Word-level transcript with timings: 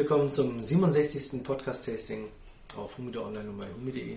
willkommen 0.00 0.30
zum 0.30 0.62
67. 0.62 1.44
Podcast-Tasting 1.44 2.28
auf 2.74 2.96
Humide 2.96 3.22
Online 3.22 3.50
und 3.50 3.58
bei 3.58 3.66
humide.de. 3.70 4.16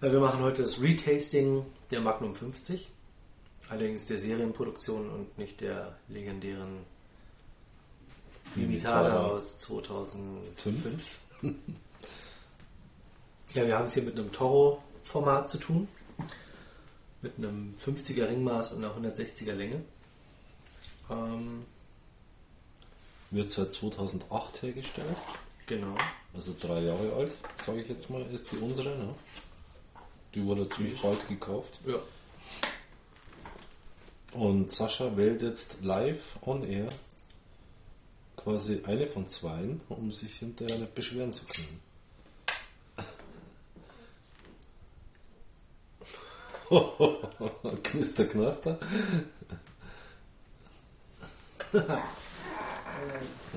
Wir 0.00 0.18
machen 0.18 0.40
heute 0.40 0.62
das 0.62 0.80
Retasting 0.80 1.66
der 1.90 2.00
Magnum 2.00 2.34
50, 2.34 2.90
allerdings 3.68 4.06
der 4.06 4.18
Serienproduktion 4.18 5.10
und 5.10 5.36
nicht 5.36 5.60
der 5.60 5.98
legendären 6.08 6.86
Limitada 8.54 9.26
aus 9.26 9.58
2005. 9.58 11.18
ja, 13.52 13.66
wir 13.66 13.76
haben 13.76 13.84
es 13.84 13.92
hier 13.92 14.04
mit 14.04 14.16
einem 14.16 14.32
Toro-Format 14.32 15.50
zu 15.50 15.58
tun, 15.58 15.86
mit 17.20 17.36
einem 17.36 17.74
50er 17.78 18.26
Ringmaß 18.26 18.72
und 18.72 18.84
einer 18.86 18.96
160er 18.96 19.52
Länge. 19.52 19.82
Ähm, 21.10 21.66
wird 23.34 23.50
seit 23.50 23.72
2008 23.72 24.62
hergestellt. 24.62 25.16
Genau. 25.66 25.96
Also 26.34 26.54
drei 26.58 26.80
Jahre 26.80 27.12
alt, 27.14 27.36
sage 27.64 27.82
ich 27.82 27.88
jetzt 27.88 28.10
mal, 28.10 28.22
ist 28.32 28.50
die 28.52 28.56
unsere. 28.56 28.90
Ne? 28.90 29.14
Die 30.34 30.44
wurde 30.44 30.68
ziemlich 30.68 31.00
bald 31.00 31.28
gekauft. 31.28 31.80
Ja. 31.86 31.98
Und 34.32 34.70
Sascha 34.72 35.16
wählt 35.16 35.42
jetzt 35.42 35.82
live 35.82 36.36
on 36.42 36.64
air 36.64 36.88
quasi 38.36 38.82
eine 38.84 39.06
von 39.06 39.26
zweien, 39.28 39.80
um 39.88 40.12
sich 40.12 40.36
hinterher 40.36 40.78
nicht 40.78 40.94
beschweren 40.94 41.32
zu 41.32 41.44
können. 41.44 41.80
knister, 47.82 48.26
knaster. 48.26 48.78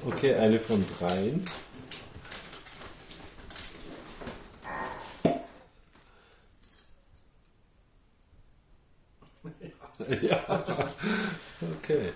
Okay, 0.06 0.36
eine 0.36 0.60
von 0.60 0.86
dreien. 0.98 1.44
ja. 10.22 10.64
Okay. 11.80 12.14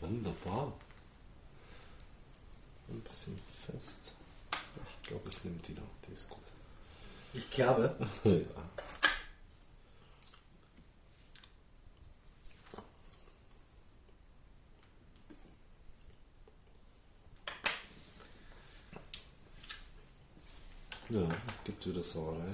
Wunderbar. 0.00 0.72
Ein 2.88 3.00
bisschen 3.00 3.38
fest. 3.66 4.12
Ich 5.00 5.08
glaube, 5.08 5.28
ich 5.30 5.44
nehme 5.44 5.58
die 5.66 5.72
noch. 5.72 5.82
Die 6.06 6.12
ist 6.12 6.28
gut. 6.28 6.38
Ich 7.34 7.50
glaube. 7.50 7.94
ja. 8.24 8.87
Ja, 21.10 21.26
gibt 21.64 21.86
wieder 21.86 22.02
Sauerei. 22.02 22.44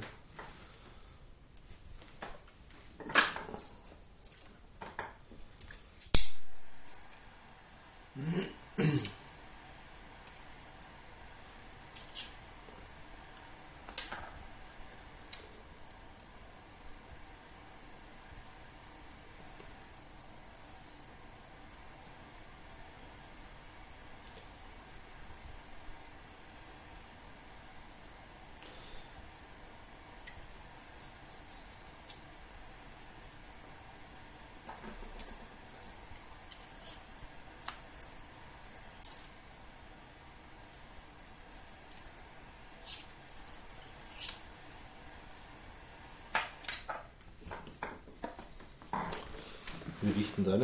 Wie 8.76 9.23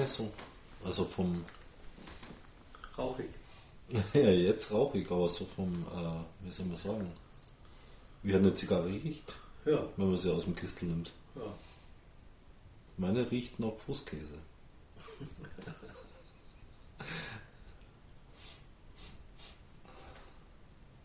so? 0.07 0.31
Also 0.85 1.05
vom. 1.05 1.45
Rauchig. 2.97 3.29
ja, 4.15 4.31
jetzt 4.31 4.73
rauchig, 4.73 5.11
aber 5.11 5.29
so 5.29 5.47
vom, 5.57 5.85
äh, 5.95 6.45
wie 6.47 6.51
soll 6.51 6.67
man 6.67 6.77
sagen? 6.77 7.13
Wie 8.23 8.35
eine 8.35 8.55
Zigarre 8.55 8.87
riecht, 8.89 9.35
Ja. 9.65 9.85
wenn 9.97 10.11
man 10.11 10.19
sie 10.19 10.33
aus 10.33 10.45
dem 10.45 10.55
Kistel 10.55 10.89
nimmt. 10.89 11.11
ja. 11.37 11.43
Meine 12.97 13.31
riecht 13.31 13.59
nach 13.59 13.75
Fußkäse. 13.87 14.27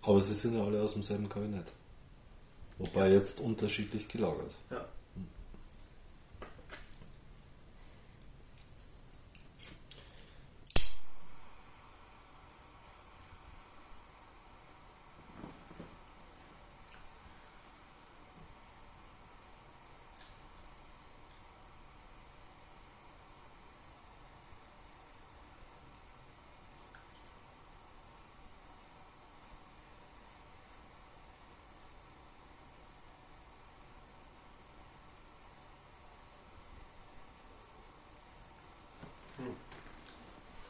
Aber 0.01 0.21
sie 0.21 0.33
sind 0.35 0.55
ja 0.57 0.63
alle 0.63 0.81
aus 0.81 0.93
demselben 0.93 1.29
Kabinett. 1.29 1.71
Wobei 2.77 3.11
jetzt 3.11 3.39
unterschiedlich 3.39 4.07
gelagert. 4.07 4.51
ja. 4.69 4.85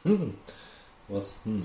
Hm. 0.06 0.34
Was? 1.08 1.34
Hm. 1.44 1.62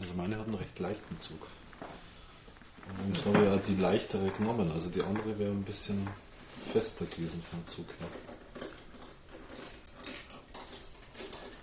Also 0.00 0.14
meine 0.14 0.38
hat 0.38 0.46
einen 0.46 0.54
recht 0.54 0.78
leichten 0.78 1.09
Zug. 1.20 1.46
Und 2.98 3.14
jetzt 3.14 3.26
habe 3.26 3.38
ich 3.38 3.44
ja 3.44 3.56
die 3.56 3.80
leichtere 3.80 4.30
genommen. 4.30 4.70
Also 4.72 4.88
die 4.88 5.02
andere 5.02 5.38
wäre 5.38 5.50
ein 5.50 5.62
bisschen 5.62 6.06
fester 6.72 7.04
gewesen 7.06 7.42
vom 7.50 7.66
Zug 7.68 7.86
her. 7.98 8.08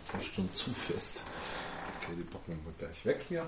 Fast 0.05 0.25
schon 0.33 0.49
zu 0.55 0.71
fest. 0.71 1.23
Okay, 2.01 2.13
die 2.17 2.23
packen 2.23 2.59
wir 2.63 2.73
gleich 2.77 3.05
weg 3.05 3.25
hier. 3.27 3.45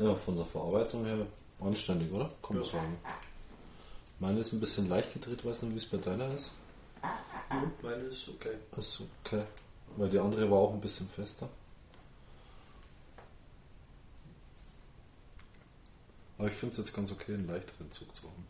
Ja, 0.00 0.14
von 0.14 0.34
der 0.34 0.46
Verarbeitung 0.46 1.04
her 1.04 1.26
anständig, 1.60 2.10
oder? 2.10 2.24
Kann 2.42 2.56
man 2.56 2.64
Ja. 2.64 2.70
sagen. 2.70 2.96
Meine 4.18 4.40
ist 4.40 4.52
ein 4.52 4.60
bisschen 4.60 4.88
leicht 4.88 5.12
gedreht, 5.12 5.44
weiß 5.44 5.62
nicht, 5.62 5.74
wie 5.74 5.78
es 5.78 5.86
bei 5.86 5.98
deiner 5.98 6.32
ist. 6.34 6.52
Hm, 7.48 7.72
meine 7.82 8.02
ist 8.04 8.28
okay. 8.28 8.56
Ist 8.76 9.00
okay. 9.24 9.44
Weil 9.96 10.08
die 10.08 10.18
andere 10.18 10.50
war 10.50 10.58
auch 10.58 10.72
ein 10.72 10.80
bisschen 10.80 11.08
fester. 11.08 11.48
Aber 16.38 16.48
ich 16.48 16.54
finde 16.54 16.72
es 16.72 16.78
jetzt 16.78 16.94
ganz 16.94 17.12
okay, 17.12 17.34
einen 17.34 17.46
leichteren 17.46 17.92
Zug 17.92 18.14
zu 18.16 18.22
haben. 18.22 18.46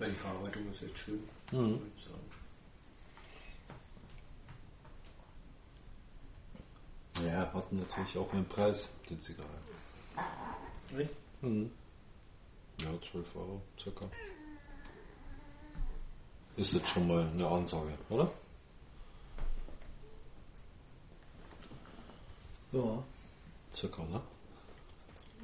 Ja, 0.00 0.08
die 0.08 0.14
Verarbeitung 0.14 0.69
ist 0.80 0.86
echt 0.90 0.98
schön, 0.98 1.28
Mhm. 1.52 1.80
Ja, 7.24 7.52
hat 7.52 7.72
natürlich 7.72 8.16
auch 8.16 8.32
einen 8.32 8.46
Preis, 8.46 8.90
die 9.08 9.18
Zigarre. 9.20 9.48
Echt? 10.96 11.10
Mhm. 11.42 11.70
Ja, 12.78 12.88
12 13.10 13.36
Euro 13.36 13.60
circa. 13.78 14.06
Ist 16.56 16.72
jetzt 16.72 16.88
schon 16.88 17.06
mal 17.08 17.26
eine 17.26 17.46
Ansage, 17.46 17.92
oder? 18.08 18.30
Ja. 22.72 23.02
Circa, 23.74 24.02
ne? 24.04 24.20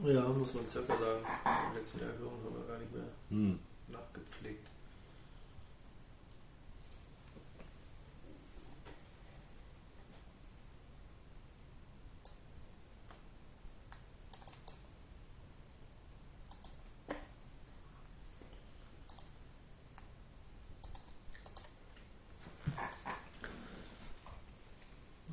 Ja, 0.04 0.22
muss 0.28 0.54
man 0.54 0.66
circa 0.68 0.96
sagen. 0.96 1.24
Die 1.72 1.78
letzten 1.78 2.00
Erhöhungen 2.00 2.44
haben 2.44 2.54
wir 2.56 2.66
gar 2.68 2.78
nicht 2.78 2.92
mehr 2.94 3.04
Hm. 3.30 3.58
nachgepflegt. 3.88 4.66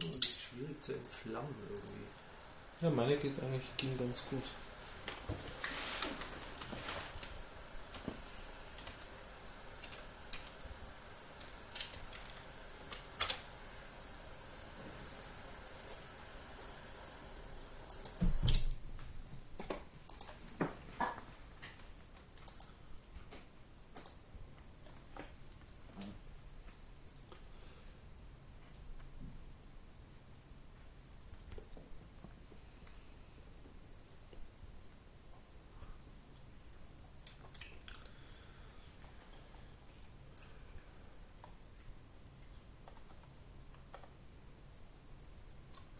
Oh, 0.01 0.07
das 0.07 0.15
ist 0.29 0.41
schwierig 0.41 0.81
zu 0.81 0.93
entflammen 0.93 1.55
irgendwie. 1.69 2.05
Ja, 2.81 2.89
meine 2.89 3.12
geht 3.23 3.41
eigentlich 3.41 3.77
ging 3.77 3.97
ganz 3.97 4.21
gut. 4.29 4.43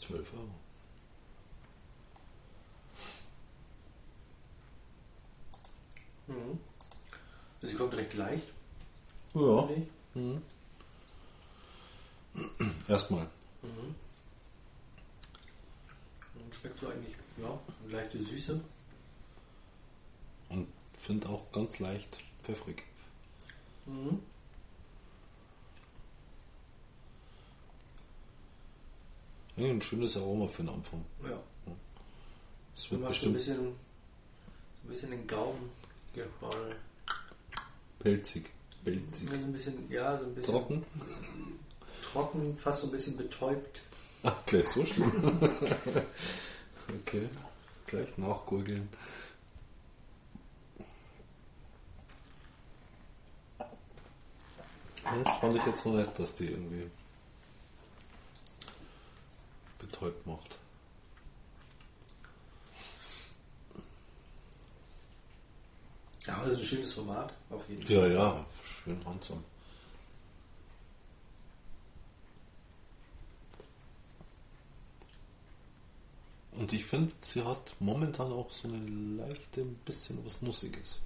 Zwölf 0.06 0.34
Euro. 0.34 0.50
Mhm. 6.28 6.60
Also 7.62 7.68
sie 7.72 7.76
kommt 7.76 7.94
recht 7.94 8.14
leicht, 8.16 8.48
Ja. 9.34 9.70
Mhm. 10.16 10.42
Erstmal. 12.88 13.28
Mhm. 13.62 13.96
Und 16.36 16.56
schmeckt 16.56 16.80
so 16.80 16.90
eigentlich, 16.90 17.16
ja, 17.38 17.60
eine 17.84 17.94
leichte 17.94 18.20
Süße. 18.20 18.60
Und 20.50 20.68
finde 21.00 21.30
auch 21.30 21.52
ganz 21.52 21.80
leicht 21.80 22.20
pfeffrig. 22.42 22.84
Mhm. 23.86 24.22
Ja, 29.56 29.68
ein 29.70 29.82
schönes 29.82 30.18
Aroma 30.18 30.48
für 30.48 30.64
den 30.64 30.70
Anfang. 30.70 31.06
Ja. 31.24 31.40
Es 32.76 32.86
Du 32.86 32.92
wird 32.92 33.02
machst 33.02 33.22
so 33.22 33.30
ein 33.30 33.34
bestimmt 33.34 33.58
bisschen, 33.58 33.76
so 34.82 34.88
ein 34.88 34.90
bisschen 34.90 35.12
den 35.12 35.28
Gaumen 35.28 35.70
gefallen. 36.14 36.76
pelzig. 38.00 38.50
Pelzig. 38.84 39.30
Ja, 39.30 39.40
so 39.40 39.46
ein 39.46 39.54
bisschen, 39.54 39.92
ja, 39.92 40.18
so 40.18 40.26
ein 40.26 40.36
bisschen 40.36 40.54
Trocken? 40.54 40.86
trocken, 42.12 42.58
fast 42.58 42.82
so 42.82 42.88
ein 42.88 42.92
bisschen 42.92 43.16
betäubt. 43.16 43.82
Ach, 44.24 44.34
gleich 44.46 44.68
so 44.68 44.86
schlimm. 44.86 45.38
okay. 47.02 47.30
Gleich 47.86 48.18
nachgurgeln. 48.18 48.90
Hm, 55.04 55.24
fand 55.40 55.56
ich 55.58 55.66
jetzt 55.66 55.86
noch 55.86 55.94
nett, 55.94 56.18
dass 56.18 56.34
die 56.36 56.46
irgendwie 56.46 56.90
betäubt 59.84 60.26
macht. 60.26 60.58
Ja, 66.26 66.36
aber 66.36 66.46
das 66.46 66.54
ist 66.54 66.60
ein 66.60 66.66
schönes 66.66 66.94
Format, 66.94 67.34
auf 67.50 67.68
jeden 67.68 67.86
Fall. 67.86 67.96
Ja, 67.96 68.08
ja, 68.08 68.46
schön 68.64 69.06
handsam. 69.06 69.44
Und 76.54 76.72
ich 76.72 76.86
finde, 76.86 77.12
sie 77.22 77.44
hat 77.44 77.76
momentan 77.80 78.32
auch 78.32 78.52
so 78.52 78.68
eine 78.68 78.78
leichte, 79.18 79.62
ein 79.62 79.76
bisschen 79.86 80.24
was 80.26 80.42
Nussiges. 80.42 81.00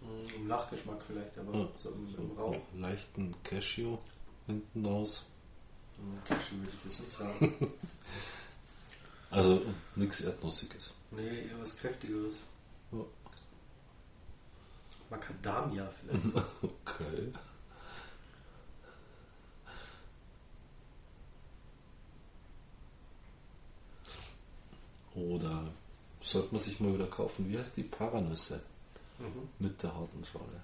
Mhm, 0.00 0.34
Im 0.36 0.46
Nachgeschmack 0.66 1.02
vielleicht, 1.02 1.38
aber 1.38 1.56
Ja. 1.56 1.68
so 1.82 1.90
im, 1.90 2.14
im 2.18 2.38
Rauch. 2.38 2.56
leichten 2.74 3.34
Cashew 3.44 3.98
hinten 4.46 4.86
aus. 4.86 5.26
Mhm, 5.98 6.24
Cashew 6.24 6.56
würde 6.56 6.70
ich 6.72 6.82
das 6.90 7.00
nicht 7.00 7.12
sagen. 7.16 7.72
Also 9.28 9.60
nichts 9.96 10.20
Erdnussiges. 10.20 10.94
nee, 11.10 11.48
eher 11.48 11.58
was 11.60 11.76
Kräftigeres. 11.76 12.36
Ja. 12.92 12.98
Macadamia 15.10 15.90
vielleicht. 16.00 16.24
Okay. 16.62 17.32
Oder 25.14 25.64
sollte 26.22 26.52
man 26.54 26.62
sich 26.62 26.80
mal 26.80 26.92
wieder 26.94 27.06
kaufen? 27.06 27.48
Wie 27.48 27.58
heißt 27.58 27.76
die 27.76 27.82
Paranüsse 27.84 28.60
Mhm. 29.18 29.48
mit 29.58 29.82
der 29.82 29.94
harten 29.94 30.24
Schale? 30.24 30.62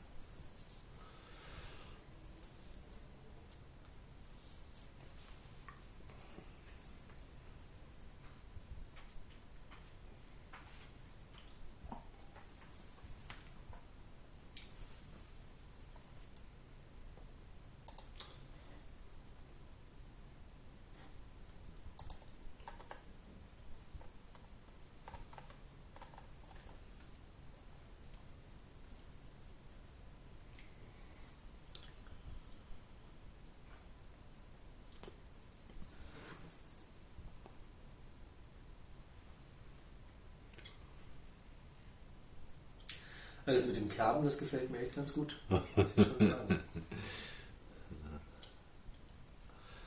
Also 43.53 43.67
mit 43.67 43.77
dem 43.77 43.89
Kerben, 43.91 44.25
das 44.25 44.39
gefällt 44.39 44.71
mir 44.71 44.79
echt 44.79 44.95
ganz 44.95 45.13
gut. 45.13 45.39
Muss 45.51 45.61
ich 45.77 46.07
schon 46.07 46.29
sagen. 46.31 46.61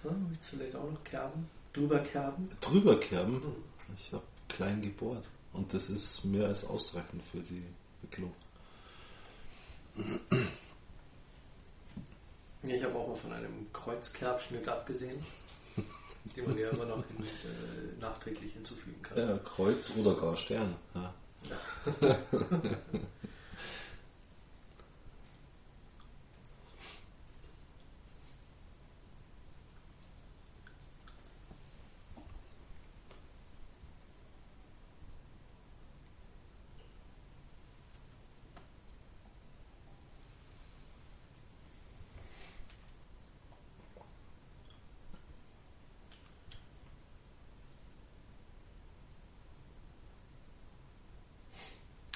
Ja, 0.04 0.12
willst 0.30 0.44
du 0.44 0.58
vielleicht 0.58 0.76
auch 0.76 0.92
noch 0.92 1.04
kerben? 1.04 1.50
Drüber 1.74 2.00
kerben? 2.00 2.48
Drüber 2.62 3.00
kerben? 3.00 3.42
Ich 3.98 4.14
habe 4.14 4.24
klein 4.48 4.82
gebohrt. 4.82 5.24
Und 5.54 5.74
das 5.74 5.90
ist 5.90 6.24
mehr 6.26 6.48
als 6.48 6.66
ausreichend 6.66 7.24
für 7.24 7.40
die 7.40 7.64
Wicklung. 8.04 8.34
Ich 12.62 12.84
habe 12.84 12.96
auch 12.96 13.08
mal 13.08 13.16
von 13.16 13.34
einem 13.34 13.72
Kreuzkerbschnitt 13.74 14.68
abgesehen, 14.68 15.24
den 16.36 16.46
man 16.46 16.58
ja 16.58 16.70
immer 16.70 16.86
noch 16.86 17.04
hin, 17.08 17.18
äh, 17.24 18.00
nachträglich 18.02 18.54
hinzufügen 18.54 19.02
kann. 19.02 19.18
Ja, 19.18 19.38
Kreuz 19.40 19.92
oder 19.98 20.14
gar 20.16 20.38
Stern. 20.38 20.76
Ja. 20.94 21.14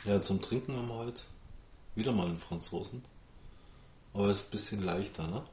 Ja, 0.10 0.20
zum 0.24 0.42
Trinken 0.42 0.76
haben 0.76 0.88
wir 0.88 0.96
heute 0.96 1.22
wieder 1.94 2.12
mal 2.12 2.26
einen 2.26 2.40
Franzosen. 2.40 3.06
Aber 4.12 4.24
er 4.26 4.32
ist 4.32 4.48
ein 4.48 4.50
bisschen 4.50 4.82
leichter, 4.82 5.28
ne? 5.28 5.44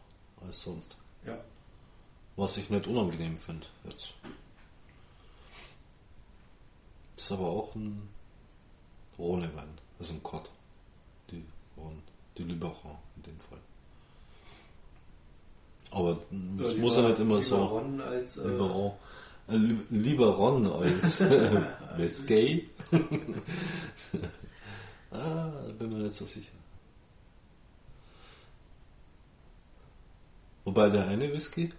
Als 0.46 0.62
sonst. 0.62 0.96
Ja. 1.26 1.36
Was 2.36 2.56
ich 2.56 2.70
nicht 2.70 2.86
unangenehm 2.86 3.36
finde 3.36 3.66
jetzt. 3.84 4.14
Ist 7.18 7.32
aber 7.32 7.48
auch 7.50 7.74
ein 7.74 8.08
Rhone-Wein. 9.18 9.76
Also 10.00 10.14
ein 10.14 10.22
Cot. 10.22 10.50
Die 11.30 11.44
Rhone. 11.76 12.00
Die 12.38 12.44
Luberon 12.44 12.96
in 13.16 13.22
dem 13.24 13.38
Fall. 13.38 13.58
Aber 15.90 16.12
es 16.12 16.18
Ja, 16.30 16.80
muss 16.80 16.96
ja 16.96 17.02
nicht 17.10 17.20
immer 17.20 17.42
so. 17.42 17.82
Als, 18.02 18.38
äh, 18.38 18.48
Liberon. 18.48 18.92
Äh, 19.48 19.56
li- 19.56 19.86
lieber 19.90 20.26
Ron 20.34 20.66
als 20.66 21.20
Whisky. 21.96 22.68
ah, 25.10 25.50
da 25.66 25.72
bin 25.78 25.88
mir 25.90 25.98
nicht 26.04 26.16
so 26.16 26.24
sicher. 26.24 26.52
Wobei 30.64 30.88
der 30.90 31.06
eine 31.06 31.32
Whisky, 31.32 31.72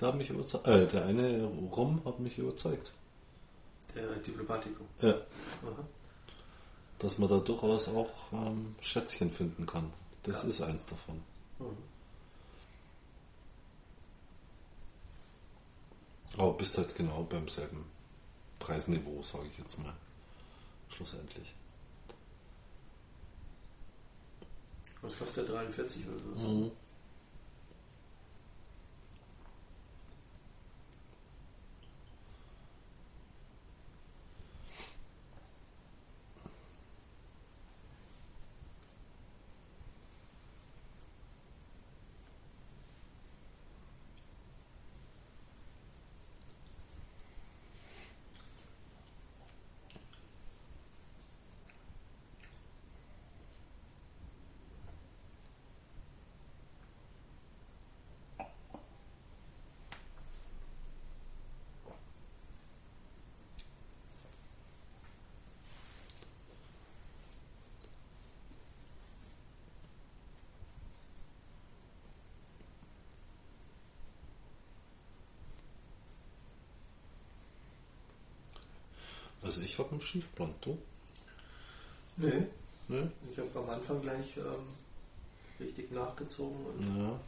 der 0.00 0.08
hat 0.08 0.16
mich 0.16 0.30
überzeugt. 0.30 0.66
Äh, 0.66 0.86
der 0.86 1.06
eine 1.06 1.44
Rum 1.44 2.02
hat 2.04 2.18
mich 2.20 2.36
überzeugt. 2.38 2.92
Der 3.94 4.06
Diplomatico. 4.16 4.84
Ja, 5.00 5.10
Aha. 5.10 5.84
dass 6.98 7.18
man 7.18 7.28
da 7.28 7.38
durchaus 7.38 7.88
auch 7.88 8.32
ähm, 8.32 8.74
Schätzchen 8.80 9.30
finden 9.30 9.66
kann. 9.66 9.92
Das 10.24 10.42
Ja. 10.42 10.48
ist 10.48 10.62
eins 10.62 10.84
davon. 10.86 11.20
Mhm. 11.60 11.76
Aber 16.38 16.52
bist 16.54 16.76
halt 16.78 16.94
genau 16.96 17.24
beim 17.24 17.48
selben 17.48 17.84
Preisniveau, 18.58 19.22
sage 19.22 19.46
ich 19.50 19.58
jetzt 19.58 19.78
mal. 19.78 19.94
Schlussendlich. 20.88 21.54
Was 25.02 25.18
kostet 25.18 25.48
der 25.48 25.56
43 25.56 26.04
oder 26.08 26.40
so? 26.40 26.48
Mhm. 26.48 26.70
Also 79.54 79.64
ich 79.64 79.78
habe 79.78 79.92
einen 79.92 80.00
Schiefblond, 80.00 80.52
du? 80.62 80.76
Nee, 82.16 82.46
Ne? 82.88 83.10
ich 83.30 83.38
habe 83.38 83.48
am 83.60 83.70
Anfang 83.70 84.02
gleich 84.02 84.36
ähm, 84.36 84.66
richtig 85.60 85.92
nachgezogen 85.92 86.56
und 86.66 86.98
Ja. 86.98 87.20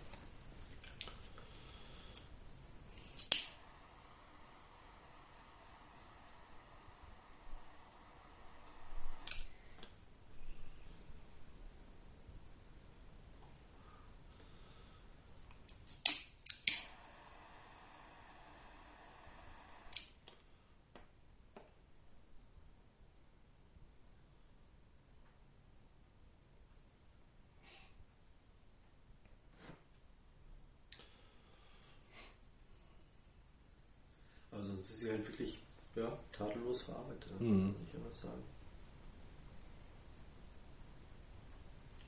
Aber 34.77 34.83
sonst 34.83 34.91
ist 34.91 35.01
sie 35.01 35.11
halt 35.11 35.27
wirklich 35.27 35.59
ja, 35.95 36.19
tadellos 36.33 36.83
verarbeitet, 36.83 37.41
ne? 37.41 37.47
Mhm. 37.49 37.75
kann 37.75 37.87
ich 37.87 37.95
anders 37.95 38.21
sagen. 38.21 38.43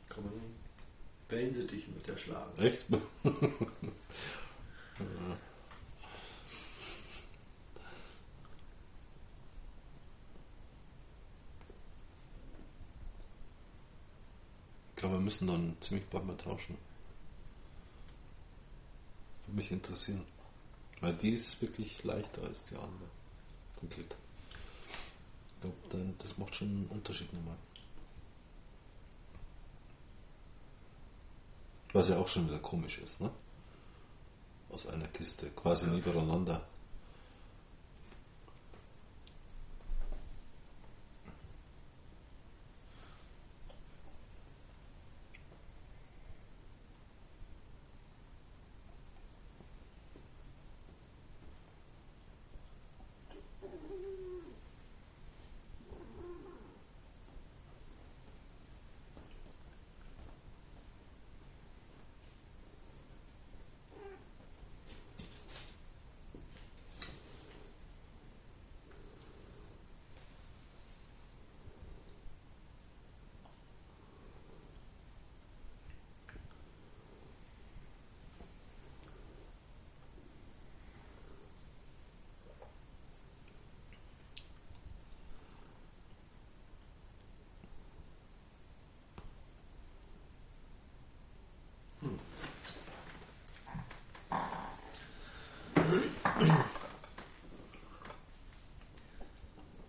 Kann 0.09 0.25
man 0.25 0.33
Wellensittichen 1.29 1.95
mit 1.95 2.09
erschlagen. 2.09 2.59
Echt? 2.61 2.85
Ich 14.91 15.01
glaube, 15.03 15.15
wir 15.15 15.21
müssen 15.21 15.47
dann 15.47 15.77
ziemlich 15.81 16.05
bald 16.09 16.27
mal 16.27 16.37
tauschen. 16.37 16.77
Würde 19.47 19.57
mich 19.57 19.71
interessieren. 19.71 20.27
Weil 21.01 21.15
die 21.15 21.31
ist 21.31 21.61
wirklich 21.63 22.03
leichter 22.05 22.43
als 22.43 22.65
die 22.65 22.75
andere. 22.75 23.09
Komplett. 23.79 24.17
Ich 25.55 25.61
glaube, 25.61 25.77
dann- 25.91 26.15
das 26.19 26.37
macht 26.39 26.55
schon 26.57 26.69
einen 26.69 26.87
Unterschied 26.91 27.33
nochmal. 27.33 27.57
Was 31.93 32.09
ja 32.11 32.19
auch 32.19 32.29
schon 32.29 32.47
wieder 32.49 32.59
komisch 32.59 32.99
ist, 32.99 33.21
ne? 33.21 33.31
Aus 34.71 34.87
einer 34.87 35.09
Kiste, 35.09 35.51
quasi 35.51 35.87
Ja. 35.87 35.93
nebeneinander. 35.93 36.67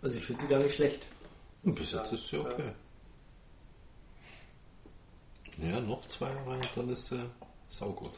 Also 0.01 0.17
ich 0.17 0.25
finde 0.25 0.41
sie 0.43 0.47
gar 0.47 0.59
nicht 0.59 0.75
schlecht. 0.75 1.07
Bis 1.63 1.91
jetzt 1.91 2.13
ist 2.13 2.29
sie 2.29 2.37
okay. 2.37 2.71
Ja, 5.57 5.81
noch 5.81 6.07
zwei 6.07 6.29
Jahre 6.33 6.51
und 6.51 6.77
dann 6.77 6.89
ist 6.89 7.07
sie 7.07 7.29
saugut. 7.69 8.13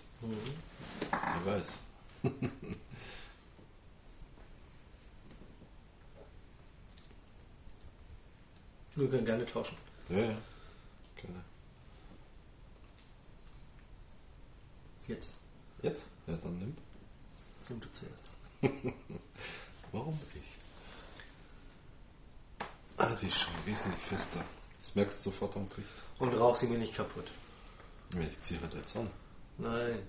Wer 1.10 1.46
weiß. 1.46 1.78
Wir 8.96 9.10
können 9.10 9.26
gerne 9.26 9.46
tauschen. 9.46 9.78
Ja, 10.10 10.18
ja. 10.18 10.38
Gerne. 11.16 11.44
Jetzt. 15.08 15.34
Jetzt? 15.82 16.06
Ja, 16.28 16.36
dann 16.38 16.60
nimm. 16.60 16.78
Nimm 17.70 17.80
du 17.80 17.92
zuerst. 17.92 18.32
Warum 19.92 20.20
ich? 20.36 20.61
Ah, 23.04 23.16
die 23.20 23.26
ist 23.28 23.40
schon 23.40 23.54
wesentlich 23.66 24.00
fester. 24.00 24.46
Das 24.80 24.94
merkst 24.94 25.26
du 25.26 25.32
sofort 25.32 25.56
am 25.56 25.68
Gewicht. 25.70 25.90
Und 26.20 26.34
rauch 26.36 26.56
sie 26.56 26.68
mir 26.68 26.78
nicht 26.78 26.94
kaputt. 26.94 27.26
Ja, 28.14 28.22
Ich 28.22 28.40
ziehe 28.42 28.62
halt 28.62 28.76
jetzt 28.76 28.96
an. 28.96 29.10
Nein. 29.58 30.00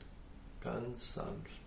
Ganz 0.61 1.15
sanft. 1.15 1.63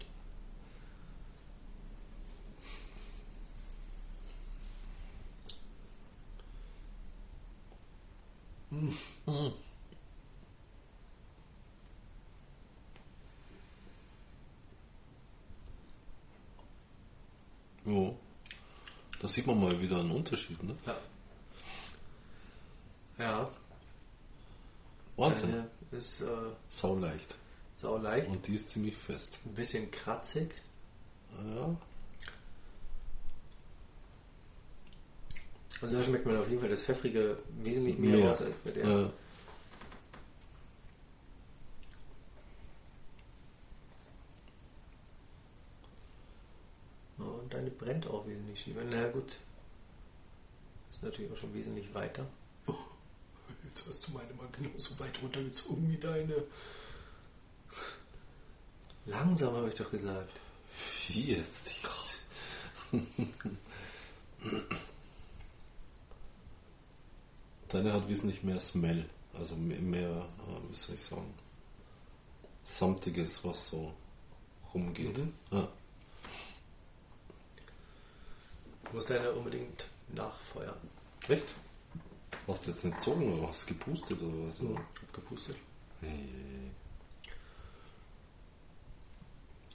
Ja. 17.85 18.11
Da 19.21 19.27
sieht 19.27 19.47
man 19.47 19.59
mal 19.59 19.79
wieder 19.81 19.99
einen 19.99 20.11
Unterschied, 20.11 20.61
ne? 20.61 20.75
Ja. 20.85 20.95
Ja. 23.17 23.49
Wahnsinn. 25.15 25.51
Deine 25.51 25.69
ist 25.91 26.21
äh, 26.21 26.25
Sau 26.69 26.95
leicht. 26.97 27.35
sau 27.75 27.97
leicht. 27.97 28.27
Und 28.29 28.45
die 28.47 28.55
ist 28.55 28.69
ziemlich 28.71 28.97
fest. 28.97 29.39
Ein 29.45 29.53
bisschen 29.55 29.89
kratzig. 29.91 30.53
Ja. 31.37 31.75
Und 35.81 35.93
da 35.93 36.01
schmeckt 36.03 36.25
man 36.25 36.37
auf 36.37 36.47
jeden 36.47 36.59
Fall 36.61 36.69
das 36.69 36.83
Pfeffrige 36.83 37.37
wesentlich 37.61 37.97
mehr, 37.97 38.17
Mehr. 38.17 38.27
raus 38.29 38.41
als 38.41 38.57
bei 38.57 38.71
der. 38.71 38.85
Äh, 38.85 39.09
Ja, 47.17 47.25
Und 47.25 47.53
deine 47.53 47.71
brennt 47.71 48.07
auch 48.07 48.25
wesentlich 48.27 48.59
schiefer. 48.59 48.81
Na 48.83 48.97
ja, 49.01 49.07
gut. 49.09 49.37
Ist 50.91 51.03
natürlich 51.03 51.31
auch 51.31 51.37
schon 51.37 51.53
wesentlich 51.53 51.93
weiter. 51.93 52.25
Jetzt 53.67 53.87
hast 53.87 54.07
du 54.07 54.11
meine 54.11 54.33
mal 54.33 54.47
genauso 54.51 54.97
weit 54.99 55.21
runtergezogen 55.21 55.89
wie 55.91 55.97
deine. 55.97 56.43
Langsam 59.05 59.55
habe 59.55 59.69
ich 59.69 59.75
doch 59.75 59.91
gesagt. 59.91 60.31
wie 61.07 61.33
jetzt? 61.33 61.75
Deine 67.69 67.93
hat 67.93 68.07
wesentlich 68.07 68.43
mehr 68.43 68.59
Smell. 68.59 69.05
Also 69.33 69.55
mehr, 69.55 70.09
äh, 70.09 70.71
wie 70.71 70.75
soll 70.75 70.95
ich 70.95 71.01
sagen, 71.01 71.33
samtiges, 72.63 73.43
was 73.43 73.67
so 73.67 73.93
rumgeht. 74.73 75.17
Mhm. 75.17 75.33
Ja. 75.51 75.67
Muss 78.93 79.07
deine 79.07 79.31
unbedingt 79.33 79.87
nachfeuern. 80.09 80.77
Echt? 81.27 81.53
Hast 82.47 82.65
du 82.65 82.71
jetzt 82.71 82.85
nicht 82.85 82.97
gezogen 82.97 83.33
oder 83.33 83.47
hast 83.47 83.69
du 83.69 83.73
gepustet 83.73 84.21
oder 84.21 84.47
was? 84.47 84.57
So, 84.57 84.75
hab 84.77 85.13
gepustet. 85.13 85.57
Hey. 86.01 86.29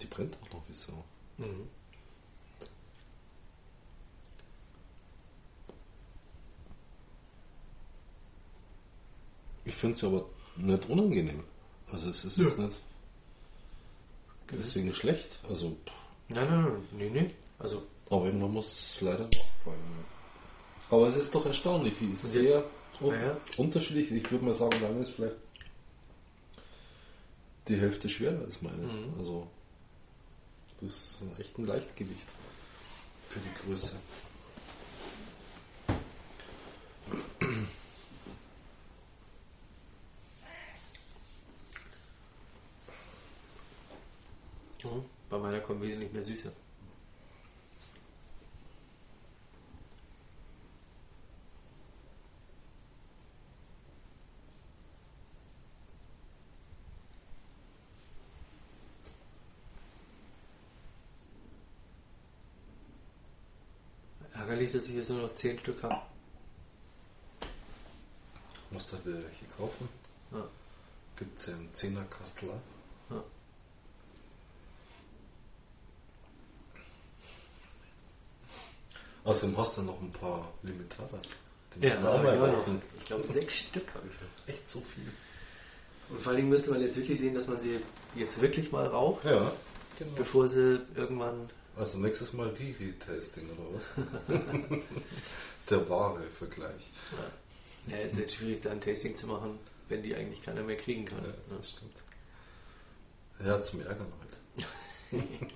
Die 0.00 0.06
brennt 0.06 0.36
auch 0.42 0.52
noch 0.54 0.62
wie 0.68 0.74
Sau. 0.74 1.04
Mhm. 1.38 1.68
Ich 9.64 9.74
finde 9.74 9.96
es 9.96 10.04
aber 10.04 10.26
nicht 10.56 10.88
unangenehm. 10.88 11.44
Also 11.92 12.10
es 12.10 12.24
ist 12.24 12.38
jetzt 12.38 12.58
nicht 12.58 12.80
deswegen 14.52 14.92
schlecht. 14.94 15.38
Also, 15.48 15.76
Nein, 16.28 16.48
nein, 16.48 16.62
nein, 16.62 16.82
nee, 16.92 17.10
nee. 17.10 17.30
Also, 17.58 17.82
aber 18.08 18.26
irgendwann 18.26 18.52
muss 18.52 18.66
es 18.66 19.00
leider 19.00 19.24
nachfallen. 19.24 19.80
ja. 19.98 20.19
Aber 20.90 21.08
es 21.08 21.16
ist 21.16 21.34
doch 21.34 21.46
erstaunlich, 21.46 21.94
wie 22.00 22.12
es 22.12 22.22
sehr 22.22 22.64
un- 23.00 23.14
ja. 23.14 23.36
unterschiedlich. 23.56 24.10
Ich 24.10 24.30
würde 24.30 24.44
mal 24.44 24.54
sagen, 24.54 24.76
deine 24.80 25.00
ist 25.00 25.10
vielleicht 25.10 25.36
die 27.68 27.76
Hälfte 27.76 28.08
schwerer 28.08 28.40
als 28.44 28.60
meine. 28.62 28.82
Mhm. 28.86 29.14
Also 29.18 29.46
das 30.80 30.90
ist 30.90 31.22
ein 31.22 31.32
echt 31.40 31.58
ein 31.58 31.66
Leichtgewicht 31.66 32.26
für 33.28 33.38
die 33.40 33.54
Größe. 33.68 33.96
bei 45.30 45.38
meiner 45.38 45.60
kommt 45.60 45.82
wesentlich 45.82 46.12
mehr 46.12 46.22
Süße. 46.22 46.52
Ärgerlich, 64.70 64.72
dass 64.72 64.88
ich 64.88 64.94
jetzt 64.96 65.10
nur 65.10 65.22
noch 65.22 65.34
10 65.34 65.58
Stück 65.58 65.82
habe. 65.82 66.02
Musst 68.70 68.90
du 68.90 68.96
halt 68.96 69.06
wieder 69.06 69.16
welche 69.18 69.44
kaufen. 69.56 69.88
Ja. 70.32 70.46
Gibt 71.16 71.38
es 71.38 71.46
ja 71.46 71.54
einen 71.54 71.70
10er 71.74 72.04
Kastel. 72.08 72.50
Ja. 73.10 73.24
Außerdem 79.24 79.56
hast 79.58 79.76
du 79.76 79.82
noch 79.82 80.00
ein 80.00 80.12
paar 80.12 80.52
Limitadas. 80.62 81.10
Ja, 81.80 81.88
ich, 82.24 83.00
ich 83.00 83.04
glaube, 83.06 83.26
sechs 83.28 83.54
Stück 83.54 83.94
habe 83.94 84.06
ich. 84.08 84.54
Echt 84.54 84.68
so 84.68 84.80
viel. 84.80 85.12
Und 86.08 86.20
vor 86.20 86.30
allen 86.30 86.38
Dingen 86.38 86.48
müsste 86.48 86.70
man 86.70 86.80
jetzt 86.80 86.96
wirklich 86.96 87.18
sehen, 87.20 87.34
dass 87.34 87.46
man 87.46 87.60
sie 87.60 87.78
jetzt 88.16 88.40
wirklich 88.40 88.72
mal 88.72 88.86
raucht, 88.86 89.24
Ja, 89.24 89.52
genau. 89.98 90.10
bevor 90.16 90.48
sie 90.48 90.80
irgendwann. 90.96 91.48
Also 91.76 91.98
nächstes 91.98 92.32
Mal 92.32 92.48
Riri-Tasting 92.48 93.48
oder 93.50 93.62
was? 93.74 93.84
Der 95.70 95.88
wahre 95.88 96.22
Vergleich. 96.24 96.90
Ja, 97.86 97.98
ist 97.98 98.18
jetzt 98.18 98.34
schwierig, 98.34 98.60
da 98.60 98.70
ein 98.70 98.80
Tasting 98.80 99.16
zu 99.16 99.26
machen, 99.28 99.58
wenn 99.88 100.02
die 100.02 100.14
eigentlich 100.14 100.42
keiner 100.42 100.62
mehr 100.62 100.76
kriegen 100.76 101.04
kann. 101.04 101.24
Ja, 101.24 101.56
das 101.56 101.70
stimmt. 101.70 101.94
Ja, 103.44 103.62
zum 103.62 103.80
Ärgern 103.80 104.12
halt. 104.20 105.24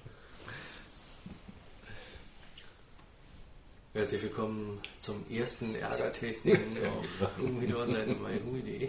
Herzlich 3.92 4.22
willkommen 4.22 4.81
zum 4.98 5.24
ersten 5.31 5.74
Ärger-Tasting 5.77 6.59
auf 7.20 7.38
Humide 7.38 7.79
Online 7.79 8.07
und 8.07 8.22
myhumi.de. 8.22 8.88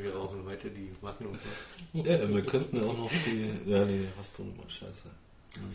Wir 0.00 0.14
rauchen 0.14 0.44
heute 0.44 0.70
die 0.70 0.90
Magnum 1.00 1.34
50. 1.92 2.04
Ja, 2.04 2.28
wir 2.28 2.44
könnten 2.44 2.78
ja 2.78 2.82
auch 2.82 2.98
noch 2.98 3.10
die. 3.26 3.70
Ja, 3.70 3.84
nee, 3.84 4.08
hast 4.18 4.36
du 4.38 4.42
nochmal 4.42 4.68
Scheiße. 4.68 5.08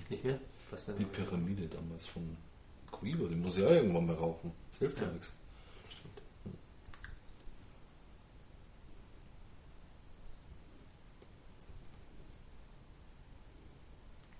Ich 0.04 0.10
nicht 0.10 0.26
mehr? 0.26 0.40
Was 0.72 0.86
denn? 0.88 0.98
Die 0.98 1.06
Pyramide 1.06 1.68
damals 1.68 2.08
von 2.08 2.36
Coibo, 2.92 3.28
die 3.28 3.36
muss 3.36 3.58
ich 3.58 3.66
auch 3.66 3.72
irgendwann 3.72 4.06
mal 4.08 4.16
rauchen. 4.16 4.52
Das 4.72 4.80
hilft 4.80 5.00
ja, 5.00 5.08
Ja. 5.08 5.12
nichts. 5.14 5.34
Stimmt. 5.90 6.22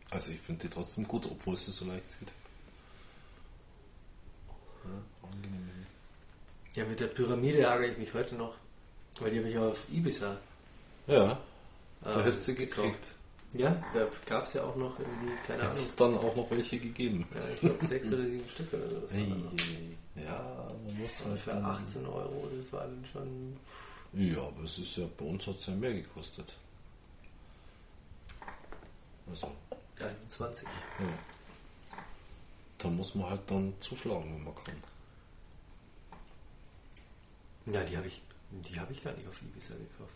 Also 0.10 0.32
ich 0.32 0.40
finde 0.40 0.68
die 0.68 0.74
trotzdem 0.74 1.08
gut, 1.08 1.26
obwohl 1.30 1.56
es 1.56 1.66
so 1.66 1.86
leicht 1.86 2.20
geht. 2.20 2.32
Ja, 4.84 5.28
angenehm. 5.30 5.70
Ja, 6.74 6.86
mit 6.86 7.00
der 7.00 7.08
Pyramide 7.08 7.60
ärgere 7.62 7.92
ich 7.92 7.98
mich 7.98 8.14
heute 8.14 8.36
noch, 8.36 8.56
weil 9.20 9.32
die 9.32 9.40
habe 9.40 9.50
ich 9.50 9.58
auf 9.58 9.88
Ibiza. 9.92 10.38
Ja, 11.08 11.40
da 12.02 12.20
ähm, 12.20 12.26
hast 12.26 12.48
du 12.48 12.56
gekriegt. 12.56 13.15
Ja, 13.58 13.76
da 13.94 14.08
gab 14.26 14.46
es 14.46 14.54
ja 14.54 14.64
auch 14.64 14.76
noch 14.76 15.00
irgendwie, 15.00 15.32
keine 15.48 15.64
Hat 15.64 15.70
Ahnung. 15.72 15.78
es 15.84 15.96
dann 15.96 16.18
auch 16.18 16.36
noch 16.36 16.52
welche 16.52 16.78
gegeben? 16.80 17.26
Ja, 17.34 17.48
ich 17.54 17.60
glaube 17.62 17.86
sechs 17.86 18.08
oder 18.12 18.28
sieben 18.28 18.50
Stück 18.50 18.74
oder 18.74 18.90
so. 18.90 19.00
Das 19.02 19.12
war 19.12 19.18
Hey, 19.20 20.26
ja, 20.26 20.72
man 20.86 20.98
muss 20.98 21.22
Aber 21.22 21.30
halt 21.32 21.40
für 21.40 21.50
dann- 21.52 21.66
18 21.66 22.06
Euro, 22.06 22.48
das 22.58 22.74
war 22.74 22.82
dann 22.82 23.06
schon. 23.12 23.58
Ja, 24.14 24.42
aber 24.44 24.64
es 24.64 24.78
ist 24.78 24.98
ja, 24.98 25.06
bei 25.18 25.26
uns 25.26 25.46
hat 25.48 25.58
es 25.60 25.66
ja 25.68 25.74
mehr 25.76 25.94
gekostet. 25.94 26.56
Also, 29.30 29.52
21. 30.00 30.68
ja. 31.00 31.06
Da 32.78 32.90
muss 32.90 33.16
man 33.16 33.30
halt 33.30 33.42
dann 33.48 33.74
zuschlagen, 33.80 34.36
wenn 34.36 34.44
man 34.44 34.56
kann. 34.56 34.76
Ja, 37.74 37.84
die 37.84 37.98
habe 37.98 38.08
ich, 38.08 38.22
die 38.52 38.80
habe 38.80 38.94
ich 38.94 39.02
gar 39.02 39.14
nicht 39.14 39.28
auf 39.28 39.42
Ibiza 39.42 39.74
gekauft. 39.74 40.14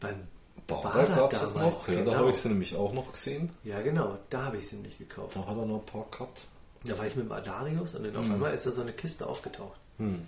Beim 0.00 0.26
Bader 0.66 1.06
gab 1.14 1.32
es 1.32 1.54
noch. 1.54 1.88
Ja, 1.88 1.94
da 1.94 2.00
genau. 2.00 2.14
habe 2.14 2.30
ich 2.30 2.36
sie 2.36 2.48
nämlich 2.48 2.74
auch 2.76 2.92
noch 2.92 3.12
gesehen. 3.12 3.50
Ja, 3.64 3.82
genau, 3.82 4.18
da 4.30 4.44
habe 4.44 4.56
ich 4.56 4.68
sie 4.68 4.76
nicht 4.76 4.98
gekauft. 4.98 5.36
Da 5.36 5.40
hat 5.46 5.56
er 5.56 5.66
noch 5.66 5.80
ein 5.80 5.86
paar 5.86 6.06
gehabt. 6.10 6.46
Da 6.84 6.96
war 6.98 7.06
ich 7.06 7.16
mit 7.16 7.26
dem 7.26 7.32
Adarius 7.32 7.94
und 7.94 8.04
dann 8.04 8.16
auf 8.16 8.24
einmal 8.24 8.54
ist 8.54 8.66
da 8.66 8.70
so 8.70 8.82
eine 8.82 8.92
Kiste 8.92 9.26
aufgetaucht. 9.26 9.78
Hm. 9.98 10.26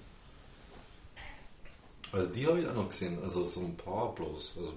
Also 2.12 2.32
die 2.32 2.46
habe 2.46 2.60
ich 2.60 2.68
auch 2.68 2.74
noch 2.74 2.88
gesehen. 2.88 3.18
Also 3.22 3.44
so 3.44 3.60
ein 3.60 3.76
paar 3.76 4.14
bloß. 4.14 4.54
Also 4.56 4.72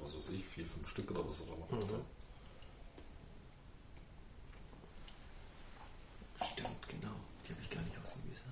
was 0.00 0.16
weiß 0.16 0.30
ich, 0.30 0.44
vier, 0.44 0.66
fünf 0.66 0.88
Stück 0.88 1.10
oder 1.10 1.20
was 1.20 1.40
er 1.40 1.46
da 1.46 1.52
noch 1.52 1.82
hatte. 1.82 2.00
Stimmt, 6.52 6.88
genau. 6.88 7.14
Die 7.46 7.52
habe 7.52 7.62
ich 7.62 7.70
gar 7.70 7.82
nicht 7.82 7.96
aus 8.02 8.16
Ibiza. 8.16 8.42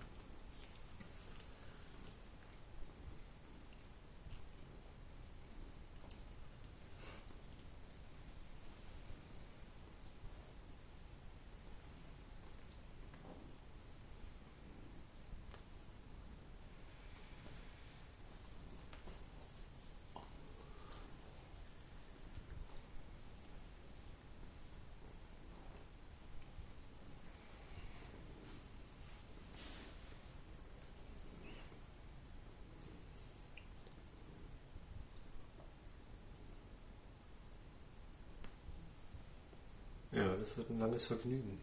Ja, 40.12 40.33
das 40.44 40.58
wird 40.58 40.68
ein 40.68 40.78
langes 40.78 41.06
Vergnügen. 41.06 41.58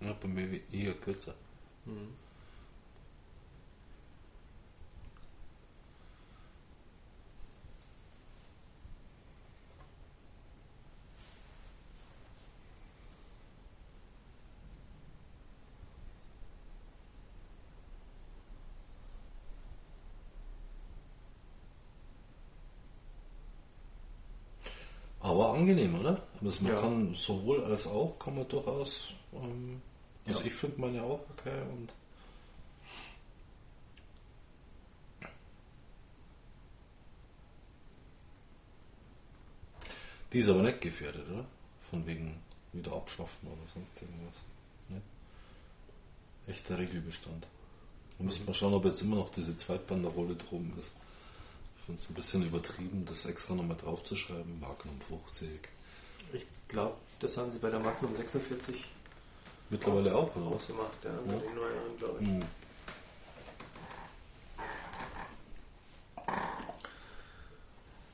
Ja, 0.00 0.12
bei 0.20 0.26
mir 0.26 0.60
eher 0.72 0.94
kürzer. 0.94 1.34
Mhm. 1.84 2.08
Aber 25.34 25.52
angenehm, 25.54 25.98
oder? 25.98 26.22
Also 26.44 26.62
man 26.62 26.72
Ja. 26.74 26.80
kann 26.80 27.12
sowohl 27.16 27.64
als 27.64 27.88
auch, 27.88 28.16
kann 28.20 28.36
man 28.36 28.46
durchaus. 28.48 29.12
Ähm, 29.32 29.82
also 30.26 30.38
Ja. 30.40 30.46
ich 30.46 30.54
finde 30.54 30.80
meine 30.80 31.02
auch 31.02 31.20
okay 31.36 31.60
und 31.72 31.92
die 40.32 40.38
ist 40.38 40.48
aber 40.48 40.62
nicht 40.62 40.80
gefährdet, 40.80 41.26
oder? 41.28 41.44
Von 41.90 42.06
wegen 42.06 42.36
wieder 42.72 42.92
abschaffen 42.92 43.48
oder 43.48 43.60
sonst 43.72 44.00
irgendwas. 44.00 44.36
Ne? 44.88 45.00
Echter 46.46 46.78
Regelbestand. 46.78 47.46
Da 48.18 48.24
müssen 48.24 48.46
wir 48.46 48.54
schauen, 48.54 48.74
ob 48.74 48.84
jetzt 48.84 49.02
immer 49.02 49.16
noch 49.16 49.30
diese 49.30 49.56
Zweitbanderrolle 49.56 50.36
drum 50.36 50.72
ist. 50.78 50.92
Ich 51.84 51.86
finde 51.86 52.00
es 52.00 52.08
ein 52.08 52.14
bisschen 52.14 52.46
übertrieben, 52.46 53.04
das 53.04 53.26
extra 53.26 53.54
nochmal 53.54 53.76
draufzuschreiben. 53.76 54.58
Magnum 54.58 54.98
50. 55.02 55.50
Ich 56.32 56.46
glaube, 56.66 56.96
das 57.20 57.36
haben 57.36 57.50
sie 57.52 57.58
bei 57.58 57.68
der 57.68 57.78
Magnum 57.78 58.14
46 58.14 58.86
Mittlerweile 59.68 60.14
auch, 60.14 60.34
oder 60.34 60.54
was? 60.56 60.66
gemacht, 60.66 60.92
ja, 61.04 61.10
Ja. 61.10 61.16
den 61.40 61.54
neueren, 61.54 61.98
glaube 61.98 62.22
ich. 62.22 62.26
Hm. 62.28 62.42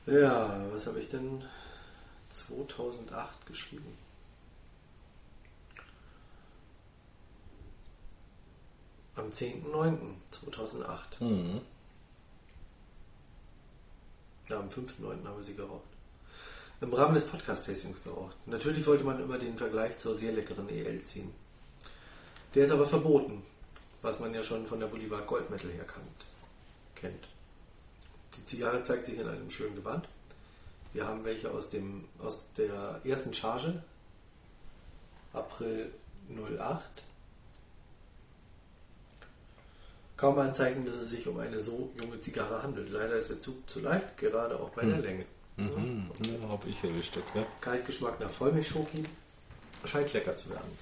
Ja, 0.07 0.65
was 0.71 0.87
habe 0.87 0.99
ich 0.99 1.09
denn 1.09 1.43
2008 2.29 3.45
geschrieben? 3.45 3.97
Am 9.15 9.27
10.09.2008. 9.31 11.23
Mhm. 11.23 11.61
Ja, 14.49 14.59
am 14.59 14.69
5.9. 14.69 15.25
haben 15.25 15.37
wir 15.37 15.43
sie 15.43 15.55
geraucht. 15.55 15.87
Im 16.81 16.93
Rahmen 16.93 17.13
des 17.13 17.27
Podcast-Tastings 17.27 18.03
geraucht. 18.03 18.35
Natürlich 18.47 18.85
wollte 18.87 19.03
man 19.03 19.21
immer 19.21 19.37
den 19.37 19.57
Vergleich 19.57 19.97
zur 19.97 20.15
sehr 20.15 20.31
leckeren 20.31 20.67
EL 20.67 21.03
ziehen. 21.05 21.31
Der 22.55 22.65
ist 22.65 22.71
aber 22.71 22.87
verboten, 22.87 23.43
was 24.01 24.19
man 24.19 24.33
ja 24.33 24.41
schon 24.41 24.65
von 24.65 24.79
der 24.79 24.87
Bolivar 24.87 25.21
Goldmetal 25.21 25.71
her 25.71 25.85
kannt, 25.85 26.07
kennt. 26.95 27.27
Die 28.35 28.45
Zigarre 28.45 28.81
zeigt 28.81 29.05
sich 29.05 29.19
in 29.19 29.27
einem 29.27 29.49
schönen 29.49 29.75
Gewand. 29.75 30.07
Wir 30.93 31.07
haben 31.07 31.23
welche 31.23 31.51
aus, 31.51 31.69
dem, 31.69 32.05
aus 32.19 32.47
der 32.57 32.99
ersten 33.03 33.33
Charge, 33.33 33.81
April 35.33 35.93
08. 36.29 37.03
Kaum 40.21 40.37
ein 40.37 40.53
Zeichen, 40.53 40.85
dass 40.85 40.97
es 40.97 41.09
sich 41.09 41.27
um 41.27 41.39
eine 41.39 41.59
so 41.59 41.89
junge 41.99 42.19
Zigarre 42.19 42.61
handelt. 42.61 42.91
Leider 42.91 43.15
ist 43.15 43.31
der 43.31 43.39
Zug 43.39 43.67
zu 43.67 43.79
leicht, 43.79 44.19
gerade 44.19 44.59
auch 44.59 44.69
bei 44.69 44.85
der 44.85 44.99
Länge. 44.99 45.25
Mhm. 45.57 46.11
Ja, 46.23 46.47
habe 46.47 46.69
ich 46.69 46.83
erwischt, 46.83 47.17
okay. 47.17 47.43
Kaltgeschmack 47.59 48.19
nach 48.19 48.29
Vollmilchschoki. 48.29 49.03
Scheint 49.83 50.13
lecker 50.13 50.35
zu 50.35 50.51
werden. 50.51 50.77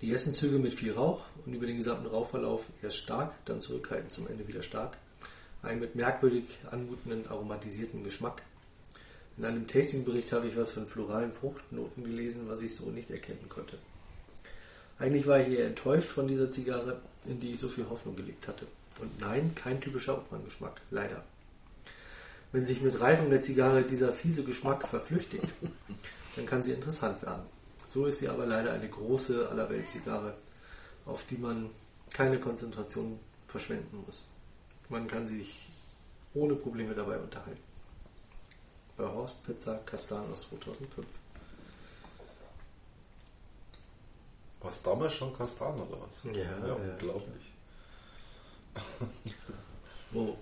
Die 0.00 0.10
ersten 0.10 0.34
Züge 0.34 0.58
mit 0.58 0.72
viel 0.72 0.94
Rauch 0.94 1.20
und 1.46 1.54
über 1.54 1.66
den 1.66 1.76
gesamten 1.76 2.08
Rauchverlauf 2.08 2.64
erst 2.82 2.96
stark, 2.96 3.32
dann 3.44 3.60
zurückhaltend 3.60 4.10
zum 4.10 4.26
Ende 4.26 4.48
wieder 4.48 4.64
stark. 4.64 4.96
Ein 5.62 5.78
mit 5.78 5.94
merkwürdig 5.94 6.58
anmutenden 6.72 7.28
aromatisierten 7.28 8.02
Geschmack. 8.02 8.42
In 9.38 9.44
einem 9.44 9.68
Tastingbericht 9.68 10.32
habe 10.32 10.48
ich 10.48 10.56
was 10.56 10.72
von 10.72 10.88
floralen 10.88 11.30
Fruchtnoten 11.30 12.02
gelesen, 12.02 12.48
was 12.48 12.62
ich 12.62 12.74
so 12.74 12.90
nicht 12.90 13.12
erkennen 13.12 13.48
konnte. 13.48 13.78
Eigentlich 14.98 15.26
war 15.26 15.40
ich 15.40 15.48
eher 15.48 15.66
enttäuscht 15.66 16.08
von 16.08 16.28
dieser 16.28 16.50
Zigarre, 16.50 17.00
in 17.26 17.40
die 17.40 17.52
ich 17.52 17.58
so 17.58 17.68
viel 17.68 17.88
Hoffnung 17.88 18.16
gelegt 18.16 18.46
hatte. 18.46 18.66
Und 19.00 19.20
nein, 19.20 19.54
kein 19.54 19.80
typischer 19.80 20.16
Obmann-Geschmack, 20.18 20.80
leider. 20.90 21.24
Wenn 22.52 22.64
sich 22.64 22.80
mit 22.80 23.00
Reifung 23.00 23.30
der 23.30 23.42
Zigarre 23.42 23.82
dieser 23.82 24.12
fiese 24.12 24.44
Geschmack 24.44 24.86
verflüchtigt, 24.86 25.48
dann 26.36 26.46
kann 26.46 26.62
sie 26.62 26.72
interessant 26.72 27.20
werden. 27.22 27.42
So 27.88 28.06
ist 28.06 28.20
sie 28.20 28.28
aber 28.28 28.46
leider 28.46 28.72
eine 28.72 28.88
große 28.88 29.48
Allerwelt-Zigarre, 29.48 30.34
auf 31.06 31.26
die 31.26 31.38
man 31.38 31.70
keine 32.12 32.38
Konzentration 32.38 33.18
verschwenden 33.48 34.04
muss. 34.06 34.26
Man 34.88 35.08
kann 35.08 35.26
sich 35.26 35.68
ohne 36.34 36.54
Probleme 36.54 36.94
dabei 36.94 37.18
unterhalten. 37.18 37.62
Bei 38.96 39.04
Horst 39.04 39.44
Pizza 39.44 39.80
Kastan 39.84 40.24
aus 40.32 40.48
2005. 40.48 41.06
War 44.64 44.70
es 44.70 44.82
damals 44.82 45.12
schon 45.12 45.36
Kastan 45.36 45.78
oder 45.78 46.00
was? 46.00 46.24
Ja, 46.24 46.32
ja 46.32 46.66
ja, 46.66 46.72
unglaublich. 46.72 47.52
Oh. 50.14 50.34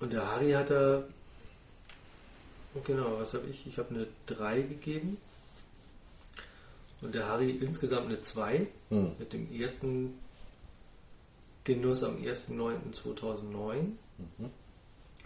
Und 0.00 0.12
der 0.12 0.26
Harry 0.26 0.50
hat 0.50 0.70
da. 0.70 1.04
Genau, 2.84 3.20
was 3.20 3.34
habe 3.34 3.46
ich? 3.46 3.68
Ich 3.68 3.78
habe 3.78 3.94
eine 3.94 4.08
3 4.26 4.62
gegeben. 4.62 5.18
Und 7.00 7.14
der 7.14 7.28
Harry 7.28 7.50
insgesamt 7.50 8.06
eine 8.06 8.18
2. 8.18 8.66
Hm. 8.88 9.14
Mit 9.16 9.32
dem 9.32 9.48
ersten 9.52 10.18
Genuss 11.62 12.02
am 12.02 12.16
1.9.2009. 12.16 13.92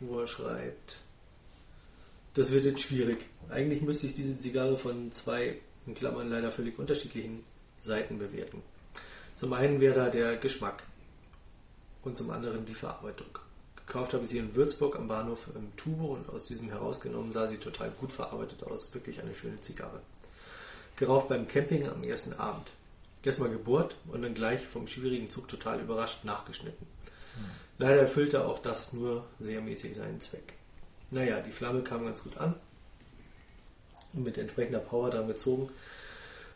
Wo 0.00 0.20
er 0.20 0.26
schreibt. 0.26 0.98
Das 2.34 2.50
wird 2.50 2.64
jetzt 2.64 2.80
schwierig. 2.80 3.18
Eigentlich 3.50 3.82
müsste 3.82 4.06
ich 4.06 4.14
diese 4.14 4.38
Zigarre 4.38 4.76
von 4.76 5.12
zwei, 5.12 5.58
in 5.86 5.94
Klammern 5.94 6.30
leider 6.30 6.50
völlig 6.50 6.78
unterschiedlichen 6.78 7.44
Seiten 7.80 8.18
bewerten. 8.18 8.62
Zum 9.34 9.52
einen 9.52 9.80
wäre 9.80 9.94
da 9.94 10.08
der 10.08 10.36
Geschmack 10.36 10.82
und 12.02 12.16
zum 12.16 12.30
anderen 12.30 12.64
die 12.64 12.74
Verarbeitung. 12.74 13.26
Gekauft 13.76 14.14
habe 14.14 14.24
ich 14.24 14.30
sie 14.30 14.38
in 14.38 14.54
Würzburg 14.54 14.96
am 14.96 15.08
Bahnhof 15.08 15.48
im 15.54 15.76
Tubo 15.76 16.14
und 16.14 16.30
aus 16.30 16.46
diesem 16.46 16.70
herausgenommen 16.70 17.32
sah 17.32 17.46
sie 17.48 17.58
total 17.58 17.90
gut 17.90 18.12
verarbeitet 18.12 18.62
aus. 18.62 18.94
Wirklich 18.94 19.20
eine 19.20 19.34
schöne 19.34 19.60
Zigarre. 19.60 20.00
Geraucht 20.96 21.28
beim 21.28 21.48
Camping 21.48 21.86
am 21.88 22.02
ersten 22.02 22.32
Abend. 22.34 22.70
Erstmal 23.22 23.50
gebohrt 23.50 23.96
und 24.08 24.22
dann 24.22 24.34
gleich 24.34 24.66
vom 24.66 24.86
schwierigen 24.86 25.28
Zug 25.28 25.48
total 25.48 25.80
überrascht 25.80 26.24
nachgeschnitten. 26.24 26.86
Leider 27.78 28.00
erfüllte 28.00 28.46
auch 28.46 28.60
das 28.60 28.92
nur 28.92 29.24
sehr 29.38 29.60
mäßig 29.60 29.94
seinen 29.94 30.20
Zweck. 30.20 30.54
Naja, 31.12 31.40
die 31.40 31.52
Flamme 31.52 31.82
kam 31.82 32.04
ganz 32.04 32.24
gut 32.24 32.38
an 32.38 32.54
und 34.14 34.24
mit 34.24 34.38
entsprechender 34.38 34.80
Power 34.80 35.10
dran 35.10 35.28
gezogen 35.28 35.70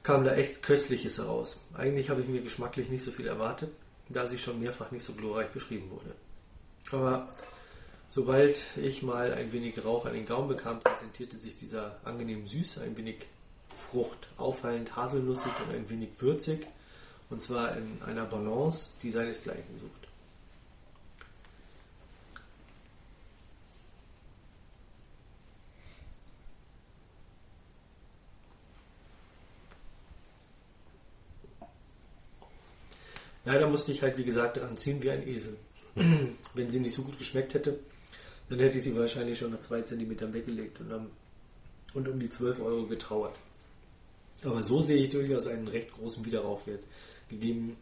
kam 0.02 0.24
da 0.24 0.36
echt 0.36 0.62
Köstliches 0.62 1.18
heraus. 1.18 1.62
Eigentlich 1.74 2.10
habe 2.10 2.20
ich 2.20 2.28
mir 2.28 2.40
geschmacklich 2.40 2.88
nicht 2.88 3.02
so 3.02 3.10
viel 3.10 3.26
erwartet, 3.26 3.70
da 4.08 4.28
sie 4.28 4.38
schon 4.38 4.60
mehrfach 4.60 4.92
nicht 4.92 5.04
so 5.04 5.14
glorreich 5.14 5.48
beschrieben 5.48 5.90
wurde. 5.90 6.14
Aber 6.92 7.28
sobald 8.08 8.62
ich 8.76 9.02
mal 9.02 9.34
ein 9.34 9.52
wenig 9.52 9.84
Rauch 9.84 10.06
an 10.06 10.14
den 10.14 10.24
Gaumen 10.24 10.46
bekam, 10.46 10.78
präsentierte 10.78 11.36
sich 11.36 11.56
dieser 11.56 11.96
angenehm 12.04 12.46
süß, 12.46 12.78
ein 12.78 12.96
wenig 12.96 13.26
Frucht, 13.68 14.28
auffallend 14.36 14.94
haselnussig 14.94 15.52
und 15.66 15.74
ein 15.74 15.90
wenig 15.90 16.10
würzig. 16.20 16.64
Und 17.28 17.42
zwar 17.42 17.76
in 17.76 18.00
einer 18.06 18.26
Balance, 18.26 18.90
die 19.02 19.10
seinesgleichen 19.10 19.76
sucht. 19.80 20.05
Leider 33.46 33.68
musste 33.68 33.92
ich 33.92 34.02
halt, 34.02 34.18
wie 34.18 34.24
gesagt, 34.24 34.56
daran 34.56 34.76
ziehen 34.76 35.00
wie 35.02 35.10
ein 35.10 35.26
Esel. 35.26 35.56
Wenn 36.54 36.68
sie 36.68 36.80
nicht 36.80 36.94
so 36.94 37.02
gut 37.02 37.16
geschmeckt 37.16 37.54
hätte, 37.54 37.78
dann 38.48 38.58
hätte 38.58 38.76
ich 38.76 38.82
sie 38.82 38.96
wahrscheinlich 38.96 39.38
schon 39.38 39.52
nach 39.52 39.60
zwei 39.60 39.82
Zentimetern 39.82 40.34
weggelegt 40.34 40.80
und, 40.80 40.92
am, 40.92 41.10
und 41.94 42.08
um 42.08 42.18
die 42.18 42.28
12 42.28 42.60
Euro 42.60 42.86
getrauert. 42.86 43.36
Aber 44.44 44.64
so 44.64 44.82
sehe 44.82 45.04
ich 45.04 45.10
durchaus 45.10 45.46
einen 45.46 45.68
recht 45.68 45.92
großen 45.92 46.24
Wiederrauchwert 46.24 46.82
gegeben, 47.28 47.76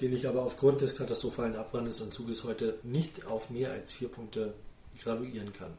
den 0.00 0.16
ich 0.16 0.26
aber 0.26 0.42
aufgrund 0.42 0.80
des 0.80 0.96
katastrophalen 0.96 1.54
Abbrandes 1.54 2.00
und 2.00 2.14
Zuges 2.14 2.42
heute 2.44 2.78
nicht 2.82 3.26
auf 3.26 3.50
mehr 3.50 3.72
als 3.72 3.92
vier 3.92 4.08
Punkte 4.08 4.54
graduieren 5.02 5.52
kann. 5.52 5.74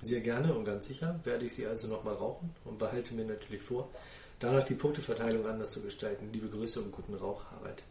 Sehr 0.00 0.20
gerne 0.20 0.54
und 0.54 0.64
ganz 0.64 0.88
sicher 0.88 1.20
werde 1.24 1.44
ich 1.44 1.54
sie 1.54 1.66
also 1.66 1.86
nochmal 1.88 2.14
rauchen 2.14 2.54
und 2.64 2.78
behalte 2.78 3.14
mir 3.14 3.26
natürlich 3.26 3.62
vor, 3.62 3.90
danach 4.38 4.62
die 4.62 4.74
Punkteverteilung 4.74 5.46
anders 5.46 5.72
zu 5.72 5.82
gestalten. 5.82 6.30
Liebe 6.32 6.48
Grüße 6.48 6.80
und 6.80 6.92
guten 6.92 7.14
Rauch, 7.14 7.44
Harald. 7.50 7.82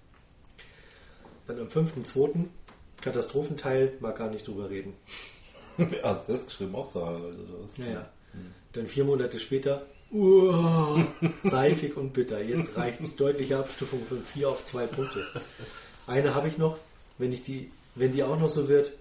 Dann 1.47 1.59
am 1.59 1.67
5.2. 1.67 2.45
Katastrophenteil, 3.01 3.93
mag 3.99 4.17
gar 4.17 4.29
nicht 4.29 4.47
drüber 4.47 4.69
reden. 4.69 4.93
ja, 5.77 6.23
das 6.27 6.45
geschrieben 6.45 6.75
auch 6.75 6.91
so. 6.91 7.03
Also 7.03 7.29
das. 7.29 7.77
Ja, 7.77 7.85
ja. 7.85 8.09
Dann 8.73 8.87
vier 8.87 9.05
Monate 9.05 9.39
später, 9.39 9.85
uah, 10.11 11.07
seifig 11.41 11.95
und 11.97 12.13
bitter. 12.13 12.41
Jetzt 12.41 12.77
reicht 12.77 13.01
es. 13.01 13.15
Deutliche 13.15 13.57
Abstufung 13.57 14.05
von 14.05 14.21
4 14.21 14.49
auf 14.49 14.63
2 14.63 14.87
Punkte. 14.87 15.25
Eine 16.05 16.35
habe 16.35 16.47
ich 16.47 16.57
noch. 16.57 16.77
Wenn, 17.17 17.31
ich 17.31 17.43
die, 17.43 17.71
wenn 17.95 18.11
die 18.11 18.23
auch 18.23 18.39
noch 18.39 18.49
so 18.49 18.67
wird, 18.67 18.91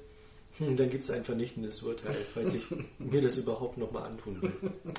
hm, 0.59 0.77
dann 0.77 0.89
gibt 0.89 1.03
es 1.05 1.11
ein 1.11 1.25
vernichtendes 1.25 1.83
Urteil, 1.83 2.17
falls 2.33 2.55
ich 2.55 2.65
mir 2.99 3.21
das 3.21 3.37
überhaupt 3.37 3.77
noch 3.77 3.93
mal 3.93 4.05
antun 4.05 4.41
will. 4.41 4.53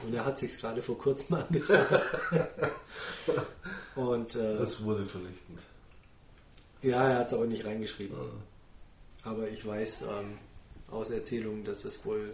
Und 0.06 0.14
er 0.14 0.24
hat 0.26 0.38
sich 0.38 0.58
gerade 0.60 0.82
vor 0.84 0.98
kurzem 0.98 1.38
angeschaut. 1.38 1.88
Und, 3.96 4.36
äh, 4.36 4.58
Das 4.58 4.84
wurde 4.84 5.06
vernichtend. 5.06 5.60
Ja, 6.82 7.10
er 7.10 7.20
hat 7.20 7.28
es 7.28 7.34
aber 7.34 7.46
nicht 7.46 7.66
reingeschrieben. 7.66 8.18
Aber 9.24 9.50
ich 9.50 9.66
weiß 9.66 10.04
ähm, 10.04 10.38
aus 10.90 11.10
Erzählungen, 11.10 11.64
dass 11.64 11.86
es 11.86 12.06
wohl 12.06 12.34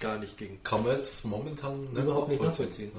gar 0.00 0.18
nicht 0.18 0.36
ging. 0.36 0.62
Kann 0.62 0.84
man 0.84 0.96
es 0.96 1.24
momentan 1.24 1.92
Überhaupt 1.92 2.28
nicht 2.28 2.42
nachvollziehen. 2.42 2.92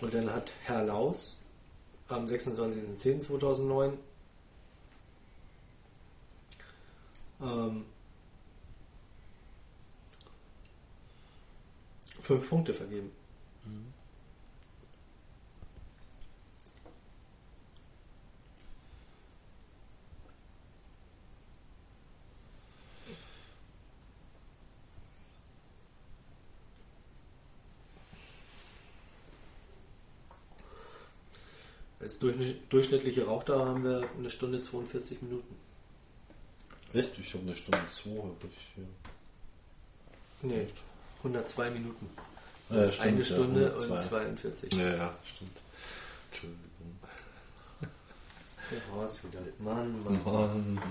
Und 0.00 0.14
dann 0.14 0.32
hat 0.32 0.52
Herr 0.64 0.84
Laus 0.84 1.38
am 2.08 2.26
26.10.2009 2.26 3.92
ähm, 7.42 7.84
fünf 12.20 12.48
Punkte 12.48 12.74
vergeben. 12.74 13.10
Als 32.02 32.18
durchschnitt- 32.18 32.58
durchschnittliche 32.70 33.24
Rauchdauer 33.26 33.64
haben 33.66 33.84
wir 33.84 34.08
eine 34.18 34.28
Stunde 34.28 34.60
42 34.60 35.22
Minuten. 35.22 35.54
Echt? 36.92 37.16
Ich 37.18 37.32
habe 37.34 37.44
eine 37.44 37.56
Stunde 37.56 37.78
zwei. 37.92 38.10
Hab 38.18 38.44
ich 38.44 38.68
hier. 38.74 38.84
Nee, 40.42 40.66
102 41.22 41.70
Minuten. 41.70 42.10
Ja, 42.68 42.76
Das 42.76 42.86
ist 42.86 42.94
stimmt, 42.96 43.08
eine 43.08 43.18
ja, 43.18 43.24
Stunde 43.24 43.66
102. 43.74 43.94
und 43.94 44.02
42. 44.02 44.72
Ja, 44.74 44.94
ja, 44.96 45.14
stimmt. 45.24 45.56
Entschuldigung. 46.30 46.60
Der 48.70 48.94
Horst 48.94 49.24
wieder. 49.24 49.40
Mann, 49.58 50.02
Mann. 50.02 50.22
Mann, 50.24 50.82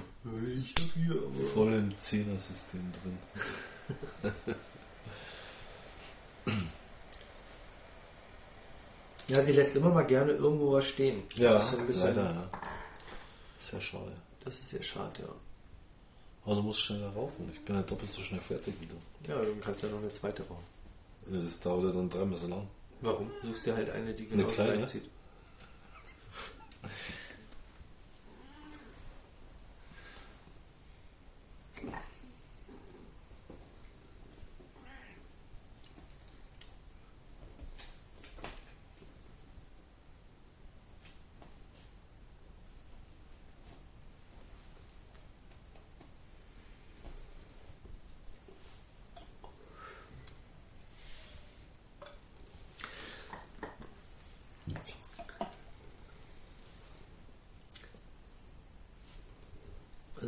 Ich 0.56 0.74
hab 0.80 0.93
hier 0.93 1.12
aber. 1.24 1.47
voll 1.54 1.74
im 1.74 1.97
Zehner-System 1.97 2.91
drin. 3.04 4.32
Ja, 9.32 9.41
sie 9.41 9.54
lässt 9.54 9.76
immer 9.76 9.89
mal 9.89 10.04
gerne 10.06 10.34
irgendwo 10.34 10.74
was 10.74 10.86
stehen. 10.86 11.24
Ja, 11.36 11.54
das 11.54 11.74
ist, 11.74 11.80
ein 11.80 11.88
bisschen, 11.88 12.08
leider, 12.15 12.24
ja. 12.32 12.50
Sehr 13.60 13.80
schade. 13.82 14.12
Das 14.44 14.56
ist 14.60 14.70
sehr 14.70 14.84
schade, 14.84 15.22
ja. 15.22 15.30
Aber 16.46 16.56
du 16.56 16.62
musst 16.63 16.82
schneller 16.82 17.10
rauchen. 17.12 17.50
Ich 17.54 17.62
bin 17.62 17.76
ja 17.76 17.82
doppelt 17.84 18.12
so 18.12 18.22
schnell 18.22 18.41
fertig 18.41 18.74
wie 18.80 18.88
du. 18.88 18.96
Ja, 19.32 19.39
du 19.41 19.56
kannst 19.62 19.84
ja 19.84 19.89
noch 19.89 20.00
eine 20.00 20.12
zweite 20.12 20.41
rauchen. 20.44 20.63
Ja, 21.32 21.39
Das 21.41 21.60
dauert 21.60 21.86
ja 21.86 21.91
dann 21.91 22.10
dreimal 22.10 22.38
so 22.39 22.48
lang. 22.48 22.67
Warum? 23.02 23.30
Suchst 23.44 23.65
dir 23.67 23.76
halt 23.76 23.89
eine, 23.91 24.13
die 24.13 24.26
Eine 24.28 24.38
genau 24.44 24.50
kleine? 24.50 24.78
gleich 24.78 24.89
zieht. 24.89 25.10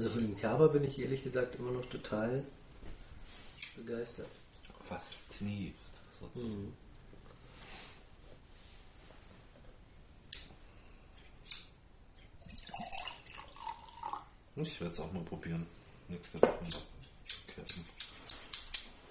Also 0.03 0.15
von 0.15 0.27
dem 0.27 0.37
Kerber 0.37 0.67
bin 0.67 0.83
ich 0.83 0.99
ehrlich 0.99 1.23
gesagt 1.23 1.55
immer 1.55 1.71
noch 1.71 1.85
total 1.85 2.43
begeistert. 3.77 4.27
Fasziniert. 4.85 5.75
sozusagen. 6.19 6.73
Ich 14.57 14.81
werde 14.81 14.93
es 14.93 14.99
auch 14.99 15.13
mal 15.13 15.23
probieren. 15.23 15.65
Nächste 16.09 16.41
Woche. 16.41 16.51
Kerzen. 17.55 17.85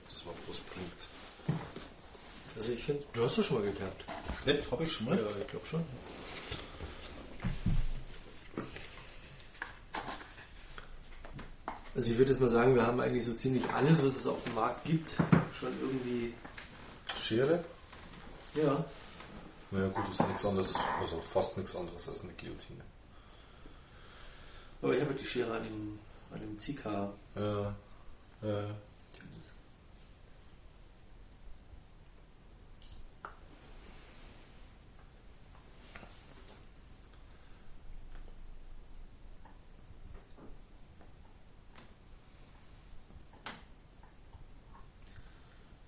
Das 0.04 0.26
war 0.26 0.34
bloß 0.44 0.58
Blut. 0.58 1.56
Also 2.54 2.70
ich 2.70 2.84
finde, 2.84 3.02
du 3.14 3.24
hast 3.24 3.38
doch 3.38 3.42
schon 3.42 3.62
mal 3.62 3.72
gekerbt. 3.72 4.04
Echt? 4.44 4.70
Habe 4.70 4.84
ich 4.84 4.92
schon 4.92 5.06
mal? 5.06 5.16
Ja, 5.16 5.24
ich 5.40 5.46
glaube 5.46 5.66
schon. 5.66 5.86
Also 11.94 12.10
ich 12.10 12.18
würde 12.18 12.30
jetzt 12.30 12.40
mal 12.40 12.48
sagen, 12.48 12.74
wir 12.74 12.86
haben 12.86 13.00
eigentlich 13.00 13.24
so 13.24 13.34
ziemlich 13.34 13.68
alles, 13.70 13.98
was 14.02 14.16
es 14.16 14.26
auf 14.26 14.42
dem 14.44 14.54
Markt 14.54 14.84
gibt, 14.84 15.14
schon 15.52 15.72
irgendwie. 15.80 16.32
Schere? 17.20 17.62
Ja. 18.54 18.84
Naja 19.70 19.88
gut, 19.88 20.04
das 20.08 20.20
ist 20.20 20.28
nichts 20.28 20.44
anderes, 20.44 20.74
also 21.00 21.20
fast 21.20 21.56
nichts 21.58 21.76
anderes 21.76 22.08
als 22.08 22.22
eine 22.22 22.32
Guillotine. 22.32 22.82
Aber 24.80 24.94
ich 24.94 25.00
habe 25.00 25.10
halt 25.10 25.20
die 25.20 25.26
Schere 25.26 25.54
an 25.54 25.64
dem, 25.64 25.98
an 26.32 26.40
dem 26.40 26.58
Zika. 26.58 27.12
Ja. 27.36 27.74
Äh, 28.42 28.72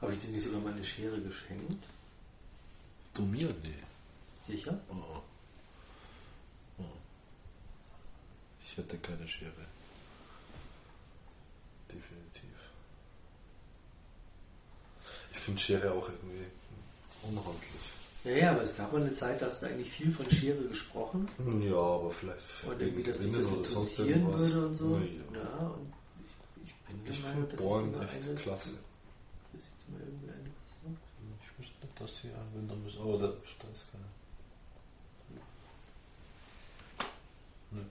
Habe 0.05 0.13
ich 0.13 0.19
dir 0.19 0.33
meine 0.85 0.87
Schere 0.87 1.21
geschenkt? 1.21 1.85
du 3.15 3.23
mir? 3.23 3.49
Nee. 3.63 3.75
Sicher? 4.43 4.79
Oh. 4.91 5.23
Oh. 6.79 6.83
Ich 8.63 8.77
hätte 8.77 8.99
keine 8.99 9.27
Schere. 9.27 9.53
Definitiv. 11.89 12.59
Ich 15.33 15.39
finde 15.39 15.61
Schere 15.61 15.93
auch 15.93 16.09
irgendwie 16.09 16.47
unhandlich. 17.23 17.65
Ja, 18.25 18.33
ja, 18.33 18.51
aber 18.53 18.63
es 18.63 18.77
gab 18.77 18.93
mal 18.93 19.03
eine 19.03 19.15
Zeit, 19.15 19.41
da 19.41 19.47
hast 19.47 19.63
du 19.63 19.67
eigentlich 19.67 19.91
viel 19.91 20.11
von 20.11 20.29
Schere 20.31 20.65
gesprochen 20.65 21.29
Ja, 21.63 21.77
aber 21.77 22.11
vielleicht. 22.11 22.41
und 22.67 22.81
irgendwie, 22.81 23.03
dass 23.03 23.19
dich 23.19 23.33
das 23.33 23.51
interessieren 23.53 24.27
würde 24.27 24.67
und 24.67 24.75
so. 24.75 24.99
Na 25.31 25.39
Ja, 25.39 25.41
ja. 25.41 25.67
und 25.69 25.93
ich, 26.65 26.71
ich 26.71 26.75
bin 27.03 27.13
Ich 27.13 27.21
finde 27.21 27.57
Bohren 27.57 27.95
echt 28.03 28.27
eine, 28.27 28.35
klasse. 28.35 28.71
Dass 29.53 29.63
ich 29.63 29.93
mal 29.93 30.01
irgendwie 30.01 30.24
eine 30.24 30.24
Dass 32.05 32.19
hier 32.19 32.37
anwenden 32.37 32.85
muss, 32.85 32.99
aber 32.99 33.17
da, 33.17 33.29
da 33.29 33.69
ist 33.73 33.91
keine. 33.91 34.05
Ne. 37.71 37.87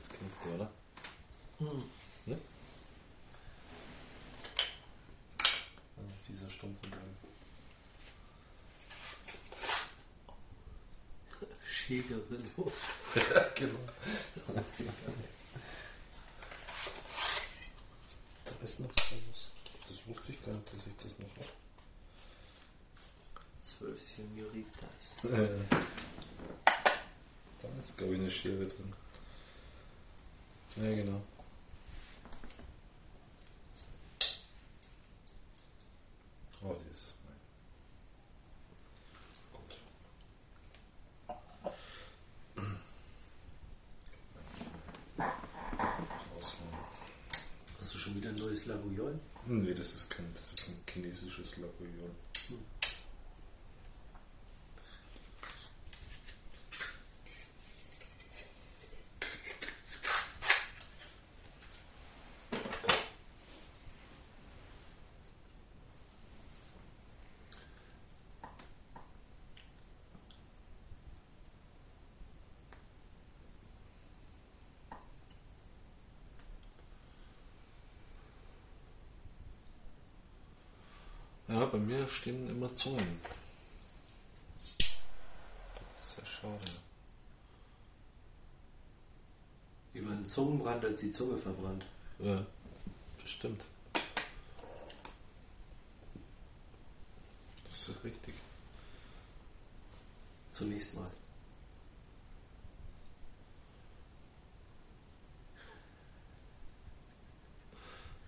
Das 0.00 0.08
kennst 0.10 0.44
du, 0.44 0.48
oder? 0.54 0.68
Hm. 1.58 1.84
Ne? 2.26 2.36
Ja, 5.96 6.02
dieser 6.28 6.50
stumpfe 6.50 6.88
Gang. 6.90 7.02
Schägerin. 11.88 12.44
Ja, 13.34 13.48
genau. 13.54 13.78
Da 18.44 18.52
ist 18.62 18.80
noch 18.80 18.90
was. 18.90 19.50
Das 19.88 20.06
wusste 20.06 20.32
ich 20.32 20.44
gar 20.44 20.52
nicht, 20.52 20.66
dass 20.66 20.86
ich 20.86 20.92
das 21.02 21.18
noch 21.18 21.30
habe. 21.36 21.48
Zwölf 23.62 24.00
Senioritas. 24.02 25.16
Da 27.62 27.68
ist, 27.80 27.96
glaube 27.96 28.14
ich, 28.14 28.20
eine 28.20 28.30
Schere 28.30 28.66
drin. 28.66 28.92
Ja, 30.76 30.94
genau. 30.94 31.22
Oh, 36.62 36.74
die 36.74 36.90
ist. 36.90 37.14
Gut. 39.52 39.76
Raushauen. 46.36 46.74
Hast 47.80 47.94
du 47.94 47.98
schon 47.98 48.07
wieder 48.18 48.30
ein 48.30 48.34
neues 48.34 48.66
Laguiol? 48.66 49.18
Nee, 49.46 49.74
das 49.74 49.94
ist 49.94 50.10
kein, 50.10 50.26
das 50.34 50.52
ist 50.52 50.70
ein 50.70 50.82
chinesisches 50.92 51.56
Laguiol. 51.58 52.10
Ja, 81.48 81.64
bei 81.64 81.77
mir 81.88 82.06
stehen 82.08 82.48
immer 82.50 82.72
Zungen. 82.74 83.18
Das 84.78 86.10
ist 86.10 86.18
ja 86.18 86.26
schade. 86.26 86.70
Über 89.94 90.10
einen 90.12 90.26
Zungenbrand, 90.26 90.84
als 90.84 91.00
die 91.00 91.10
Zunge 91.10 91.38
verbrannt. 91.38 91.86
Ja, 92.18 92.44
bestimmt. 93.22 93.64
Das 97.64 97.88
ist 97.88 98.04
richtig. 98.04 98.34
Zunächst 100.52 100.94
mal. 100.94 101.10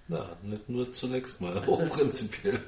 Na, 0.09 0.30
nicht 0.43 0.69
nur 0.69 0.93
zunächst 0.93 1.41
mal, 1.41 1.57
auch 1.67 1.89
prinzipiell. 1.89 2.61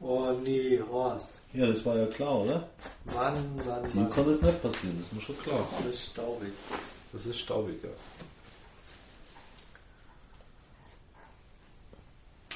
Oh 0.00 0.32
nee, 0.42 0.80
Horst. 0.90 1.42
Ja, 1.52 1.66
das 1.66 1.84
war 1.84 1.96
ja 1.96 2.06
klar, 2.06 2.40
oder? 2.42 2.68
Mann, 3.06 3.56
Mann, 3.66 3.82
Die 3.92 3.98
Mann. 3.98 4.10
konnte 4.10 4.30
es 4.30 4.42
nicht 4.42 4.62
passieren, 4.62 4.96
das 4.98 5.06
ist 5.08 5.12
mir 5.14 5.20
schon 5.22 5.38
klar. 5.38 5.66
Alles 5.82 6.06
staubig. 6.06 6.52
Das 7.12 7.26
ist 7.26 7.38
staubiger. 7.38 7.88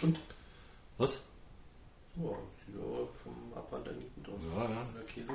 Und? 0.02 0.18
Was? 0.98 1.22
Ja, 2.16 2.30
sieht 2.66 2.76
aber 2.76 3.08
vom 3.22 3.34
Abwand 3.56 3.88
eigentlich 3.88 4.14
gut 4.16 4.28
aus. 4.34 4.40
Ja, 4.54 4.64
ja. 4.64 4.86
Der 4.94 5.02
Käse. 5.04 5.32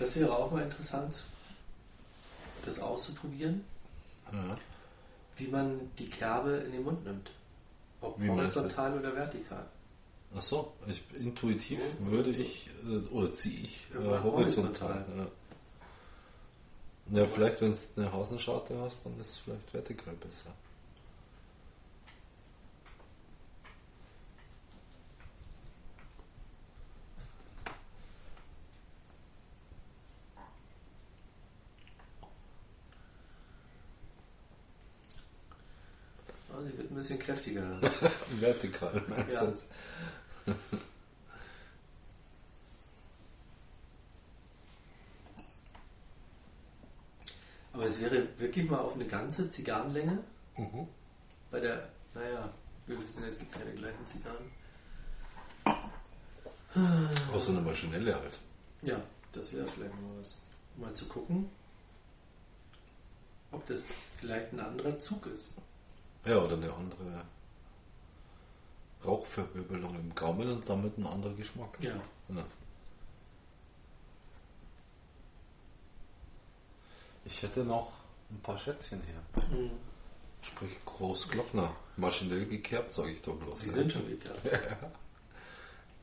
Das 0.00 0.16
wäre 0.16 0.34
auch 0.34 0.50
mal 0.50 0.62
interessant, 0.62 1.22
das 2.64 2.80
auszuprobieren, 2.80 3.64
Ja. 4.32 4.56
wie 5.36 5.48
man 5.48 5.90
die 5.98 6.08
Kerbe 6.08 6.52
in 6.66 6.72
den 6.72 6.84
Mund 6.84 7.04
nimmt. 7.04 7.30
Ob 8.00 8.18
Wie 8.18 8.30
horizontal 8.30 8.98
oder 8.98 9.14
vertikal. 9.14 9.66
Ach 10.34 10.40
so, 10.40 10.72
ich, 10.86 11.02
intuitiv 11.18 11.80
würde 11.98 12.30
ich, 12.30 12.70
äh, 12.84 13.06
oder 13.08 13.30
ziehe 13.34 13.60
ich 13.60 13.86
äh, 13.92 13.98
horizontal. 13.98 15.04
horizontal. 15.04 15.04
Ja. 17.12 17.20
ja, 17.20 17.26
vielleicht 17.26 17.60
wenn 17.60 17.72
du 17.72 17.78
eine 17.96 18.10
Außenscharte 18.12 18.80
hast, 18.80 19.04
dann 19.04 19.20
ist 19.20 19.30
es 19.30 19.36
vielleicht 19.36 19.74
vertikal 19.74 20.14
besser. 20.14 20.54
Also, 36.60 36.66
sie 36.66 36.78
wird 36.78 36.90
ein 36.90 36.94
bisschen 36.94 37.18
kräftiger. 37.18 37.62
Vertikal, 38.40 39.02
meinst 39.08 39.30
Ja. 39.32 39.44
jetzt? 39.44 39.68
Aber 47.72 47.84
es 47.84 48.00
wäre 48.00 48.26
wirklich 48.38 48.68
mal 48.68 48.78
auf 48.80 48.94
eine 48.94 49.06
ganze 49.06 49.50
Zigarrenlänge 49.50 50.18
Mhm. 50.56 50.88
bei 51.50 51.60
der, 51.60 51.88
naja, 52.14 52.50
wir 52.86 53.00
wissen 53.00 53.22
ja, 53.22 53.28
es 53.28 53.38
gibt 53.38 53.52
keine 53.52 53.72
gleichen 53.72 54.04
Zigarren. 54.06 54.50
Außer 57.32 57.50
eine 57.52 57.60
maschinelle 57.60 58.14
halt. 58.14 58.38
Ja, 58.82 59.00
das 59.32 59.52
wäre 59.52 59.66
vielleicht 59.66 59.94
mal 59.94 60.18
was. 60.18 60.38
Mal 60.76 60.94
zu 60.94 61.06
gucken, 61.06 61.50
ob 63.52 63.64
das 63.66 63.86
vielleicht 64.18 64.52
ein 64.52 64.60
anderer 64.60 64.98
Zug 64.98 65.26
ist. 65.26 65.54
Ja, 66.24 66.38
oder 66.38 66.54
eine 66.56 66.72
andere 66.72 67.24
Rauchverwirbelung 69.04 69.94
im 69.94 70.14
Gaumen 70.14 70.50
und 70.50 70.68
damit 70.68 70.98
ein 70.98 71.06
anderer 71.06 71.34
Geschmack. 71.34 71.78
Ja. 71.80 71.94
Ja. 72.28 72.44
Ich 77.24 77.42
hätte 77.42 77.64
noch 77.64 77.92
ein 78.30 78.40
paar 78.40 78.58
Schätzchen 78.58 79.00
hier. 79.06 79.58
Mhm. 79.58 79.70
Sprich 80.42 80.72
Großglockner. 80.84 81.74
Maschinell 81.96 82.46
gekerbt, 82.46 82.92
sage 82.92 83.10
ich 83.12 83.22
doch 83.22 83.36
bloß. 83.36 83.60
Sie 83.60 83.68
ja. 83.68 83.74
sind 83.74 83.92
schon 83.92 84.08
gekerbt. 84.08 84.44
Ja. 84.52 84.90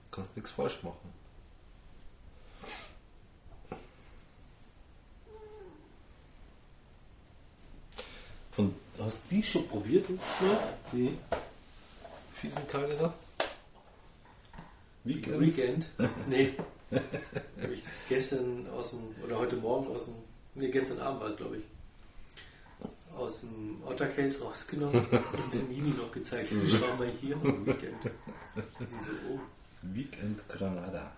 Kannst 0.09 0.35
nichts 0.35 0.51
falsch 0.51 0.81
machen. 0.83 1.13
Von, 8.51 8.73
hast 8.99 9.23
du 9.29 9.35
die 9.35 9.43
schon 9.43 9.67
probiert? 9.67 10.05
Die 10.91 11.17
fiesen 12.37 12.67
Teile 12.67 12.95
da? 12.95 13.13
Weekend? 15.03 15.39
Weekend? 15.39 15.89
Nee. 16.29 16.53
Habe 17.61 17.73
ich 17.73 17.83
gestern 18.07 18.67
aus 18.69 18.91
dem, 18.91 18.99
oder 19.25 19.39
heute 19.39 19.57
Morgen 19.57 19.93
aus 19.93 20.05
dem, 20.05 20.15
nee, 20.55 20.69
gestern 20.69 20.99
Abend 20.99 21.19
war 21.19 21.27
es, 21.27 21.35
glaube 21.35 21.57
ich, 21.57 21.63
aus 23.17 23.41
dem 23.41 23.81
Ottercase 23.85 24.43
rausgenommen 24.43 25.05
und 25.05 25.53
den 25.53 25.67
Nini 25.67 25.89
noch 25.89 26.11
gezeigt. 26.11 26.53
Schau 26.65 26.95
mal 26.95 27.11
hier 27.19 27.35
am 27.35 27.65
Weekend. 27.65 27.97
Diese, 28.79 29.11
oh, 29.29 29.39
Weekend 29.81 30.47
Granada. 30.47 31.11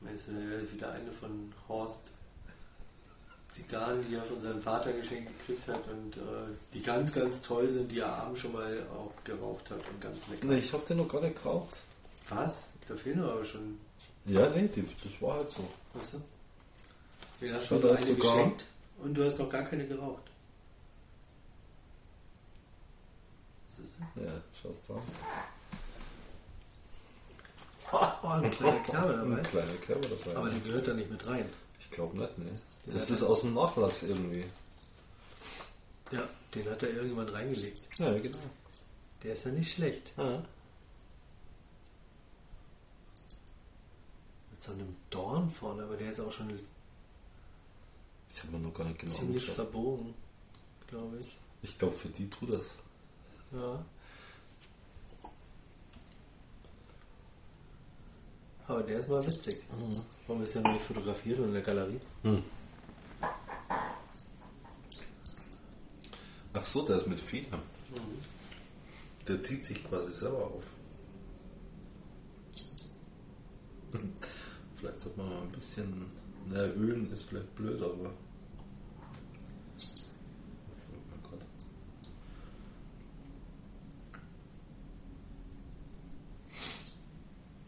das 0.00 0.28
ist 0.28 0.74
wieder 0.74 0.92
eine 0.92 1.10
von 1.10 1.52
Horst 1.68 2.08
Zitaten, 3.50 4.04
die 4.08 4.14
er 4.14 4.22
von 4.24 4.40
seinem 4.40 4.62
Vater 4.62 4.92
geschenkt 4.92 5.30
gekriegt 5.38 5.66
hat 5.68 5.80
und 5.88 6.16
äh, 6.16 6.20
die 6.74 6.82
ganz, 6.82 7.12
ganz 7.14 7.40
toll 7.42 7.68
sind, 7.68 7.90
die 7.90 8.00
er 8.00 8.12
abends 8.12 8.40
schon 8.40 8.52
mal 8.52 8.86
auch 8.94 9.10
geraucht 9.24 9.70
hat 9.70 9.80
und 9.88 10.00
ganz 10.00 10.28
lecker. 10.28 10.46
Nee, 10.46 10.58
ich 10.58 10.72
hab 10.72 10.86
den 10.86 10.98
noch 10.98 11.08
gar 11.08 11.22
nicht 11.22 11.42
geraucht. 11.42 11.74
Was? 12.28 12.66
Da 12.86 12.94
fehlen 12.94 13.22
aber 13.22 13.44
schon. 13.44 13.80
Ja, 14.26 14.48
nee, 14.50 14.68
die, 14.68 14.82
das 15.02 15.22
war 15.22 15.34
halt 15.38 15.48
so. 15.50 15.66
Weißt 15.94 16.14
du? 16.14 16.22
Den 17.40 17.54
hast 17.54 17.70
du 17.70 17.74
eine 17.76 17.98
sogar- 17.98 18.16
geschenkt 18.36 18.66
und 19.02 19.14
du 19.14 19.24
hast 19.24 19.38
noch 19.38 19.48
gar 19.50 19.62
keine 19.62 19.86
geraucht. 19.86 20.22
Was 23.70 23.78
ist 23.78 23.94
das? 24.14 24.24
Ja, 24.24 24.40
schau's 24.62 24.78
da. 24.86 24.94
Oh, 27.90 28.26
ein 28.28 28.50
kleiner 28.50 28.80
Kerl 28.80 29.20
Ein 29.38 29.42
kleiner 29.44 29.72
Kerl 29.80 30.00
dabei. 30.02 30.36
Aber 30.36 30.50
die 30.50 30.60
gehört 30.60 30.86
da 30.86 30.92
nicht 30.94 31.10
mit 31.10 31.26
rein. 31.26 31.48
ich 31.80 31.90
glaube 31.90 32.18
nicht, 32.18 32.36
ne. 32.38 32.50
Das 32.92 33.10
ist 33.10 33.22
aus 33.22 33.40
dem 33.42 33.54
Nachlass 33.54 34.02
irgendwie. 34.02 34.44
Ja, 36.10 36.22
den 36.54 36.68
hat 36.70 36.82
er 36.82 36.90
irgendwann 36.90 37.28
reingelegt. 37.28 37.82
Ja, 37.98 38.12
genau. 38.18 38.38
Der 39.22 39.32
ist 39.32 39.44
ja 39.44 39.52
nicht 39.52 39.72
schlecht. 39.72 40.12
Ja. 40.16 40.42
Mit 44.50 44.62
so 44.62 44.72
einem 44.72 44.96
Dorn 45.10 45.50
vorne, 45.50 45.82
aber 45.82 45.96
der 45.96 46.10
ist 46.10 46.20
auch 46.20 46.32
schon 46.32 46.58
Ich 48.30 48.42
habe 48.42 48.52
mir 48.52 48.60
noch 48.60 48.74
gar 48.74 48.84
nicht 48.84 48.98
genau 49.00 49.12
ziemlich 49.12 49.42
angeschaut. 49.48 49.56
verbogen, 49.56 50.14
glaube 50.88 51.18
ich. 51.20 51.38
Ich 51.62 51.78
glaube, 51.78 51.94
für 51.94 52.08
die 52.08 52.30
tut 52.30 52.52
das. 52.52 52.76
Ja. 53.52 53.84
Aber 58.66 58.82
der 58.82 58.98
ist 58.98 59.08
mal 59.08 59.26
witzig. 59.26 59.62
Warum 60.26 60.42
ist 60.42 60.54
der 60.54 60.62
noch 60.62 60.72
nicht 60.72 60.82
fotografiert 60.84 61.38
in 61.38 61.52
der 61.52 61.62
Galerie? 61.62 62.00
Ach 66.60 66.64
so, 66.64 66.82
der 66.82 66.96
ist 66.96 67.06
mit 67.06 67.20
Federn. 67.20 67.62
Der 69.28 69.40
zieht 69.40 69.64
sich 69.64 69.84
quasi 69.84 70.12
selber 70.12 70.46
auf. 70.46 70.64
Vielleicht 74.76 74.98
sollte 74.98 75.18
man 75.18 75.28
mal 75.28 75.42
ein 75.42 75.52
bisschen. 75.52 76.06
Na, 76.50 76.64
ölen 76.64 77.12
ist 77.12 77.22
vielleicht 77.22 77.54
blöd, 77.54 77.80
aber. 77.80 78.10
Oh 78.10 78.12
mein 81.10 81.22
Gott. 81.30 81.42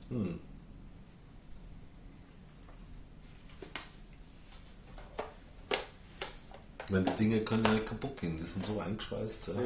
Hm. 0.08 0.40
Ich 6.90 6.92
meine, 6.92 7.08
die 7.08 7.16
Dinge 7.18 7.40
können 7.42 7.64
ja 7.66 7.74
nicht 7.74 7.86
kaputt 7.86 8.20
gehen, 8.20 8.36
die 8.36 8.42
sind 8.42 8.66
so 8.66 8.80
eingeschweißt. 8.80 9.46
Ja. 9.46 9.54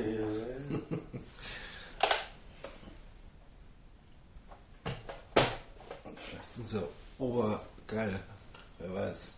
Und 6.05 6.21
vielleicht 6.21 6.53
sind 6.53 6.69
sie 6.69 6.83
obergeil, 7.19 8.21
wer 8.79 8.95
weiß. 8.95 9.33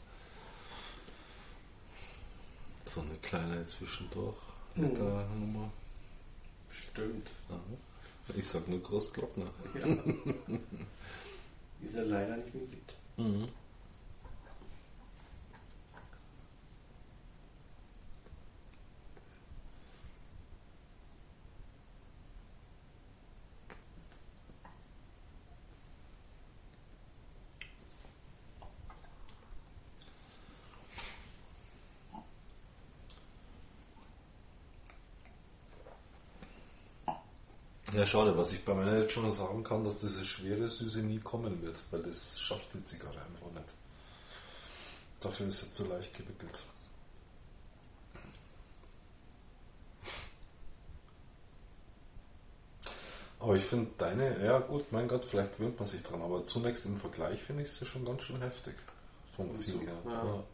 So 2.93 3.03
eine 3.03 3.15
kleine 3.23 3.65
zwischendurch. 3.65 4.35
Lecker 4.75 5.25
Nummer. 5.39 5.71
Stimmt. 6.69 7.31
Aha. 7.49 7.61
Ich 8.35 8.49
sag 8.49 8.67
nur 8.67 8.83
Großglockner. 8.83 9.47
Ja. 9.75 9.87
Ist 11.85 11.95
er 11.95 12.07
leider 12.07 12.37
nicht 12.37 12.53
mehr 12.53 12.67
gibt. 12.67 12.95
Mhm. 13.17 13.47
Ja, 37.97 38.05
schade, 38.05 38.37
was 38.37 38.53
ich 38.53 38.63
bei 38.63 38.75
meiner 38.75 38.99
jetzt 38.99 39.13
schon 39.13 39.33
sagen 39.33 39.65
kann, 39.65 39.83
dass 39.83 40.01
diese 40.01 40.23
schwere 40.23 40.69
Süße 40.69 40.99
nie 40.99 41.19
kommen 41.19 41.63
wird, 41.63 41.81
weil 41.91 42.03
das 42.03 42.39
schafft 42.39 42.75
die 42.75 42.83
Zigarre 42.83 43.15
einfach 43.15 43.51
nicht. 43.55 43.73
Dafür 45.21 45.47
ist 45.47 45.61
sie 45.61 45.73
zu 45.73 45.87
leicht 45.87 46.13
gewickelt. 46.13 46.61
Aber 53.41 53.57
ich 53.57 53.65
finde 53.65 53.91
deine, 53.97 54.45
ja 54.45 54.59
gut, 54.59 54.93
mein 54.93 55.09
Gott, 55.09 55.25
vielleicht 55.25 55.57
gewöhnt 55.57 55.79
man 55.79 55.89
sich 55.89 56.03
dran, 56.03 56.21
aber 56.21 56.47
zunächst 56.47 56.85
im 56.85 56.99
Vergleich 56.99 57.43
finde 57.43 57.63
ich 57.63 57.73
sie 57.73 57.87
schon 57.87 58.05
ganz 58.05 58.25
schön 58.25 58.43
heftig. 58.43 58.75
Vom 59.35 59.57
Ziel 59.57 59.81
her. 59.81 59.97
ja. 60.05 60.13
Ja. 60.13 60.45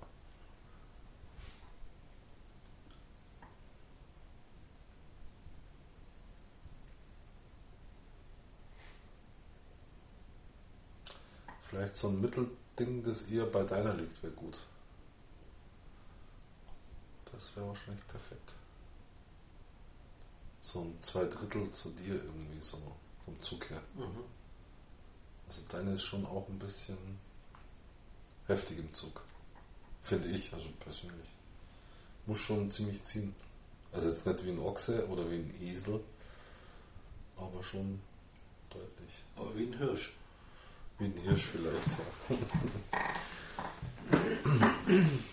Vielleicht 11.72 11.96
so 11.96 12.08
ein 12.08 12.20
Mittelding, 12.20 13.02
das 13.02 13.22
eher 13.22 13.46
bei 13.46 13.62
deiner 13.62 13.94
liegt, 13.94 14.22
wäre 14.22 14.34
gut. 14.34 14.60
Das 17.32 17.56
wäre 17.56 17.66
wahrscheinlich 17.66 18.06
perfekt. 18.08 18.52
So 20.60 20.82
ein 20.82 20.98
zwei 21.00 21.24
Drittel 21.24 21.70
zu 21.70 21.88
dir 21.92 22.16
irgendwie, 22.16 22.60
so 22.60 22.76
vom 23.24 23.40
Zug 23.40 23.70
her. 23.70 23.80
Mhm. 23.94 24.24
Also 25.48 25.62
deine 25.70 25.94
ist 25.94 26.02
schon 26.02 26.26
auch 26.26 26.46
ein 26.46 26.58
bisschen 26.58 26.98
heftig 28.48 28.78
im 28.78 28.92
Zug. 28.92 29.22
Finde 30.02 30.28
ich, 30.28 30.52
also 30.52 30.68
persönlich. 30.78 31.28
Muss 32.26 32.40
schon 32.40 32.70
ziemlich 32.70 33.02
ziehen. 33.04 33.34
Also 33.92 34.10
jetzt 34.10 34.26
nicht 34.26 34.44
wie 34.44 34.50
ein 34.50 34.58
Ochse 34.58 35.08
oder 35.08 35.30
wie 35.30 35.36
ein 35.36 35.54
Esel, 35.62 36.04
aber 37.38 37.62
schon 37.62 37.98
deutlich. 38.68 39.24
Aber 39.36 39.56
wie 39.56 39.64
ein 39.64 39.78
Hirsch. 39.78 40.12
Wie 41.02 41.06
ein 41.06 41.14
Hirsch 41.24 41.46
vielleicht, 41.46 41.98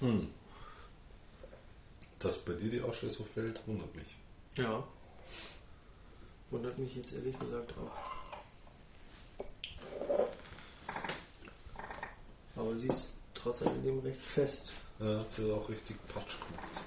Hm. 0.00 0.28
Dass 2.18 2.38
bei 2.38 2.52
dir 2.54 2.70
die 2.70 2.82
Asche 2.82 3.10
so 3.10 3.24
fällt, 3.24 3.66
wundert 3.66 3.94
mich. 3.94 4.16
Ja. 4.56 4.82
Wundert 6.50 6.78
mich 6.78 6.96
jetzt 6.96 7.12
ehrlich 7.12 7.38
gesagt 7.38 7.72
auch. 7.78 8.10
Aber 12.56 12.76
sie 12.76 12.88
ist 12.88 13.14
trotz 13.34 13.62
alledem 13.62 14.00
recht 14.00 14.20
fest. 14.20 14.72
Ja, 14.98 15.24
die 15.36 15.44
hat 15.44 15.50
auch 15.50 15.68
richtig 15.68 15.96
Patsch 16.08 16.36
gemacht. 16.38 16.84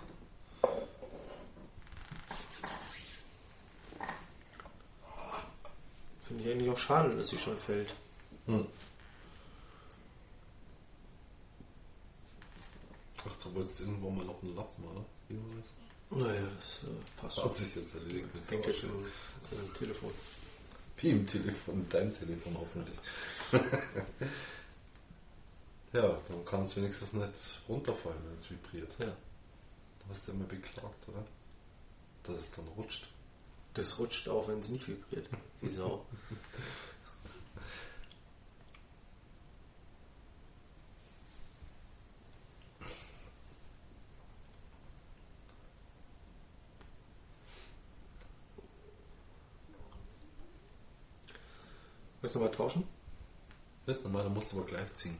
Finde 6.22 6.44
ich 6.44 6.52
eigentlich 6.52 6.70
auch 6.70 6.78
schade, 6.78 7.16
dass 7.16 7.30
sie 7.30 7.38
schon 7.38 7.58
fällt. 7.58 7.94
Hm. 8.46 8.68
Ach, 13.26 13.36
du 13.54 13.60
wolltest 13.60 13.82
irgendwo 13.82 14.10
mal 14.10 14.26
noch 14.26 14.42
einen 14.42 14.56
Lappen, 14.56 14.84
oder? 14.86 15.06
Wie 15.30 15.38
war 15.38 15.56
das? 15.58 16.18
Naja, 16.18 16.48
das 16.56 16.90
äh, 16.90 16.94
passt 17.20 17.38
Hat 17.38 17.44
schon. 17.44 17.54
sich 17.54 17.76
jetzt 17.76 17.96
erledigt 17.96 18.34
mit 18.34 18.52
Hängt 18.52 18.66
jetzt 18.68 18.84
im, 18.84 18.92
im 18.92 19.74
Telefon. 19.74 20.12
Wie 20.98 21.10
im 21.10 21.28
Telefon, 21.28 21.86
dein 21.90 22.14
Telefon 22.14 22.58
hoffentlich. 22.60 22.96
ja, 25.94 26.22
dann 26.28 26.46
kann 26.46 26.64
es 26.64 26.76
wenigstens 26.76 27.14
nicht 27.14 27.62
runterfallen, 27.68 28.20
wenn 28.28 28.36
es 28.36 28.50
vibriert. 28.50 28.96
Ja. 29.00 29.08
Du 29.08 30.10
hast 30.10 30.28
ja 30.28 30.34
immer 30.34 30.46
beklagt, 30.46 31.08
oder? 31.08 31.26
Dass 32.24 32.36
es 32.42 32.52
dann 32.52 32.68
rutscht. 32.78 33.08
Das 33.74 33.98
rutscht 34.00 34.30
auch, 34.30 34.48
wenn 34.48 34.60
es 34.60 34.70
nicht 34.70 34.88
vibriert. 34.88 35.28
Wie 35.62 35.68
Sau. 52.34 52.34
Willst 52.34 52.36
du 52.36 52.40
mal 52.40 52.52
tauschen? 52.52 52.88
Du, 53.86 54.04
normal, 54.06 54.24
da 54.24 54.30
musst 54.30 54.52
du 54.52 54.58
aber 54.58 54.66
gleich 54.66 54.92
ziehen. 54.96 55.18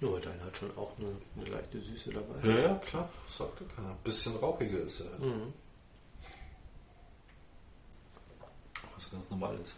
Ja, 0.00 0.08
aber 0.08 0.20
dein 0.20 0.40
hat 0.44 0.56
schon 0.56 0.76
auch 0.76 0.92
eine, 0.98 1.16
eine 1.36 1.50
leichte 1.50 1.80
Süße 1.80 2.12
dabei. 2.12 2.48
Ja, 2.48 2.58
ja, 2.58 2.74
klar, 2.76 3.08
sagte 3.28 3.64
keiner. 3.64 3.90
Ein 3.90 3.96
bisschen 4.04 4.36
rauchiger 4.36 4.78
ist 4.78 5.00
er. 5.00 5.10
halt. 5.10 5.20
Mhm. 5.20 5.52
Was 8.94 9.10
ganz 9.10 9.30
normal 9.30 9.58
ist. 9.58 9.76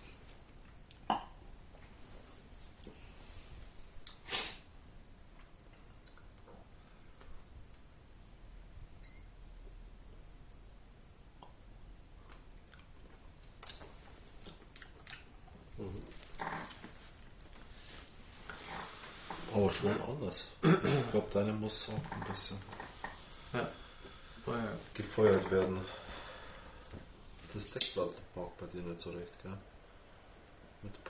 Aber 19.53 19.73
schon 19.73 19.91
anders. 19.91 20.47
Deine 21.41 21.55
muss 21.55 21.89
auch 21.89 22.13
ein 22.13 22.25
bisschen 22.31 22.59
Ja. 23.55 23.67
Oh, 24.45 24.51
ja. 24.51 24.73
gefeuert 24.93 25.51
werden. 25.51 25.81
Das 27.55 27.71
Deckblatt 27.71 28.13
mag 28.35 28.59
bei 28.59 28.67
dir 28.67 28.83
nicht 28.83 29.01
so 29.01 29.09
recht, 29.09 29.43
gell? 29.43 29.57
Mit 30.83 31.03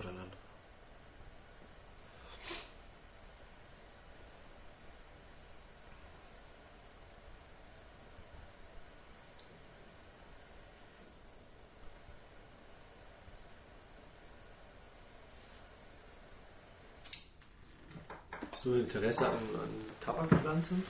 du 18.70 18.80
Interesse 18.80 19.28
an, 19.28 19.34
an 19.36 19.70
Tabakpflanzen? 20.00 20.82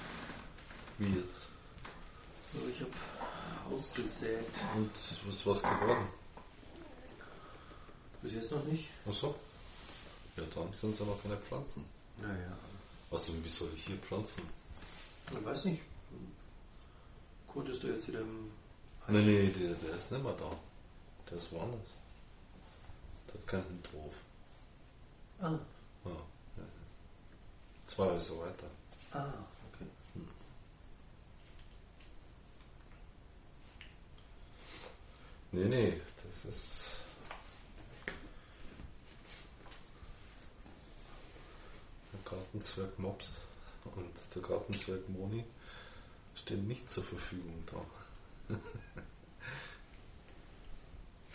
Wie 0.99 1.19
jetzt? 1.19 1.49
Also 2.55 2.67
ich 2.69 2.81
habe 2.81 3.75
ausgesät. 3.75 4.45
Und 4.77 4.91
ist 4.97 5.47
was 5.47 5.63
geworden. 5.63 6.09
Bis 8.23 8.35
jetzt 8.35 8.53
noch 8.53 8.65
nicht. 8.65 8.89
Achso. 9.09 9.35
Ja, 10.37 10.43
dann 10.55 10.73
sind 10.75 10.93
es 10.93 10.99
ja 11.01 11.07
noch 11.07 11.23
keine 11.23 11.37
Pflanzen. 11.37 11.85
Naja. 12.19 12.57
Also, 13.11 13.33
wie 13.43 13.49
soll 13.49 13.71
ich 13.75 13.87
hier 13.87 13.97
pflanzen? 13.97 14.43
Ich 15.37 15.45
weiß 15.45 15.65
nicht. 15.67 15.83
Konntest 17.49 17.83
du 17.83 17.89
jetzt 17.89 18.07
wieder 18.09 18.21
im. 18.21 18.51
Nee, 19.09 19.23
nee, 19.23 19.49
der, 19.49 19.75
der 19.75 19.97
ist 19.97 20.13
nicht 20.13 20.23
mehr 20.23 20.35
da. 20.35 20.51
Der 21.29 21.39
ist 21.39 21.51
woanders. 21.53 21.81
Der 23.27 23.35
hat 23.41 23.47
keinen 23.47 23.83
drauf. 23.83 24.15
Ah, 25.41 25.59
Ja. 26.05 26.17
Zwei 27.91 28.05
Häuser 28.05 28.39
weiter. 28.39 28.71
ah, 29.11 29.33
okay. 29.73 29.85
Nee, 35.51 35.65
nee, 35.65 36.01
das 36.23 36.45
ist. 36.45 36.91
Der 42.13 42.21
Gartenzwerg 42.25 42.97
Mops 43.01 43.33
und 43.97 44.37
der 44.37 44.43
Gartenzwerg 44.43 45.09
Moni 45.09 45.45
stehen 46.37 46.69
nicht 46.69 46.89
zur 46.89 47.03
Verfügung 47.03 47.65
da. 47.67 48.55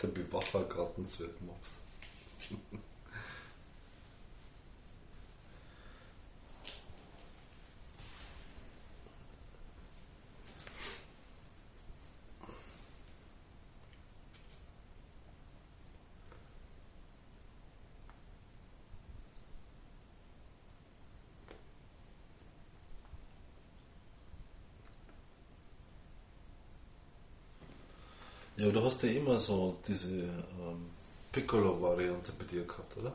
der 0.02 0.08
Bewacher 0.08 0.64
Gartenzwerg 0.64 1.38
Mops. 1.42 1.80
Ja, 28.66 28.72
du 28.72 28.82
hast 28.82 29.00
ja 29.04 29.10
immer 29.10 29.38
so 29.38 29.78
diese 29.86 30.10
ähm, 30.12 30.90
Piccolo-Variante 31.30 32.32
bei 32.32 32.44
dir 32.46 32.64
gehabt, 32.64 32.96
oder? 32.96 33.14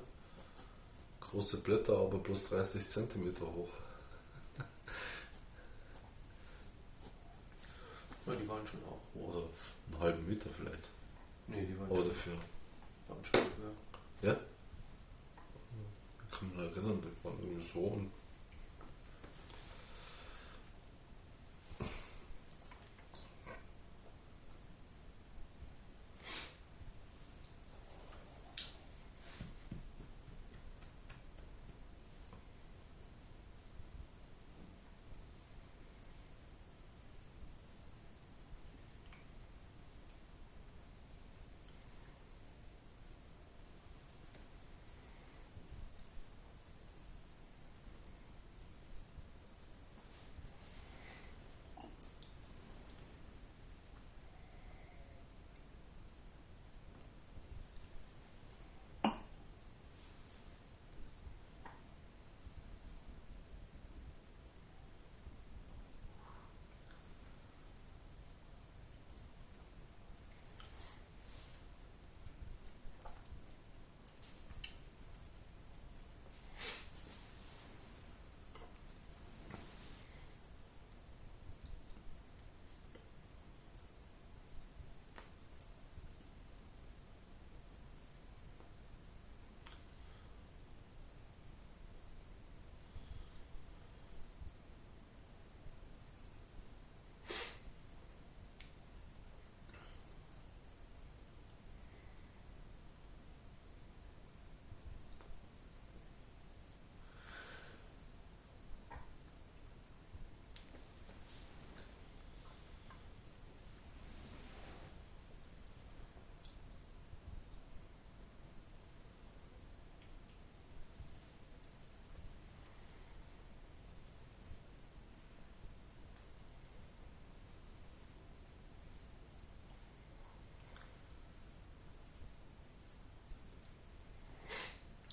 Große 1.20 1.58
Blätter, 1.58 1.97
aber 1.97 2.20
bloß 2.20 2.52
30 2.52 2.82
cm 2.88 3.36
hoch. 3.41 3.68
Ja, 8.28 8.34
die 8.34 8.47
waren 8.47 8.66
schon 8.66 8.80
auch. 8.86 9.02
Oder 9.20 9.43
einen 9.91 9.99
halben 9.99 10.26
Meter 10.26 10.49
vielleicht. 10.56 10.88
Nee, 11.47 11.66
die 11.66 11.78
waren, 11.78 11.88
Aber 11.88 11.97
schon, 11.97 12.08
dafür. 12.08 12.34
waren 13.10 13.26
schon 13.26 13.41
höher. 13.41 14.32
Ja? 14.32 14.39
Ich 16.30 16.39
kann 16.39 16.49
mich 16.49 16.60
erinnern, 16.60 17.02
die 17.02 17.26
waren 17.26 17.38
irgendwie 17.41 17.68
so 17.74 17.80
und 17.80 18.10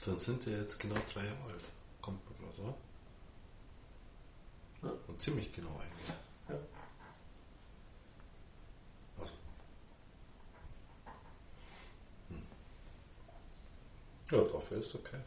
Dann 0.09 0.17
sind 0.17 0.47
die 0.47 0.51
jetzt 0.51 0.81
genau 0.81 0.95
drei 1.13 1.23
Jahre 1.23 1.53
alt. 1.53 1.65
Kommt 2.01 2.19
mir 2.31 2.37
gerade, 2.39 2.63
oder? 2.63 2.75
Ja. 4.83 4.95
Und 5.07 5.21
ziemlich 5.21 5.53
genau 5.53 5.69
eigentlich. 5.69 6.17
Ja. 6.49 6.55
Also. 9.21 9.33
Hm. 12.31 12.43
Ja, 14.31 14.51
dafür 14.51 14.79
ist 14.79 14.95
okay. 14.95 15.21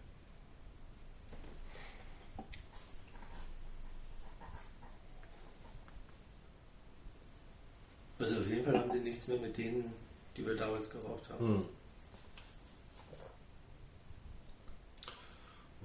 Also 8.18 8.40
auf 8.40 8.48
jeden 8.48 8.66
Fall 8.66 8.80
haben 8.80 8.90
sie 8.90 9.02
nichts 9.02 9.28
mehr 9.28 9.38
mit 9.38 9.56
denen, 9.56 9.94
die 10.36 10.44
wir 10.44 10.56
damals 10.56 10.90
geraucht 10.90 11.30
haben. 11.30 11.48
Hm. 11.48 11.81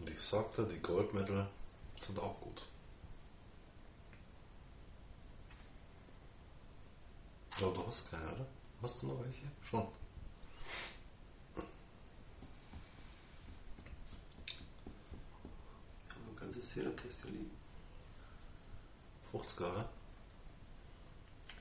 Und 0.06 0.12
ich 0.12 0.22
sagte, 0.22 0.64
die 0.66 0.80
Goldmedal 0.80 1.48
sind 1.96 2.16
auch 2.20 2.40
gut. 2.40 2.62
Aber 7.58 7.72
du 7.72 7.86
hast 7.88 8.08
keine, 8.08 8.32
oder? 8.32 8.46
Hast 8.82 9.02
du 9.02 9.08
noch 9.08 9.20
welche? 9.24 9.50
Schon. 9.64 9.80
Haben 9.80 9.90
wir 16.24 16.30
ein 16.30 16.36
ganzes 16.36 16.70
Zehnerkästchen 16.70 17.32
liegen. 17.32 17.50
50er, 19.32 19.72
oder? 19.72 19.88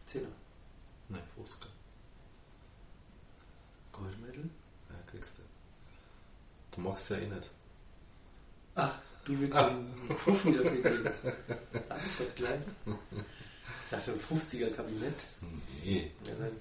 Zehner. 0.06 0.28
Ne, 1.10 1.18
50er. 1.36 1.68
Goldmedal? 3.92 4.50
Ja, 4.90 4.96
kriegst 5.08 5.40
du. 5.40 5.42
Du 6.76 6.82
magst 6.82 7.10
ja 7.10 7.18
eh 7.18 7.28
nicht. 7.28 7.50
Ach, 8.76 8.98
du 9.24 9.40
willst 9.40 9.58
den 9.58 10.18
Fuffi 10.18 10.52
dafür 10.54 10.82
geben. 10.82 11.10
Sag 11.88 11.98
es 11.98 12.18
doch 12.18 12.36
gleich. 12.36 12.60
Ich 12.86 13.90
dachte, 13.90 14.12
ein 14.12 14.20
50er 14.20 14.76
Kabinett. 14.76 15.14
Nee. 15.84 16.12
Ja, 16.26 16.34
nein. 16.40 16.52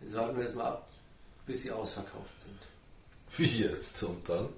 Jetzt 0.00 0.14
warten 0.14 0.36
wir 0.36 0.44
erstmal 0.44 0.66
ab, 0.68 0.88
bis 1.44 1.62
sie 1.62 1.70
ausverkauft 1.72 2.38
sind. 2.40 2.68
Wie 3.36 3.62
jetzt? 3.62 4.02
Und 4.04 4.26
dann? 4.28 4.48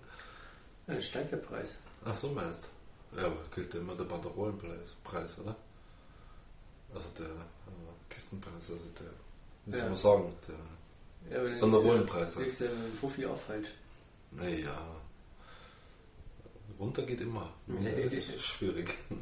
Dann 0.86 1.00
steigt 1.00 1.32
der 1.32 1.38
Preis. 1.38 1.78
Ach 2.04 2.14
so 2.14 2.28
meinst 2.30 2.68
du? 3.12 3.20
Ja, 3.20 3.26
aber 3.26 3.36
gilt 3.54 3.74
ja 3.74 3.80
immer 3.80 3.94
der 3.96 4.04
Banderolenpreis, 4.04 4.90
Preis, 5.04 5.38
oder? 5.38 5.56
Also 6.94 7.06
der 7.18 7.26
äh, 7.26 8.08
Kistenpreis, 8.08 8.54
also 8.70 8.86
der, 8.98 9.10
wie 9.66 9.72
soll 9.72 9.80
Ja. 9.80 9.86
man 9.88 9.96
sagen, 9.96 10.34
der, 10.48 11.32
Ja, 11.32 11.40
aber 11.40 11.60
Banderolenpreis. 11.60 12.34
du 12.34 12.42
ja 12.60 12.70
mit 12.70 12.92
dem 12.92 12.96
Fuffi 12.98 13.26
auch 13.26 13.38
falsch. 13.38 13.68
naja, 14.32 14.76
runter 16.78 17.02
geht 17.02 17.20
immer. 17.20 17.52
Nee. 17.66 18.02
Das 18.04 18.12
ist 18.14 18.42
schwierig. 18.42 18.94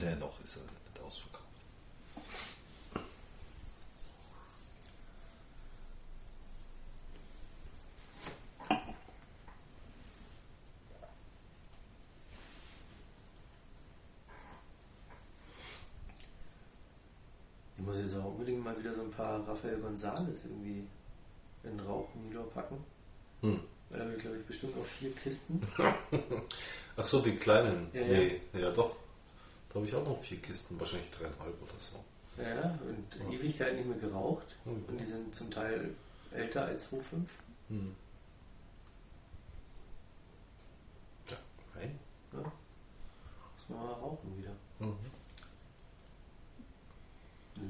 Nee, 0.00 0.14
noch 0.16 0.35
ist 0.46 0.58
er 0.58 0.62
nicht 0.62 1.04
ausverkauft. 1.04 1.42
Ich 17.76 17.84
muss 17.84 17.98
jetzt 17.98 18.14
auch 18.14 18.26
unbedingt 18.26 18.62
mal 18.62 18.78
wieder 18.78 18.94
so 18.94 19.02
ein 19.02 19.10
paar 19.10 19.46
Rafael 19.48 19.78
González 19.78 20.44
irgendwie 20.44 20.86
in 21.64 21.80
Rauchmilo 21.80 22.44
packen. 22.44 22.84
Hm. 23.40 23.60
Weil 23.90 23.98
da 23.98 24.04
habe 24.04 24.14
ich, 24.14 24.22
glaube 24.22 24.36
ich, 24.36 24.46
bestimmt 24.46 24.76
auch 24.78 24.84
vier 24.84 25.10
Kisten. 25.12 25.60
Ach 26.96 27.04
so, 27.04 27.20
die 27.20 27.34
kleinen. 27.34 27.88
Ja, 27.92 28.00
ja. 28.00 28.06
nee, 28.06 28.40
ja 28.54 28.70
doch. 28.70 28.96
Da 29.76 29.80
habe 29.80 29.88
ich 29.90 29.94
auch 29.94 30.08
noch 30.08 30.18
vier 30.22 30.38
Kisten, 30.38 30.80
wahrscheinlich 30.80 31.10
dreieinhalb 31.10 31.62
oder 31.62 31.78
so. 31.78 32.02
Ja, 32.42 32.78
und 32.88 33.14
Ja. 33.14 33.38
Ewigkeit 33.38 33.74
nicht 33.74 33.86
mehr 33.86 33.98
geraucht. 33.98 34.56
Mhm. 34.64 34.82
Und 34.88 34.96
die 34.98 35.04
sind 35.04 35.34
zum 35.34 35.50
Teil 35.50 35.94
älter 36.30 36.64
als 36.64 36.90
2,5. 36.90 37.28
Hm. 37.68 37.94
Ja, 41.28 41.36
nein. 41.74 41.98
Ja. 42.32 42.38
Muss 42.38 43.68
man 43.68 43.80
mal 43.80 43.92
rauchen 43.92 44.38
wieder. 44.38 44.52
Mhm. 44.78 44.96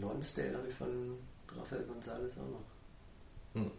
Lonsdale 0.01 0.59
habe 0.59 0.69
ich 0.69 0.75
von 0.77 1.19
Rafael 1.59 1.83
González 1.83 2.35
auch 2.35 2.51
noch. 2.53 2.65
Hm. 3.55 3.71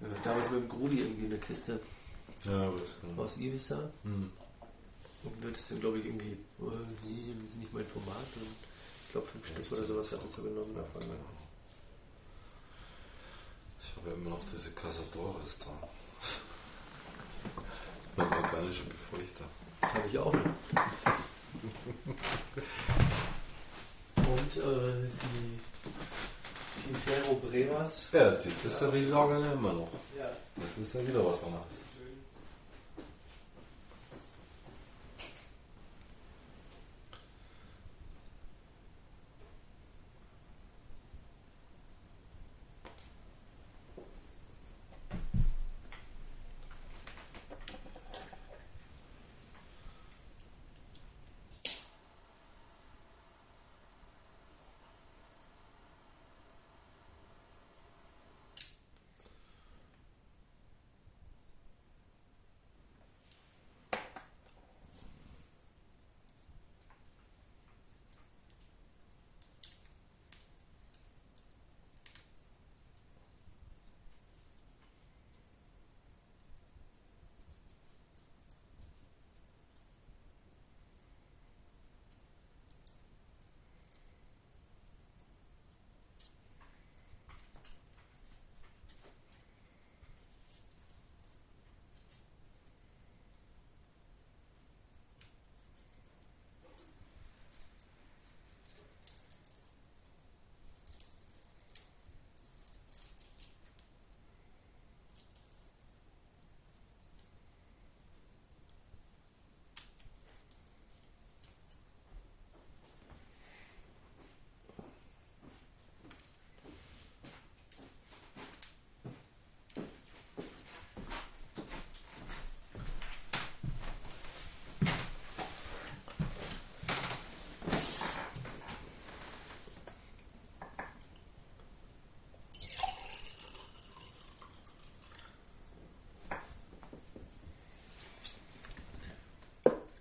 Ja, 0.00 0.08
damals 0.22 0.50
mit 0.50 0.60
dem 0.62 0.68
Grudi 0.68 1.00
irgendwie 1.00 1.26
eine 1.26 1.38
Kiste 1.38 1.80
Ja, 2.44 2.70
nicht. 2.70 2.94
aus 3.16 3.36
Ibiza. 3.38 3.90
Hm. 4.04 4.30
Und 5.24 5.42
wird 5.42 5.56
es 5.56 5.68
dann, 5.68 5.80
glaube 5.80 5.98
ich, 5.98 6.06
irgendwie, 6.06 6.36
oh, 6.60 6.70
nee, 7.04 7.34
das 7.42 7.50
ist 7.50 7.56
nicht 7.56 7.72
mein 7.74 7.84
Format. 7.86 8.16
Und 8.36 8.46
ich 9.06 9.12
glaube, 9.12 9.26
fünf 9.26 9.46
Stück 9.46 9.72
oder 9.78 9.86
sowas 9.86 10.12
hattest 10.12 10.38
du 10.38 10.42
genommen 10.44 10.72
Ja, 10.76 10.82
davon. 10.82 11.00
keine 11.00 11.12
Ahnung. 11.14 11.24
Ich 13.80 13.96
habe 13.96 14.10
ja 14.10 14.14
immer 14.16 14.30
noch 14.30 14.40
diese 14.52 14.70
Casadores 14.70 15.58
da. 15.58 15.88
Mein 18.16 18.32
organischer 18.44 18.84
Befeuchter. 18.84 19.44
Habe 19.82 20.06
ich 20.08 20.18
auch. 20.18 20.32
Und 24.16 24.56
äh, 24.56 25.08
die 25.22 25.58
Quintero 26.84 27.34
Brevas. 27.34 28.08
Ja, 28.12 28.30
das 28.30 28.46
ist 28.46 28.80
ja 28.80 28.92
die 28.92 29.04
ja 29.44 29.52
immer 29.52 29.72
noch. 29.72 29.88
Ja, 30.16 30.28
Das 30.56 30.78
ist 30.78 30.94
ja 30.94 31.06
wieder 31.06 31.24
was 31.24 31.42
anderes. 31.44 31.87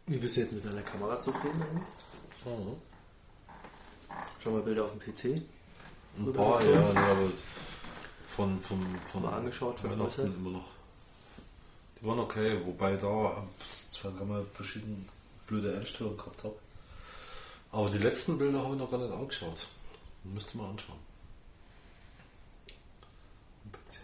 Wie 0.08 0.18
bist 0.18 0.38
du 0.38 0.42
jetzt 0.42 0.54
mit 0.54 0.64
deiner 0.64 0.82
Kamera 0.82 1.20
zufrieden? 1.20 1.60
Mhm. 2.46 2.78
Schon 4.42 4.54
mal 4.54 4.62
Bilder 4.62 4.86
auf 4.86 4.92
dem 4.92 5.00
PC? 5.00 5.42
Ein 6.18 6.34
paar, 6.34 6.64
ja, 6.64 6.94
ne, 6.94 7.00
aber 7.00 7.30
von, 8.28 8.62
von, 8.62 9.00
von 9.12 9.24
Mal 9.24 9.34
angeschaut, 9.34 9.84
Weihnachten 9.84 10.12
vergrößert? 10.12 10.36
immer 10.36 10.52
noch. 10.52 10.70
Die 12.00 12.06
waren 12.06 12.20
okay, 12.20 12.60
wobei 12.66 12.94
ich 12.96 13.02
da 13.02 13.44
zwei, 13.92 14.10
dreimal 14.10 14.46
verschiedene 14.54 14.98
blöde 15.46 15.78
Einstellungen 15.78 16.18
gehabt 16.18 16.44
habe. 16.44 16.56
Aber 17.72 17.90
die 17.90 17.98
letzten 17.98 18.38
Bilder 18.38 18.64
habe 18.64 18.76
ich 18.76 18.80
noch 18.80 18.90
gar 18.90 19.00
nicht 19.00 19.12
angeschaut. 19.12 19.68
Müsste 20.24 20.58
mal 20.58 20.70
anschauen. 20.70 21.00
Am 23.66 23.72
PC. 23.72 24.02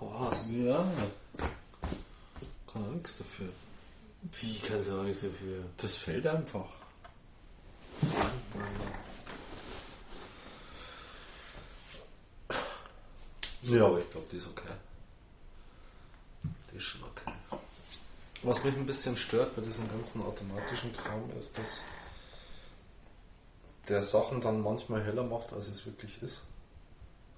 Horst. 0.00 0.50
Ja. 0.50 0.84
Kann 2.72 2.84
auch 2.84 2.94
nichts 2.94 3.18
dafür. 3.18 3.48
Wie 4.42 4.58
kannst 4.58 4.88
du 4.88 4.98
auch 4.98 5.04
nicht 5.04 5.20
so 5.20 5.30
viel? 5.30 5.64
Das 5.76 5.96
fällt 5.96 6.26
einfach. 6.26 6.68
Ja, 13.62 13.86
aber 13.86 14.00
ich 14.00 14.10
glaube, 14.10 14.26
die 14.32 14.38
ist 14.38 14.48
okay. 14.48 14.74
Die 16.72 16.76
ist 16.76 16.82
schon 16.82 17.04
okay. 17.04 17.32
Was 18.42 18.64
mich 18.64 18.74
ein 18.74 18.84
bisschen 18.84 19.16
stört 19.16 19.54
bei 19.54 19.62
diesem 19.62 19.88
ganzen 19.88 20.20
automatischen 20.22 20.92
Kram 20.96 21.30
ist, 21.38 21.56
dass 21.56 21.82
der 23.88 24.02
Sachen 24.02 24.40
dann 24.40 24.60
manchmal 24.60 25.04
heller 25.04 25.22
macht, 25.22 25.52
als 25.52 25.68
es 25.68 25.86
wirklich 25.86 26.20
ist. 26.20 26.40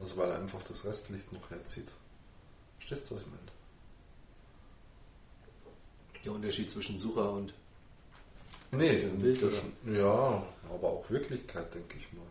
Also 0.01 0.17
weil 0.17 0.31
er 0.31 0.39
einfach 0.39 0.63
das 0.63 0.87
Restlicht 0.87 1.31
noch 1.35 1.51
herzieht. 1.51 1.89
Verstehst 2.79 3.11
du, 3.11 3.17
was 3.17 3.21
ich 3.21 3.27
meine? 3.27 3.54
Der 6.25 6.33
Unterschied 6.33 6.71
zwischen 6.71 6.99
Sucher 6.99 7.31
und. 7.33 7.53
Nee, 8.71 9.05
Ein 9.05 9.19
Bild, 9.19 9.43
das, 9.43 9.63
ja, 9.87 10.43
aber 10.69 10.89
auch 10.89 11.11
Wirklichkeit, 11.11 11.73
denke 11.75 11.99
ich 11.99 12.13
mal. 12.13 12.27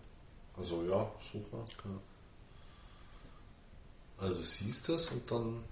Also 0.58 0.84
ja, 0.84 1.10
Sucher. 1.32 1.64
Ja. 1.86 2.00
Also 4.18 4.36
du 4.36 4.44
siehst 4.44 4.89
das 4.89 5.08
und 5.10 5.30
dann 5.30 5.64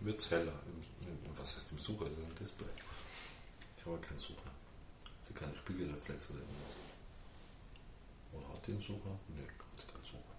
wird 0.00 0.20
es 0.20 0.30
heller. 0.30 0.52
Im, 0.66 1.08
im, 1.08 1.18
was 1.38 1.56
heißt 1.56 1.72
im 1.72 1.78
Sucher? 1.78 2.04
Ist 2.06 2.18
ein 2.18 2.34
Display. 2.38 2.68
Ich 3.78 3.86
habe 3.86 3.98
keinen 3.98 4.18
Sucher. 4.18 4.50
Sie 5.26 5.34
keine 5.34 5.56
Spiegelreflex 5.56 6.30
oder 6.30 6.40
irgendwas. 6.40 6.76
Oder 8.32 8.48
hat 8.48 8.66
die 8.66 8.72
einen 8.72 8.82
Sucher? 8.82 9.18
Nee, 9.28 9.42
hat 9.42 9.88
keinen 9.92 10.04
Sucher. 10.04 10.36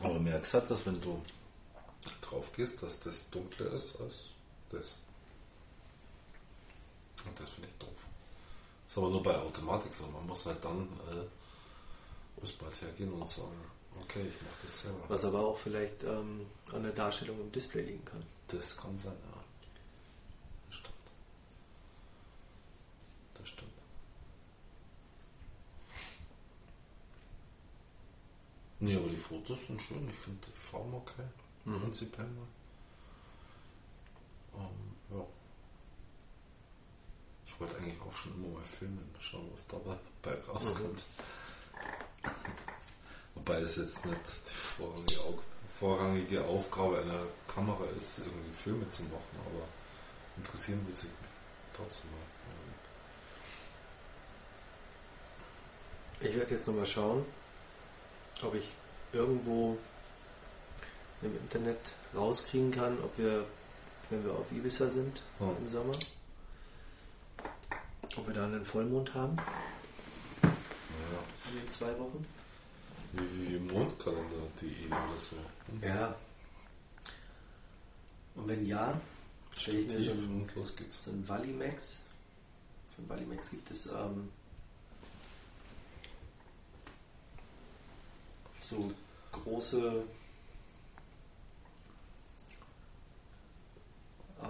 Aber 0.00 0.18
merkst 0.18 0.54
halt, 0.54 0.70
dass 0.70 0.84
wenn 0.84 1.00
du 1.00 1.22
drauf 2.20 2.52
gehst, 2.52 2.82
dass 2.82 3.00
das 3.00 3.28
dunkler 3.30 3.72
ist 3.72 4.00
als 4.00 4.14
das. 4.70 4.96
Und 7.24 7.38
das 7.38 7.48
finde 7.50 7.68
ich 7.68 7.78
doof. 7.78 7.88
Ist 8.88 8.98
aber 8.98 9.10
nur 9.10 9.22
bei 9.22 9.36
Automatik 9.36 9.94
so. 9.94 10.06
Man 10.06 10.26
muss 10.26 10.44
halt 10.46 10.64
dann 10.64 10.88
äh, 11.10 11.26
bald 12.58 12.82
hergehen 12.82 13.12
und 13.12 13.28
sagen, 13.28 13.56
okay, 14.00 14.26
ich 14.28 14.42
mache 14.42 14.62
das 14.62 14.80
selber. 14.82 15.04
Was 15.08 15.24
aber 15.24 15.40
auch 15.40 15.58
vielleicht 15.58 16.02
ähm, 16.04 16.46
an 16.72 16.82
der 16.82 16.92
Darstellung 16.92 17.40
im 17.40 17.52
Display 17.52 17.82
liegen 17.82 18.04
kann. 18.04 18.22
Das 18.48 18.76
kann 18.76 18.98
sein, 18.98 19.12
ja. 19.12 19.44
Das 20.66 20.76
stimmt. 20.76 20.94
Das 23.34 23.48
stimmt. 23.48 23.72
Nee, 28.80 28.96
aber 28.96 29.08
die 29.08 29.16
Fotos 29.16 29.58
sind 29.66 29.80
schön. 29.80 30.08
Ich 30.08 30.16
finde 30.16 30.46
die 30.46 30.58
Form 30.58 30.92
okay. 30.94 31.22
Mhm. 31.64 31.80
Prinzipiell 31.80 32.26
mal. 32.26 32.46
Ähm, 34.58 35.16
ja. 35.16 35.24
Ich 37.46 37.60
wollte 37.60 37.76
eigentlich 37.76 38.00
auch 38.00 38.14
schon 38.14 38.34
immer 38.34 38.58
mal 38.58 38.64
filmen. 38.64 39.14
Schauen, 39.20 39.48
was 39.52 39.66
dabei 39.66 39.96
rauskommt. 40.48 41.04
Wobei 43.34 43.60
es 43.60 43.76
jetzt 43.76 44.04
nicht 44.04 44.20
die 44.48 44.54
vorrangige, 44.54 45.38
vorrangige 45.78 46.44
Aufgabe 46.44 46.98
einer 46.98 47.26
Kamera 47.48 47.84
ist, 47.98 48.18
irgendwie 48.18 48.54
Filme 48.54 48.88
zu 48.90 49.02
machen, 49.04 49.38
aber 49.46 49.66
interessieren 50.36 50.86
wird 50.86 50.96
sich 50.96 51.10
trotzdem 51.74 52.10
mal. 52.10 52.18
Ich 56.28 56.36
werde 56.36 56.54
jetzt 56.54 56.66
nochmal 56.68 56.86
schauen, 56.86 57.24
ob 58.42 58.54
ich 58.54 58.68
irgendwo 59.12 59.76
im 61.22 61.36
Internet 61.36 61.94
rauskriegen 62.14 62.70
kann, 62.72 62.98
ob 63.02 63.16
wir, 63.18 63.44
wenn 64.10 64.24
wir 64.24 64.32
auf 64.32 64.50
Ibiza 64.50 64.88
sind 64.90 65.22
Ja. 65.40 65.50
im 65.58 65.68
Sommer, 65.68 65.94
ob 68.16 68.26
wir 68.26 68.34
da 68.34 68.44
einen 68.44 68.64
Vollmond 68.64 69.14
haben 69.14 69.36
Naja, 70.42 70.52
in 71.50 71.60
den 71.60 71.68
zwei 71.68 71.96
Wochen. 71.98 72.26
wie, 73.12 73.48
wie 73.50 73.56
im 73.56 73.66
Mondkalender.de 73.68 74.86
oder 74.86 75.18
so. 75.18 75.36
Ja. 75.86 76.14
Und 78.34 78.48
wenn 78.48 78.66
ja, 78.66 78.98
stelle 79.56 79.78
ich 79.80 79.88
mir 79.88 80.02
so 80.02 80.12
einen, 80.12 80.50
los 80.54 80.74
geht's. 80.74 81.04
so 81.04 81.10
einen 81.10 81.28
Valimax. 81.28 82.06
Von 82.96 83.08
Valimax 83.08 83.50
gibt 83.50 83.70
es 83.70 83.86
ähm, 83.86 84.28
so 88.62 88.90
große 89.32 90.02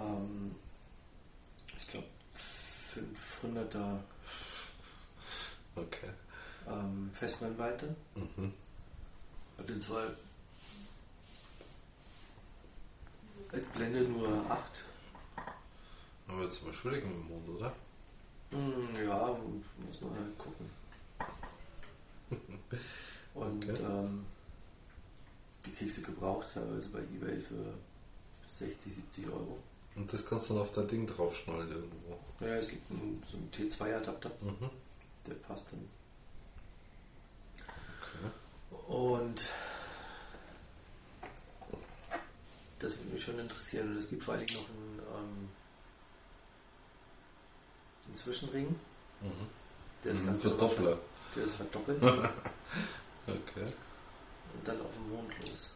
ähm, 0.03 0.55
ich 1.79 1.87
glaube 1.87 2.07
500er 2.35 3.99
Okay. 5.75 6.09
ähm, 6.67 7.09
Festbrennweite 7.13 7.95
Mhm. 8.15 8.53
und 9.57 9.69
in 9.69 9.81
zwar 9.81 10.07
als 13.51 13.67
Blende 13.69 14.01
nur 14.01 14.29
8 14.49 14.83
Aber 16.27 16.43
jetzt 16.43 16.63
mal 16.63 16.73
schwierig 16.73 17.03
mit 17.05 17.13
dem 17.13 17.27
Mond, 17.27 17.49
oder? 17.49 17.73
Hm, 18.51 19.03
Ja, 19.05 19.37
muss 19.77 20.01
man 20.01 20.15
halt 20.15 20.37
gucken. 20.37 20.69
Und 23.35 23.69
Okay. 23.69 23.81
ähm, 23.83 24.25
die 25.65 25.71
kriegst 25.71 25.97
du 25.97 26.01
gebraucht, 26.03 26.47
teilweise 26.53 26.89
bei 26.89 26.99
Ebay 26.99 27.39
für 27.41 27.73
60, 28.49 28.93
70 28.95 29.27
Euro. 29.27 29.57
Und 29.95 30.11
das 30.11 30.25
kannst 30.25 30.49
du 30.49 30.53
dann 30.55 30.63
auf 30.63 30.71
dein 30.73 30.87
Ding 30.87 31.05
draufschnallen 31.07 31.69
irgendwo. 31.71 32.17
Ja, 32.39 32.55
es 32.55 32.67
gibt 32.69 32.89
einen, 32.91 33.21
so 33.29 33.37
einen 33.37 33.51
T2-Adapter, 33.51 34.31
Mhm. 34.41 34.69
der 35.27 35.33
passt 35.35 35.67
dann. 35.71 35.87
Okay. 38.01 38.91
Und 38.93 39.49
das 42.79 42.97
würde 42.97 43.09
mich 43.13 43.23
schon 43.23 43.39
interessieren. 43.39 43.91
Und 43.91 43.97
es 43.97 44.09
gibt 44.09 44.23
vor 44.23 44.33
allem 44.33 44.45
noch 44.45 44.69
einen, 44.69 44.99
ähm, 44.99 45.49
einen 48.07 48.15
Zwischenring. 48.15 48.67
Mhm. 49.21 49.31
Der 50.03 50.11
ist 50.11 50.21
Mhm, 50.23 50.25
dann 50.27 50.39
für 50.39 50.49
Doppler. 50.51 50.97
Der 51.35 51.43
ist 51.43 51.55
verdoppelt 51.55 52.03
Okay. 53.27 53.65
und 54.53 54.67
dann 54.67 54.81
auf 54.81 54.91
dem 54.93 55.09
Mond 55.09 55.31
los. 55.41 55.75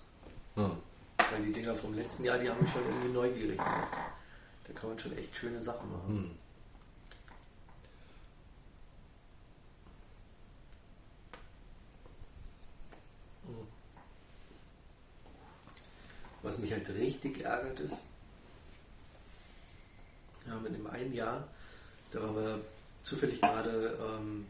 Hm. 0.55 0.78
Weil 1.32 1.41
die 1.43 1.51
Dinger 1.51 1.75
vom 1.75 1.93
letzten 1.93 2.23
Jahr, 2.23 2.38
die 2.38 2.49
haben 2.49 2.61
mich 2.61 2.71
schon 2.71 2.86
irgendwie 2.86 3.09
neugierig. 3.09 3.57
Da 3.57 4.73
kann 4.73 4.89
man 4.89 4.99
schon 4.99 5.17
echt 5.17 5.36
schöne 5.36 5.61
Sachen 5.61 5.91
machen. 5.91 6.07
Hm. 6.07 6.32
Was 16.43 16.59
mich 16.59 16.71
halt 16.71 16.88
richtig 16.89 17.41
ärgert 17.43 17.80
ist, 17.80 18.03
wir 20.45 20.53
haben 20.53 20.65
in 20.65 20.73
dem 20.73 20.88
einen 20.88 21.13
Jahr, 21.13 21.47
da 22.11 22.21
waren 22.21 22.36
wir 22.36 22.61
zufällig 23.03 23.41
gerade 23.41 23.97
ähm, 24.01 24.45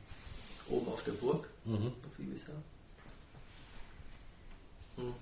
oben 0.69 0.88
auf 0.91 1.03
der 1.03 1.13
Burg, 1.13 1.47
Mhm. 1.65 1.88
auf 1.88 2.19
Ibiza. 2.19 2.51
Hm. 4.97 5.13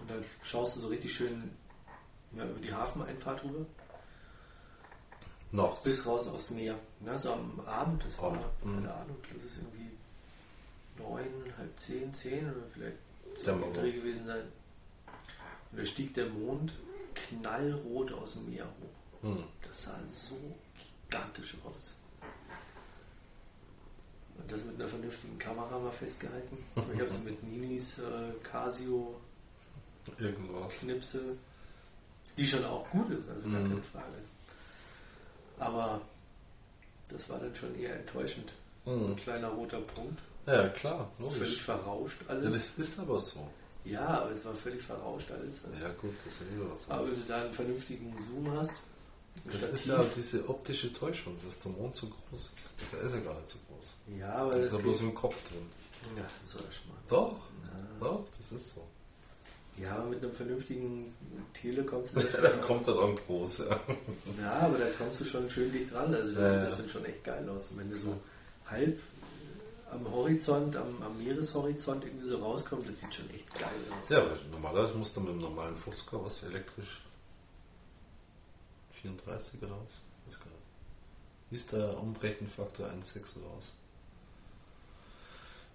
Und 0.00 0.10
dann 0.10 0.24
schaust 0.42 0.76
du 0.76 0.80
so 0.80 0.88
richtig 0.88 1.12
schön 1.12 1.50
ja, 2.36 2.44
über 2.44 2.60
die 2.60 2.72
Hafeneinfahrt 2.72 3.44
rüber. 3.44 3.66
Nachts. 5.50 5.82
bis 5.82 6.06
raus 6.06 6.28
aufs 6.28 6.50
Meer. 6.50 6.78
Ja, 7.06 7.16
so 7.16 7.32
am 7.32 7.60
Abend, 7.60 8.04
das 8.04 8.20
war, 8.20 8.32
mhm. 8.32 8.74
keine 8.74 8.94
Ahnung, 8.94 9.16
das 9.32 9.44
ist 9.44 9.58
irgendwie 9.58 9.90
neun, 10.98 11.52
halb 11.56 11.78
zehn, 11.78 12.12
zehn 12.12 12.50
oder 12.50 12.66
vielleicht 12.72 12.98
Dämmerung. 13.46 13.72
Dreh 13.72 13.92
gewesen 13.92 14.26
sein. 14.26 14.42
Und 15.70 15.78
da 15.78 15.84
stieg 15.84 16.14
der 16.14 16.26
Mond 16.26 16.74
knallrot 17.14 18.12
aus 18.12 18.34
dem 18.34 18.50
Meer 18.50 18.64
hoch. 18.64 19.22
Hm. 19.22 19.44
Das 19.66 19.84
sah 19.84 19.98
so 20.06 20.38
gigantisch 21.08 21.56
aus. 21.64 21.96
Und 24.36 24.50
das 24.50 24.64
mit 24.64 24.76
einer 24.76 24.88
vernünftigen 24.88 25.38
Kamera 25.38 25.78
mal 25.78 25.92
festgehalten. 25.92 26.58
Ich 26.76 27.00
habe 27.00 27.04
es 27.04 27.22
mit 27.24 27.42
Ninis 27.42 27.98
äh, 27.98 28.32
Casio 28.42 29.20
Irgendwas. 30.18 30.74
Schnipsel, 30.80 31.36
die 32.36 32.46
schon 32.46 32.64
auch 32.64 32.88
gut 32.90 33.10
ist, 33.10 33.28
also 33.28 33.48
gar 33.50 33.60
Mhm. 33.60 33.68
keine 33.70 33.82
Frage. 33.82 34.14
Aber 35.58 36.00
das 37.08 37.28
war 37.28 37.38
dann 37.38 37.54
schon 37.54 37.78
eher 37.78 37.96
enttäuschend. 37.98 38.52
Ein 38.86 39.10
Mhm. 39.10 39.16
kleiner 39.16 39.48
roter 39.48 39.80
Punkt, 39.80 40.20
Ja, 40.46 40.68
klar, 40.68 41.10
völlig 41.18 41.38
logisch. 41.40 41.62
verrauscht 41.62 42.18
Ja, 42.22 42.28
alles. 42.34 42.54
das 42.54 42.78
ist 42.78 42.98
aber 42.98 43.20
so. 43.20 43.48
Ja, 43.84 44.06
aber 44.22 44.30
es 44.30 44.44
war 44.44 44.54
völlig 44.54 44.82
verrauscht 44.82 45.30
alles. 45.30 45.60
Ja, 45.80 45.90
gut, 46.00 46.14
das 46.24 46.34
ist 46.40 46.52
wieder 46.54 46.70
was. 46.72 46.88
Aber 46.90 47.06
wenn 47.06 47.14
du 47.14 47.20
da 47.26 47.42
einen 47.42 47.52
vernünftigen 47.52 48.14
Zoom 48.26 48.50
hast, 48.56 48.72
ein 49.44 49.50
Das 49.52 49.62
ist 49.62 49.84
Stativ- 49.84 49.86
ja 49.88 50.04
diese 50.16 50.48
optische 50.48 50.92
Täuschung, 50.92 51.36
dass 51.44 51.58
der 51.60 51.72
Mond 51.72 51.94
so 51.96 52.06
groß 52.08 52.40
ist. 52.40 52.50
Der 52.92 53.00
ist 53.00 53.14
ja 53.14 53.20
gar 53.20 53.34
nicht 53.40 53.48
so 53.50 53.58
groß. 53.68 53.94
ja, 54.18 54.32
aber 54.34 54.50
Das 54.52 54.58
das 54.58 54.66
ist 54.66 54.72
ja 54.72 54.78
bloß 54.78 55.00
im 55.02 55.14
Kopf 55.14 55.48
drin. 55.48 55.66
ja, 56.16 56.22
das 56.42 56.54
war 56.54 56.72
schon 56.72 56.88
mal. 56.88 56.98
Doch, 57.08 57.38
Ja. 57.66 58.06
doch, 58.08 58.24
das 58.36 58.52
ist 58.52 58.74
so. 58.74 58.86
Ja, 59.82 59.96
aber 59.96 60.06
mit 60.06 60.22
einem 60.22 60.32
vernünftigen 60.32 61.14
Tele 61.52 61.84
kommst 61.84 62.16
du 62.16 62.20
Da 62.42 62.50
kommt 62.58 62.86
er 62.88 62.94
dann 62.94 63.16
groß, 63.16 63.58
ja. 63.58 63.80
Ja, 64.40 64.52
aber 64.60 64.78
da 64.78 64.86
kommst 64.98 65.20
du 65.20 65.24
schon 65.24 65.48
schön 65.50 65.72
dicht 65.72 65.92
dran. 65.92 66.14
Also 66.14 66.34
da 66.34 66.40
Ja, 66.40 66.48
sieht 66.52 66.58
ja. 66.62 66.64
das 66.68 66.78
dann 66.78 66.88
schon 66.88 67.04
echt 67.04 67.24
geil 67.24 67.48
aus. 67.48 67.70
Und 67.70 67.78
wenn 67.78 67.90
du 67.90 67.96
so 67.96 68.20
halb 68.66 68.98
am 69.90 70.12
Horizont, 70.12 70.76
am, 70.76 71.02
am 71.02 71.18
Meereshorizont 71.22 72.04
irgendwie 72.04 72.26
so 72.26 72.38
rauskommst, 72.38 72.88
das 72.88 73.00
sieht 73.00 73.14
schon 73.14 73.30
echt 73.30 73.52
geil 73.54 73.70
aus. 74.00 74.08
Ja, 74.08 74.18
weil 74.26 74.36
normalerweise 74.50 74.94
musst 74.94 75.16
du 75.16 75.20
mit 75.20 75.30
dem 75.30 75.38
normalen 75.38 75.76
50er 75.76 76.24
was 76.24 76.42
elektrisch 76.42 77.02
34 79.02 79.62
oder 79.62 79.70
was? 79.70 79.94
Weiß 80.26 80.38
gar 80.40 80.46
nicht. 80.46 80.58
Wie 81.50 81.56
ist 81.56 81.72
der 81.72 81.98
Umbrechenfaktor 82.00 82.86
1,6 82.88 83.36
oder 83.38 83.46
was? 83.56 83.72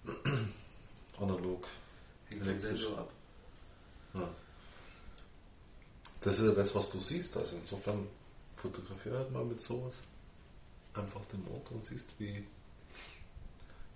Analog. 1.20 1.66
Hängt 2.30 2.44
vom 2.44 2.52
elektrisch. 2.52 2.82
Sensor 2.82 3.00
ab. 3.00 3.10
Ja. 4.14 4.30
Das 6.22 6.40
ist 6.40 6.46
ja 6.46 6.52
das, 6.52 6.74
was 6.74 6.90
du 6.90 7.00
siehst. 7.00 7.36
Also 7.36 7.58
insofern 7.58 8.08
fotografiere 8.56 9.20
halt 9.20 9.32
mal 9.32 9.44
mit 9.44 9.62
sowas 9.62 9.96
einfach 10.94 11.26
den 11.26 11.46
Ort 11.48 11.72
und 11.72 11.84
siehst, 11.86 12.08
wie, 12.20 12.46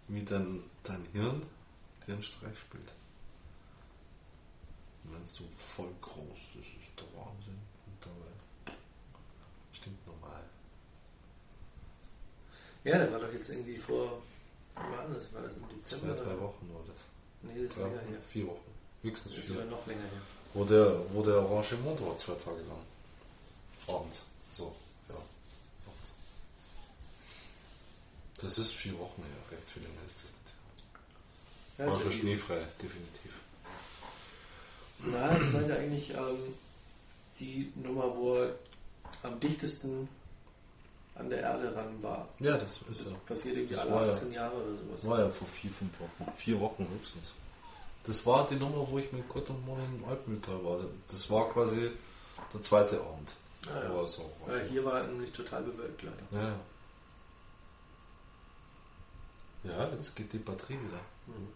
wie 0.07 0.23
dein, 0.23 0.63
dein 0.83 1.05
Hirn 1.13 1.45
dir 2.05 2.13
einen 2.13 2.23
Streich 2.23 2.57
spielt. 2.57 2.91
Und 5.03 5.13
wenn 5.13 5.21
du 5.21 5.53
voll 5.75 5.93
groß, 6.01 6.39
das 6.55 6.65
ist 6.65 6.99
der 6.99 7.07
Wahnsinn. 7.17 7.59
Und 7.85 8.01
dabei 8.01 8.75
stimmt 9.71 10.05
normal. 10.05 10.43
Ja, 12.83 12.97
der 12.97 13.11
war 13.11 13.19
doch 13.19 13.31
jetzt 13.31 13.49
irgendwie 13.49 13.77
vor, 13.77 14.21
wann 14.75 14.91
war 14.91 15.07
das? 15.09 15.33
War 15.33 15.43
das 15.43 15.55
im 15.55 15.67
Dezember? 15.69 16.17
Zwei, 16.17 16.23
drei? 16.23 16.39
Wochen 16.41 16.69
war 16.73 16.83
das. 16.87 16.97
Nee, 17.43 17.61
das 17.61 17.71
ist 17.71 17.77
länger 17.77 17.95
Wochen, 17.95 18.07
her. 18.09 18.21
vier 18.21 18.47
Wochen. 18.47 18.71
Höchstens 19.03 19.35
Das 19.35 19.43
ist 19.43 19.51
vier. 19.51 19.65
noch 19.65 19.85
länger 19.87 20.01
her. 20.01 20.21
Wo 20.53 20.63
der, 20.63 20.99
wo 21.13 21.21
der 21.23 21.35
orange 21.37 21.75
Mond 21.83 22.01
war, 22.05 22.17
zwei 22.17 22.33
Tage 22.33 22.61
lang. 22.67 22.81
Abends. 23.87 24.23
So, 24.53 24.75
ja. 25.09 25.15
Abends. 25.15 26.13
Das 28.41 28.57
ist 28.57 28.71
vier 28.71 28.97
Wochen 28.99 29.23
her, 29.23 29.57
recht 29.57 29.69
viel 29.69 29.83
länger 29.83 30.01
ist 30.05 30.15
das 30.15 30.23
nicht. 30.23 31.79
Ja, 31.79 31.85
War 31.87 31.93
also 31.97 32.09
die- 32.09 32.19
schneefrei, 32.19 32.59
definitiv. 32.81 33.33
Nein, 34.99 35.41
ich 35.43 35.53
meinte 35.53 35.77
eigentlich 35.77 36.09
ähm, 36.15 36.53
die 37.39 37.71
Nummer, 37.75 38.15
wo 38.15 38.35
er 38.35 38.55
am 39.23 39.39
dichtesten 39.39 40.09
an 41.15 41.29
der 41.29 41.39
Erde 41.41 41.75
ran 41.75 42.01
war. 42.01 42.27
Ja, 42.39 42.57
das 42.57 42.79
ist 42.91 43.05
ja. 43.05 43.11
passiert 43.27 43.57
irgendwie 43.57 43.75
Das 43.75 43.83
alle 43.85 43.91
war 43.93 44.05
ja- 44.07 44.13
18 44.13 44.31
Jahre 44.33 44.55
oder 44.55 44.71
sowas. 44.77 45.01
Das 45.01 45.07
war 45.09 45.19
ja 45.19 45.29
vor 45.29 45.47
vier, 45.47 45.69
fünf 45.71 45.91
Wochen. 45.99 46.31
Vier 46.37 46.59
Wochen 46.59 46.87
höchstens. 46.99 47.33
Das 48.07 48.25
war 48.25 48.47
die 48.47 48.55
Nummer, 48.55 48.89
wo 48.89 48.97
ich 48.97 49.11
mit 49.11 49.27
Gott 49.27 49.49
und 49.49 49.65
Moni 49.65 49.83
im 49.83 50.05
Alpenmühltal 50.05 50.63
war. 50.63 50.79
Das 51.09 51.29
war 51.29 51.49
quasi 51.49 51.91
der 52.53 52.61
zweite 52.61 53.01
Abend. 53.01 53.35
Ah, 53.67 53.83
ja. 53.83 54.07
So. 54.07 54.31
Ja, 54.47 54.57
hier 54.69 54.85
war 54.85 55.03
nämlich 55.03 55.33
total 55.33 55.61
bewölkt 55.63 56.01
leider. 56.01 56.23
Ja. 56.31 56.59
Ja, 59.63 59.89
jetzt 59.89 60.15
geht 60.15 60.31
die 60.31 60.37
Batterie 60.37 60.79
wieder. 60.79 61.01
Mhm. 61.25 61.49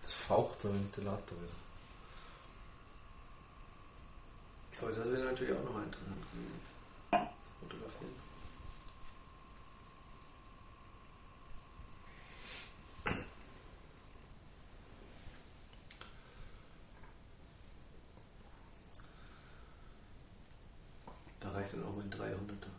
Jetzt 0.00 0.14
faucht 0.14 0.64
der 0.64 0.72
Ventilator 0.72 1.36
wieder. 1.38 1.52
Aber 4.80 4.90
das 4.92 5.12
wäre 5.12 5.24
natürlich 5.24 5.54
auch 5.54 5.64
nochmal 5.64 5.84
interessant 5.84 6.16
gewesen. 6.32 6.60
Zu 7.40 7.50
fotografieren. 7.60 8.12
Da 21.38 21.50
reicht 21.50 21.74
dann 21.74 21.84
auch 21.84 21.96
mein 21.96 22.10
300er. 22.10 22.70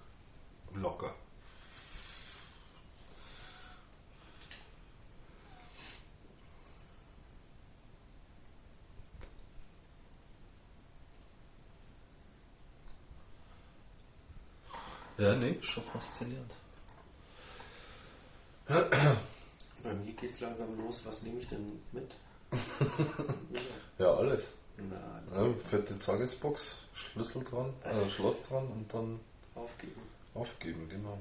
Locker. 0.83 1.13
Ja, 15.17 15.35
nee, 15.35 15.57
schon 15.61 15.83
faszinierend. 15.83 16.51
Bei 18.67 19.93
mir 19.93 20.13
geht 20.13 20.31
es 20.31 20.41
langsam 20.41 20.77
los. 20.77 21.01
Was 21.05 21.21
nehme 21.23 21.39
ich 21.39 21.47
denn 21.47 21.81
mit? 21.93 22.15
Ja, 23.99 24.11
alles. 24.15 24.53
Na, 24.75 25.21
das 25.29 25.37
Ja, 25.37 25.53
fette 25.69 25.97
Tagesbox, 25.97 26.79
Schlüssel 26.93 27.43
dran, 27.43 27.73
äh, 27.83 28.09
Schloss 28.09 28.41
dran 28.41 28.67
und 28.67 28.91
dann 28.91 29.19
aufgeben. 29.55 30.01
Aufgeben, 30.33 30.87
genau. 30.89 31.19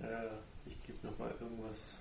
Ja, 0.00 0.24
ich 0.66 0.80
gebe 0.82 1.06
nochmal 1.06 1.34
irgendwas 1.40 1.98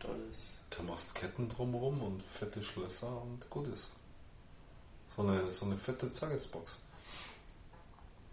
Tolles. 0.00 0.58
Da 0.70 0.82
machst 0.84 1.14
Ketten 1.14 1.48
drumherum 1.48 2.02
und 2.02 2.22
fette 2.22 2.62
Schlösser 2.62 3.22
und 3.22 3.48
gut 3.50 3.66
ist. 3.68 3.90
So 5.16 5.22
eine, 5.22 5.50
so 5.50 5.66
eine 5.66 5.76
fette 5.76 6.10
Tagesbox. 6.10 6.78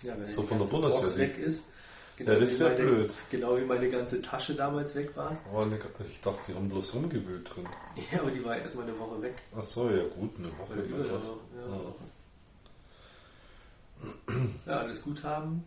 Ja, 0.04 0.20
wenn 0.20 0.30
So 0.30 0.44
von 0.44 0.60
der 0.60 0.66
Bundeswehr, 0.68 1.02
Box 1.02 1.18
weg 1.18 1.38
ist. 1.40 1.72
Ja, 2.20 2.26
das 2.36 2.56
wie 2.56 2.60
wär 2.60 2.70
meine- 2.70 2.82
blöd. 2.84 3.14
Genau 3.32 3.58
wie 3.58 3.66
meine 3.66 3.90
ganze 3.90 4.22
Tasche 4.22 4.54
damals 4.56 4.94
weg 4.96 5.16
war. 5.18 5.36
Aber 5.50 5.64
eine, 5.64 5.80
ich 6.10 6.22
dachte, 6.22 6.40
die 6.52 6.56
haben 6.56 6.70
bloß 6.70 6.94
rumgewühlt 6.94 7.56
drin. 7.56 7.68
Ja, 8.12 8.22
aber 8.22 8.32
die 8.32 8.44
war 8.46 8.56
erstmal 8.58 8.86
eine 8.88 8.98
Woche 9.00 9.22
weg. 9.22 9.42
Ach 9.58 9.64
so, 9.64 9.90
ja 9.90 10.04
gut, 10.08 10.38
eine 10.38 10.56
Woche. 10.58 10.74
Über 10.76 10.96
eine 11.00 11.10
Gott. 11.10 11.24
Woche. 11.26 11.40
Ja, 11.56 11.62
Ja. 11.62 11.72
Woche. 11.84 11.96
Ja, 14.66 14.80
alles 14.80 15.02
Guthaben. 15.02 15.64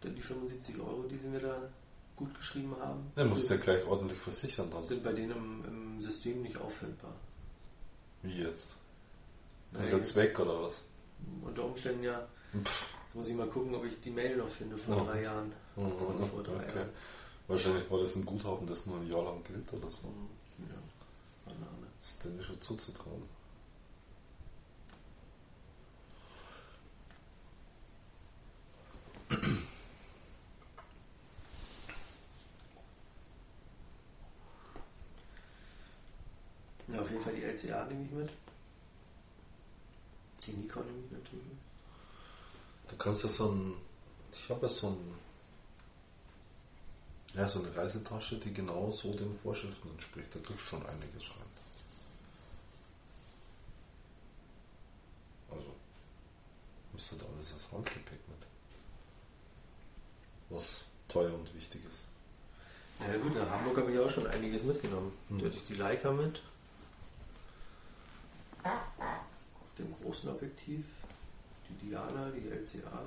Dann 0.00 0.14
die 0.14 0.22
75 0.22 0.78
Euro, 0.80 1.04
die 1.10 1.16
sie 1.18 1.28
mir 1.28 1.40
da 1.40 1.56
gut 2.16 2.34
geschrieben 2.34 2.74
haben. 2.80 3.10
Ja, 3.16 3.24
musst 3.24 3.48
ja 3.50 3.56
gleich 3.56 3.84
ordentlich 3.86 4.18
versichern 4.18 4.68
dann. 4.70 4.82
sind 4.82 5.02
bei 5.04 5.12
denen 5.12 5.30
im, 5.32 5.64
im 5.66 6.00
System 6.00 6.42
nicht 6.42 6.56
auffindbar. 6.56 7.14
Wie 8.22 8.38
jetzt? 8.42 8.74
Das 9.72 9.84
ist 9.84 9.92
jetzt 9.92 10.16
weg 10.16 10.38
oder 10.38 10.62
was? 10.62 10.82
Unter 11.42 11.64
Umständen 11.64 12.04
ja. 12.04 12.26
Pff. 12.62 12.94
Jetzt 13.06 13.14
muss 13.14 13.28
ich 13.28 13.34
mal 13.36 13.46
gucken, 13.48 13.74
ob 13.74 13.84
ich 13.84 14.00
die 14.00 14.10
Mail 14.10 14.36
noch 14.36 14.48
finde 14.48 14.76
von 14.76 14.96
Ja. 14.98 15.04
drei 15.04 15.22
Jahren. 15.22 15.52
Mhm, 15.76 15.90
Von 15.98 16.28
vor 16.30 16.42
drei 16.42 16.54
okay. 16.56 16.76
Jahren. 16.76 16.88
Wahrscheinlich 17.48 17.90
war 17.90 17.98
das 18.00 18.16
ein 18.16 18.24
Guthaben, 18.24 18.66
das 18.66 18.86
nur 18.86 18.96
ein 18.98 19.08
Jahr 19.10 19.22
lang 19.24 19.42
gilt 19.44 19.72
oder 19.72 19.90
so. 19.90 20.06
Ja, 20.58 20.74
Banane. 21.44 21.86
Das 22.00 22.10
ist 22.10 22.24
denen 22.24 22.42
schon 22.42 22.60
zuzutrauen. 22.60 23.22
Ja, 36.88 37.00
auf 37.00 37.10
jeden 37.10 37.22
Fall 37.22 37.34
die 37.34 37.42
LCA 37.42 37.84
nehme 37.86 38.04
ich 38.04 38.10
mit. 38.10 38.30
Die 40.42 40.52
Nikon 40.52 40.84
nehme 40.86 41.06
ich 41.06 41.12
natürlich 41.12 41.44
mit. 41.44 41.58
Du 42.88 42.96
kannst 42.96 43.24
ja 43.24 43.30
so 43.30 43.50
ein. 43.50 43.74
Ich 44.32 44.50
habe 44.50 44.66
ja 44.66 44.72
so 44.72 44.88
ein. 44.88 45.14
Ja, 47.34 47.48
so 47.48 47.60
eine 47.60 47.74
Reisetasche, 47.74 48.36
die 48.36 48.52
genau 48.52 48.90
so 48.90 49.14
den 49.14 49.38
Vorschriften 49.38 49.88
entspricht. 49.90 50.34
Da 50.34 50.40
kriegst 50.40 50.66
du 50.66 50.68
schon 50.68 50.86
einiges 50.86 51.30
rein. 51.30 51.46
Also, 55.50 55.74
ist 56.94 57.12
halt 57.12 57.22
alles 57.22 57.54
als 57.54 57.72
Handgepäck 57.72 58.20
mit. 58.28 58.51
Was 60.52 60.84
teuer 61.08 61.32
und 61.34 61.54
wichtig 61.54 61.80
ist. 61.84 62.02
Ja 63.00 63.18
gut, 63.18 63.34
nach 63.34 63.48
Hamburg 63.50 63.78
habe 63.78 63.92
ich 63.92 63.98
auch 63.98 64.10
schon 64.10 64.26
einiges 64.26 64.62
mitgenommen. 64.62 65.12
Hm. 65.28 65.38
Da 65.38 65.46
hatte 65.46 65.56
ich 65.56 65.66
die 65.66 65.74
Leica 65.74 66.12
mit. 66.12 66.40
Dem 69.78 69.94
großen 70.02 70.30
Objektiv. 70.30 70.84
Die 71.68 71.86
Diana, 71.86 72.30
die 72.30 72.48
LCA. 72.48 73.02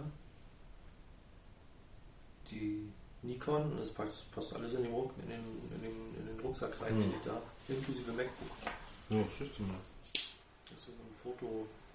Die 2.50 2.90
Nikon 3.22 3.72
und 3.72 3.80
es 3.80 3.92
passt, 3.94 4.26
alles 4.54 4.74
in 4.74 4.84
den, 4.84 4.94
in, 4.94 5.30
den, 5.30 5.40
in, 5.76 5.82
den, 5.82 6.16
in 6.20 6.26
den 6.28 6.40
Rucksack 6.42 6.80
rein, 6.82 6.94
Hm. 6.94 7.02
den 7.02 7.14
ich 7.14 7.22
da, 7.22 7.42
inklusive 7.68 8.12
MacBook. 8.12 8.72
Ja, 9.10 9.24
siehst 9.38 9.58
du 9.58 9.64
mal. 9.64 9.78
Das 10.12 10.78
ist 10.78 10.86
so 10.86 10.92
ein 10.92 11.16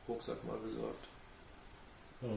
Fotorucksack 0.06 0.44
mal 0.44 0.58
besorgt. 0.58 1.06
Ja, 2.22 2.28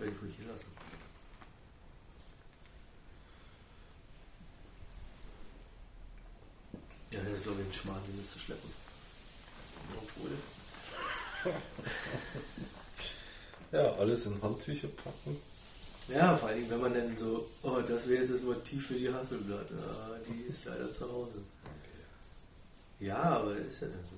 werde 0.00 0.12
ich 0.12 0.22
wohl 0.22 0.30
hier 0.36 0.46
lassen. 0.46 0.66
Ja, 7.10 7.20
das 7.22 7.32
ist 7.34 7.42
glaube 7.44 7.62
ich 7.62 7.68
ein 7.68 7.72
Schmarrn, 7.72 8.02
die 8.06 8.16
mitzuschleppen. 8.16 8.70
Obwohl. 9.96 10.30
ja, 13.72 13.92
alles 13.94 14.26
in 14.26 14.42
Handtücher 14.42 14.88
packen. 14.88 15.36
Ja, 16.08 16.36
vor 16.36 16.48
allem, 16.48 16.70
wenn 16.70 16.80
man 16.80 16.94
dann 16.94 17.16
so, 17.18 17.48
oh, 17.62 17.80
das 17.80 18.08
wäre 18.08 18.22
jetzt 18.22 18.32
das 18.32 18.42
Motiv 18.42 18.86
für 18.86 18.94
die 18.94 19.12
Hasselblatt. 19.12 19.70
Ja, 19.70 20.16
die 20.26 20.48
ist 20.48 20.64
leider 20.64 20.90
zu 20.90 21.10
Hause. 21.10 21.38
Ja, 22.98 23.22
aber 23.22 23.56
ist 23.56 23.82
ja 23.82 23.88
dann 23.88 24.04
so. 24.04 24.16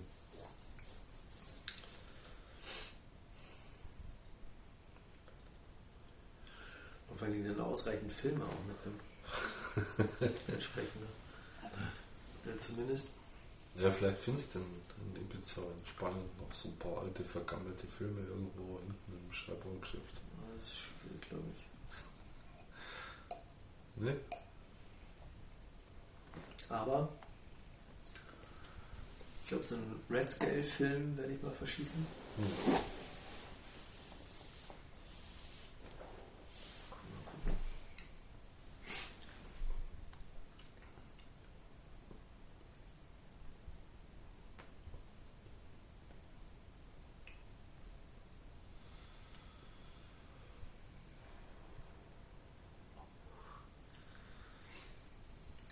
Vor 7.20 7.28
allem 7.28 7.44
dann 7.44 7.60
ausreichend 7.60 8.10
Filme 8.10 8.42
auch 8.44 8.64
mitnimmt. 8.66 9.02
Entsprechend. 10.48 11.02
Ja, 12.46 12.56
zumindest. 12.56 13.10
Ja, 13.76 13.90
vielleicht 13.90 14.18
findest 14.18 14.54
du 14.54 14.60
in, 14.60 14.64
in 15.14 15.22
Ibiza 15.22 15.60
in 15.60 15.86
Spanien 15.86 16.24
noch 16.40 16.54
so 16.54 16.68
ein 16.68 16.78
paar 16.78 17.02
alte, 17.02 17.22
vergammelte 17.22 17.86
Filme 17.86 18.20
irgendwo 18.22 18.78
hinten 18.78 19.26
im 19.26 19.32
Schreibwarengeschäft. 19.32 20.14
Ja, 20.14 20.56
Das 20.56 20.66
ist 20.66 20.78
schwierig, 20.78 21.20
glaube 21.28 21.44
ich. 21.54 21.66
Ne? 24.02 24.16
Aber 26.70 27.08
ich 29.42 29.48
glaube, 29.48 29.64
so 29.64 29.74
einen 29.74 30.00
Red 30.08 30.30
Scale-Film 30.30 31.18
werde 31.18 31.34
ich 31.34 31.42
mal 31.42 31.52
verschießen. 31.52 32.06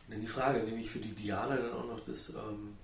Dann 0.09 0.22
die 0.22 0.26
Frage, 0.39 0.61
nehme 0.61 0.80
ich 0.80 0.89
für 0.89 1.01
die 1.01 1.12
Diana 1.14 1.57
dann 1.57 1.72
auch 1.72 1.84
noch 1.84 2.01
das 2.05 2.30
ähm, 2.30 2.76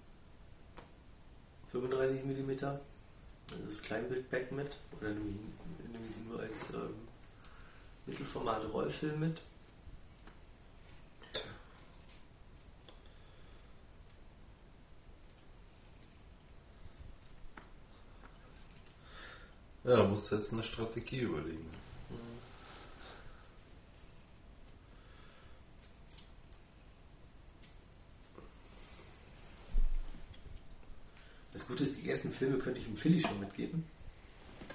35 1.70 2.24
mm, 2.24 2.50
das 2.56 3.82
Kleinbild-Back 3.82 4.50
mit? 4.50 4.76
Oder 4.98 5.10
nehme 5.10 5.30
ich, 5.30 5.92
nehme 5.92 6.04
ich 6.04 6.12
sie 6.12 6.22
nur 6.22 6.40
als 6.40 6.70
ähm, 6.70 6.94
Mittelformat-Rollfilm 8.06 9.20
mit? 9.20 9.40
Ja, 19.84 19.98
da 19.98 20.04
musst 20.04 20.32
du 20.32 20.36
jetzt 20.36 20.52
eine 20.52 20.64
Strategie 20.64 21.20
überlegen. 21.20 21.70
Das 31.54 31.68
Gute 31.68 31.84
ist, 31.84 31.93
die 32.04 32.10
ersten 32.10 32.32
Filme 32.32 32.58
könnte 32.58 32.78
ich 32.80 32.86
dem 32.86 32.96
Philly 32.96 33.20
schon 33.20 33.40
mitgeben, 33.40 33.84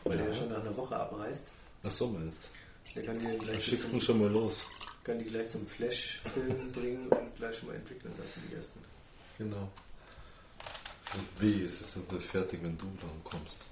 weil 0.03 0.17
Ja. 0.17 0.23
er 0.25 0.31
ja 0.31 0.33
schon 0.33 0.49
nach 0.49 0.61
einer 0.61 0.75
Woche 0.75 0.95
abreist. 0.95 1.49
Ach 1.83 1.91
so 1.91 2.07
meinst 2.07 2.49
Der 2.95 3.03
kann 3.05 3.19
die 3.19 3.37
gleich, 3.37 3.63
Schickst 3.63 3.91
zum, 3.91 4.01
schon 4.01 4.19
mal 4.19 4.29
los. 4.29 4.65
kann 5.03 5.19
die 5.19 5.25
gleich 5.25 5.49
zum 5.49 5.65
Flash-Film 5.67 6.71
bringen 6.73 7.07
und 7.07 7.35
gleich 7.35 7.55
schon 7.57 7.69
mal 7.69 7.75
entwickeln 7.75 8.13
lassen, 8.17 8.41
die 8.49 8.55
ersten. 8.55 8.79
Genau. 9.37 9.69
Und 11.13 11.41
weh, 11.41 11.63
es 11.63 11.81
ist 11.81 12.11
nicht 12.11 12.23
fertig, 12.23 12.59
wenn 12.61 12.77
du 12.77 12.85
dann 13.01 13.23
kommst. 13.23 13.65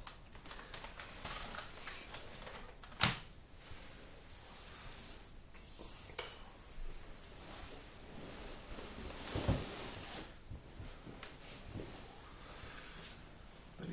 Weil 13.77 13.87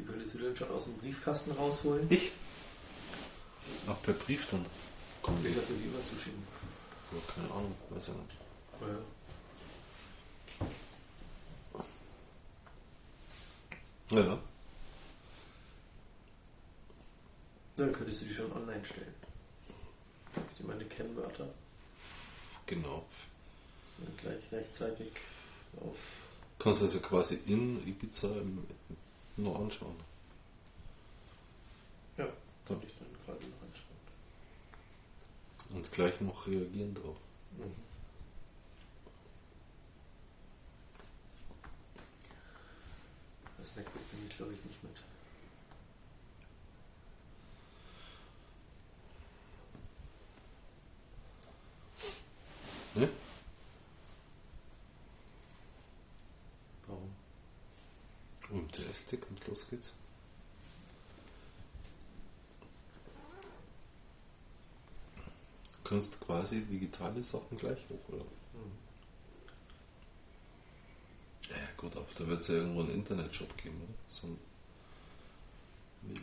die 0.54 0.58
du 0.58 0.64
schon 0.66 0.74
aus 0.76 0.84
dem 0.84 0.94
Briefkasten 0.98 1.52
rausholen. 1.52 2.06
Ich? 2.10 2.30
Ach, 3.88 4.00
per 4.02 4.14
Brief 4.14 4.48
dann. 4.50 4.64
Komm, 5.22 5.36
Ich 5.38 5.44
will 5.44 5.50
ich. 5.50 5.56
das 5.56 5.68
mit 5.70 5.84
immer 5.84 5.98
zuschicken. 6.08 6.42
Ja, 7.12 7.18
keine 7.34 7.50
Ahnung, 7.50 7.74
weiß 7.90 8.06
ja 8.08 8.14
nicht. 8.14 8.36
Ja. 14.10 14.20
Ja. 14.20 14.38
Dann 17.76 17.92
könntest 17.92 18.22
du 18.22 18.26
die 18.26 18.34
schon 18.34 18.52
online 18.52 18.84
stellen. 18.84 19.14
Gib 20.34 20.56
dir 20.58 20.64
meine 20.66 20.84
Kennwörter 20.84 21.48
Genau. 22.66 23.04
und 23.98 24.18
gleich 24.18 24.42
rechtzeitig 24.52 25.10
auf. 25.80 25.96
Kannst 26.58 26.82
also 26.82 27.00
quasi 27.00 27.40
in 27.46 27.86
Ibiza 27.86 28.28
nur 29.36 29.58
anschauen. 29.58 29.96
Konnte 32.66 32.86
ich 32.86 32.94
dann 32.98 33.08
quasi 33.24 33.46
noch 33.48 33.62
anschauen. 33.62 33.98
Und 35.74 35.92
gleich 35.92 36.20
noch 36.20 36.46
reagieren 36.46 36.94
drauf. 36.94 37.16
Mhm. 37.58 37.74
Das 43.58 43.76
MacBook 43.76 44.02
nehme 44.12 44.28
ich 44.28 44.36
glaube 44.36 44.52
ich 44.52 44.64
nicht 44.64 44.82
mit. 44.82 44.92
Ne? 52.94 53.08
Warum? 56.86 57.10
Und 58.50 58.78
der 58.78 58.92
Stick 58.92 59.28
und 59.28 59.44
los 59.48 59.66
geht's. 59.68 59.92
Du 65.82 65.83
kannst 65.94 66.20
quasi 66.20 66.62
digitale 66.62 67.22
Sachen 67.22 67.56
gleich 67.56 67.78
hochladen. 67.88 68.26
Mhm. 68.52 68.72
Ja, 71.48 71.56
gut, 71.76 71.96
aber 71.96 72.06
da 72.18 72.26
wird 72.26 72.40
es 72.40 72.48
ja 72.48 72.54
irgendwo 72.54 72.80
einen 72.80 72.94
Internetshop 72.94 73.56
geben, 73.56 73.76
oder? 73.76 73.94
So 74.08 74.26
ein 74.26 74.38
wie 76.02 76.18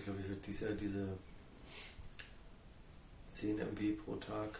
ich 0.00 0.06
glaube, 0.06 0.20
ich 0.20 0.28
würde 0.28 0.40
dieses 0.40 0.60
Jahr 0.62 0.72
diese 0.72 1.08
10 3.32 3.58
MB 3.58 4.02
pro 4.02 4.16
Tag 4.16 4.58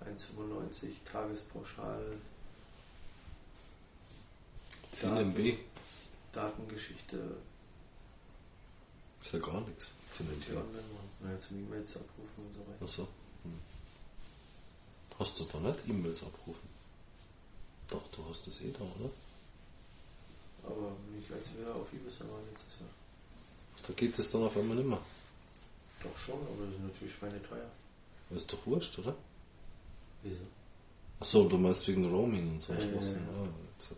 1,95 0.00 0.94
Tagespauschal 1.04 2.16
10 4.92 5.10
Daten. 5.10 5.30
MB 5.30 5.58
Datengeschichte 6.32 7.36
ist 9.22 9.32
ja 9.34 9.38
gar 9.38 9.60
nichts. 9.68 9.88
10 10.12 10.26
die 10.26 10.52
MB. 10.52 10.64
Naja, 11.20 11.40
zum 11.40 11.58
E-Mails 11.58 11.96
abrufen 11.96 12.46
und 12.46 12.54
so 12.54 12.60
weiter. 12.60 12.84
Achso. 12.84 13.08
Hm. 13.42 13.58
Hast 15.18 15.38
du 15.38 15.44
da 15.44 15.58
nicht 15.60 15.80
E-Mails 15.88 16.22
abrufen? 16.22 16.68
Doch, 17.88 18.08
du 18.12 18.24
hast 18.30 18.46
das 18.46 18.62
eh 18.62 18.72
da, 18.72 18.80
oder? 18.80 19.10
Aber 20.68 20.92
nicht 21.16 21.30
als 21.32 21.46
wir 21.56 21.74
auf 21.74 21.90
Ibiza 21.92 22.20
waren 22.30 22.44
letztes 22.52 22.80
Jahr. 22.80 22.90
Da 23.86 23.92
geht 23.94 24.18
es 24.18 24.30
dann 24.30 24.42
auf 24.44 24.56
einmal 24.56 24.76
nicht 24.76 24.88
mehr. 24.88 25.00
Doch 26.02 26.16
schon, 26.18 26.34
aber 26.36 26.66
das 26.66 26.74
ist 26.76 26.82
natürlich 26.82 27.14
schweineteuer. 27.14 27.70
Das 28.30 28.42
ist 28.42 28.52
doch 28.52 28.66
wurscht, 28.66 28.98
oder? 28.98 29.14
Wieso? 30.22 30.40
Achso, 31.20 31.48
du 31.48 31.56
meinst 31.58 31.88
wegen 31.88 32.08
Roaming 32.10 32.52
und 32.52 32.62
so 32.62 32.72
ja, 32.74 32.80
Schwachsinn. 32.80 33.26
ja. 33.26 33.42
Ah, 33.42 33.48
jetzt 33.76 33.90
hat- 33.90 33.96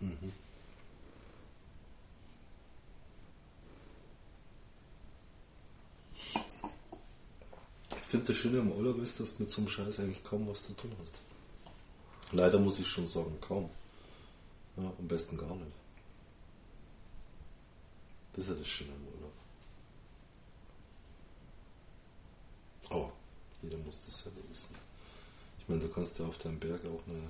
mhm. 0.00 0.08
Mhm. 0.08 0.32
Ich 7.90 8.08
finde 8.08 8.26
das 8.26 8.36
Schöne 8.36 8.60
am 8.60 8.72
Urlaub 8.72 8.98
ist, 9.02 9.18
dass 9.20 9.36
du 9.36 9.42
mit 9.42 9.50
so 9.50 9.60
einem 9.62 9.68
Scheiß 9.68 10.00
eigentlich 10.00 10.22
kaum 10.24 10.46
was 10.48 10.66
zu 10.66 10.72
tun 10.74 10.92
hast. 11.02 11.20
Leider 12.32 12.58
muss 12.58 12.78
ich 12.78 12.86
schon 12.88 13.06
sagen, 13.08 13.36
kaum. 13.40 13.68
Ja, 14.76 14.92
am 14.98 15.08
besten 15.08 15.36
gar 15.36 15.54
nicht. 15.54 15.72
Das 18.32 18.44
ist 18.44 18.50
ja 18.50 18.56
das 18.56 18.68
Schöne 18.68 18.92
am 18.92 19.06
Urlaub. 19.14 19.32
Aber 22.90 23.12
jeder 23.62 23.78
muss 23.78 23.98
das 24.04 24.22
selber 24.22 24.40
wissen. 24.50 24.74
Ich 25.58 25.68
meine, 25.68 25.80
du 25.80 25.88
kannst 25.88 26.18
ja 26.18 26.26
auf 26.26 26.38
deinem 26.38 26.58
Berg 26.58 26.80
auch 26.86 27.02
eine 27.06 27.28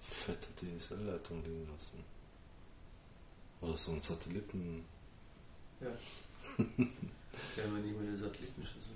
fette 0.00 0.48
DSL-Leitung 0.56 1.42
liegen 1.44 1.68
lassen. 1.72 2.04
Oder 3.60 3.76
so 3.76 3.92
einen 3.92 4.00
Satelliten. 4.00 4.84
Ja. 5.80 5.88
Wir 6.56 6.66
haben 7.64 7.76
ja 7.76 7.82
nicht 7.82 7.98
mehr 7.98 8.08
eine 8.08 8.16
Satellitenschüssel. 8.16 8.94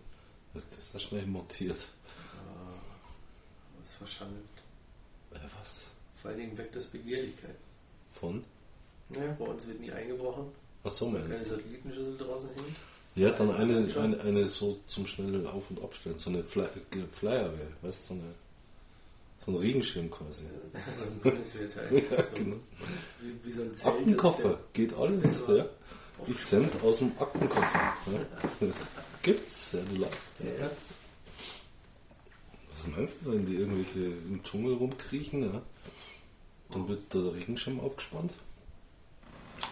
Das 0.55 0.79
ist 0.79 0.95
ja 0.95 1.01
schnell 1.01 1.27
montiert. 1.27 1.87
Ah, 2.35 2.81
was 3.81 3.93
verschandelt. 3.93 4.45
Äh, 5.33 5.39
was? 5.61 5.91
Vor 6.21 6.31
allen 6.31 6.41
Dingen 6.41 6.59
weckt 6.59 6.75
das 6.75 6.87
Begehrlichkeit. 6.87 7.55
Von? 8.13 8.45
Ja, 9.11 9.37
bei 9.39 9.45
uns 9.45 9.67
wird 9.67 9.81
nie 9.81 9.91
eingebrochen. 9.91 10.47
Ach 10.85 10.91
so, 10.91 11.07
Keine 11.07 11.21
meinst 11.21 11.47
du? 11.47 11.51
Satellitenschüssel 11.51 12.19
draußen 12.19 12.49
hängt. 12.55 12.77
Ja, 13.15 13.31
dann 13.31 13.51
eine, 13.55 13.89
eine, 13.97 14.21
eine 14.21 14.47
so 14.47 14.79
zum 14.87 15.07
schnellen 15.07 15.47
Auf- 15.47 15.71
und 15.71 15.83
Abstellen. 15.83 16.19
So 16.19 16.31
eine 16.31 16.45
Fly 16.45 16.65
äh, 16.65 16.99
Flyerwehr, 17.13 17.69
weißt 17.83 18.11
du? 18.11 18.15
So, 18.15 18.21
eine, 18.21 18.35
so 19.45 19.53
ein 19.53 19.57
Regenschirm 19.57 20.11
quasi. 20.11 20.45
so 20.95 21.05
ein 21.05 21.19
Bundeswehrteil. 21.21 22.03
Ja, 22.11 22.25
so, 22.25 22.35
genau. 22.37 22.57
wie, 23.21 23.47
wie 23.49 23.53
so 23.53 23.63
ein 23.63 23.75
Zelt. 23.75 23.97
Aktenkoffer, 23.97 24.61
geht 24.73 24.95
alles. 24.95 25.45
Ja. 25.49 25.57
Ja. 25.57 25.67
Ich 26.27 26.39
send 26.39 26.83
aus 26.83 26.99
dem 26.99 27.13
Aktenkoffer. 27.19 27.95
Ja. 28.13 28.49
Das 28.61 28.91
gibt's, 29.23 29.73
ja, 29.73 29.81
du 29.89 29.97
lachst. 29.97 30.41
Das 30.41 30.53
ja. 30.59 30.67
gibt's. 30.67 30.95
Was 32.73 32.87
meinst 32.87 33.19
du, 33.25 33.33
wenn 33.33 33.47
die 33.47 33.57
irgendwelche 33.57 33.99
im 34.05 34.43
Dschungel 34.45 34.75
rumkriechen, 34.75 35.43
ja? 35.43 35.63
Dann 36.71 36.89
wird 36.89 37.13
der 37.15 37.35
Regenschirm 37.35 37.81
aufgespannt. 37.81 38.35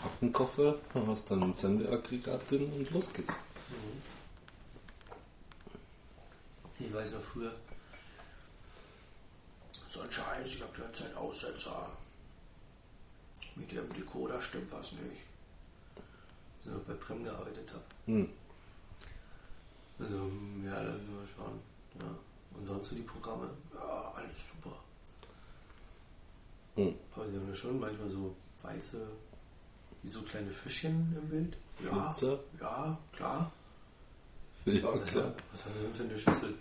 Aktenkoffer, 0.05 0.79
dann 0.95 1.07
hast 1.07 1.31
dann 1.31 1.43
ein 1.43 1.55
Sendeaggregat 1.55 2.51
drin 2.51 2.73
und 2.73 2.91
los 2.91 3.13
geht's. 3.13 3.35
Ich 6.79 6.93
weiß 6.93 7.15
noch 7.15 7.23
früher. 7.23 7.55
So 9.89 10.01
ein 10.01 10.13
Scheiß, 10.13 10.55
ich 10.55 10.63
hab 10.63 10.75
die 10.75 10.81
ganze 10.81 11.05
Zeit 11.05 11.17
Aussetzer. 11.17 11.91
Mit 13.55 13.73
dem 13.73 13.91
Decoder 13.95 14.41
stimmt 14.43 14.71
was 14.73 14.93
nicht. 14.93 15.23
Als 15.97 16.67
ich 16.67 16.73
noch 16.73 16.81
bei 16.81 16.95
Prem 16.95 17.25
gearbeitet 17.25 17.73
habe. 17.73 17.85
Hm. 18.07 18.29
Also, 19.99 20.31
ja, 20.65 20.83
lass 20.83 20.97
uns 20.97 21.09
mal 21.09 21.29
schauen. 21.35 21.61
Ja. 21.99 22.59
Und 22.59 22.67
sonst 22.67 22.91
so 22.91 22.97
die 22.97 23.03
Programme? 23.03 23.49
Ja, 23.73 24.13
alles 24.15 24.53
super. 24.53 24.77
Hm. 26.77 26.95
Aber 27.15 27.29
sie 27.29 27.37
haben 27.37 27.49
ja 27.49 27.55
schon 27.55 27.81
manchmal 27.81 28.09
so 28.11 28.35
weiße, 28.63 29.01
wie 30.03 30.11
so 30.11 30.23
kleine 30.23 30.51
Fischchen 30.51 31.17
im 31.21 31.29
Bild. 31.29 31.57
Ja, 31.85 32.13
Flitzer? 32.13 32.39
ja, 32.61 32.99
klar. 33.13 33.53
Ja, 34.67 34.83
Was, 34.83 35.09
klar. 35.11 35.33
was 35.53 35.65
haben 35.65 35.73
sie 35.77 35.83
denn 35.85 35.95
für 35.95 36.03
eine 36.05 36.19
Schüssel? 36.19 36.55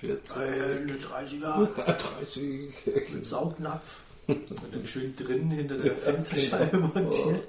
40, 0.00 0.36
Äh, 0.36 0.40
eine 0.40 0.92
30er 0.98 1.74
30, 1.74 3.14
mit 3.14 3.26
Saugnapf. 3.26 4.02
Und 4.28 4.50
dann 4.72 4.86
schön 4.86 5.14
drin 5.16 5.50
hinter 5.50 5.78
der 5.78 5.96
Fensterscheibe 5.98 6.78
montiert. 6.78 7.44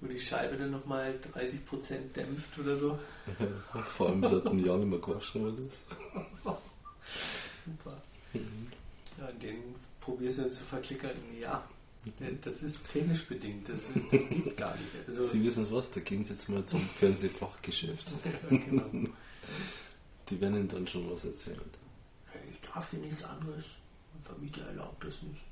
Wo 0.00 0.06
die 0.08 0.20
Scheibe 0.20 0.56
dann 0.58 0.70
nochmal 0.72 1.14
30% 1.34 2.12
dämpft 2.14 2.58
oder 2.58 2.76
so. 2.76 2.98
Vor 3.96 4.08
allem 4.10 4.22
seit 4.24 4.46
einem 4.46 4.64
Jahr 4.64 4.76
nicht 4.76 4.88
mehr 4.90 4.98
gewaschen 4.98 5.42
worden 5.42 5.66
ist. 5.66 5.82
Super. 7.64 7.96
Ja, 9.18 9.28
und 9.28 9.42
den 9.42 9.74
probierst 10.06 10.38
du 10.38 10.42
dann 10.42 10.52
zu 10.52 10.64
verklickern. 10.64 11.16
Ja, 11.40 11.68
das 12.42 12.62
ist 12.62 12.88
technisch 12.90 13.26
bedingt. 13.26 13.68
Das, 13.68 13.80
das 14.10 14.28
geht 14.28 14.56
gar 14.56 14.74
nicht. 14.76 14.88
Also, 15.06 15.24
Sie 15.24 15.44
wissen 15.44 15.64
es 15.64 15.72
was, 15.72 15.90
da 15.90 16.00
gehen 16.00 16.24
Sie 16.24 16.32
jetzt 16.32 16.48
mal 16.48 16.64
zum 16.64 16.80
Fernsehfachgeschäft. 17.00 18.12
genau. 18.48 18.84
Die 20.30 20.40
werden 20.40 20.56
Ihnen 20.56 20.68
dann 20.68 20.86
schon 20.86 21.10
was 21.10 21.24
erzählen. 21.24 21.60
Ich 22.52 22.68
darf 22.68 22.90
hier 22.90 23.00
nichts 23.00 23.22
anderes. 23.24 23.64
Mein 24.12 24.22
Vermieter 24.22 24.62
erlaubt 24.66 25.04
das 25.04 25.22
nicht. 25.22 25.42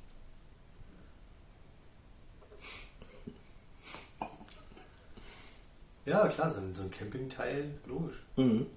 Ja, 6.05 6.27
klar, 6.27 6.53
so 6.53 6.59
ein, 6.59 6.75
so 6.75 6.83
ein 6.83 6.91
Campingteil, 6.91 7.71
logisch. 7.87 8.21
Mhm. 8.35 8.67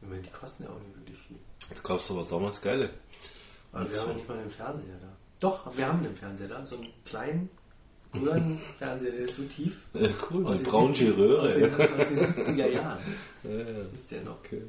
Ich 0.00 0.08
meine, 0.08 0.22
die 0.22 0.30
kosten 0.30 0.64
ja 0.64 0.70
auch 0.70 0.80
nicht 0.80 0.96
wirklich 0.96 1.18
viel. 1.18 1.38
Das 1.68 1.82
gab 1.82 2.00
es 2.00 2.10
aber 2.10 2.24
damals 2.24 2.62
geile. 2.62 2.90
Aber 3.72 3.90
wir 3.90 4.00
haben 4.00 4.08
ja 4.08 4.14
nicht 4.14 4.28
mal 4.28 4.38
einen 4.38 4.50
Fernseher 4.50 4.96
da. 5.00 5.17
Doch, 5.40 5.76
wir 5.76 5.86
haben 5.86 6.04
einen 6.04 6.16
Fernseher 6.16 6.48
da. 6.48 6.66
So 6.66 6.76
einen 6.76 6.88
kleinen, 7.04 7.50
Röhrenfernseher, 8.14 9.12
der 9.12 9.20
ist 9.20 9.36
so 9.36 9.44
tief. 9.44 9.86
Ja, 9.94 10.08
cool, 10.30 10.46
Aus 10.46 10.62
braune 10.62 10.94
70 10.94 11.18
Aus 11.18 11.54
den, 11.54 11.74
aus 11.74 12.08
den 12.08 12.18
70er 12.18 12.66
Jahren 12.72 12.98
Ja, 13.44 13.50
ja, 13.50 13.84
ist 13.94 14.10
der 14.10 14.22
noch. 14.22 14.38
okay. 14.38 14.62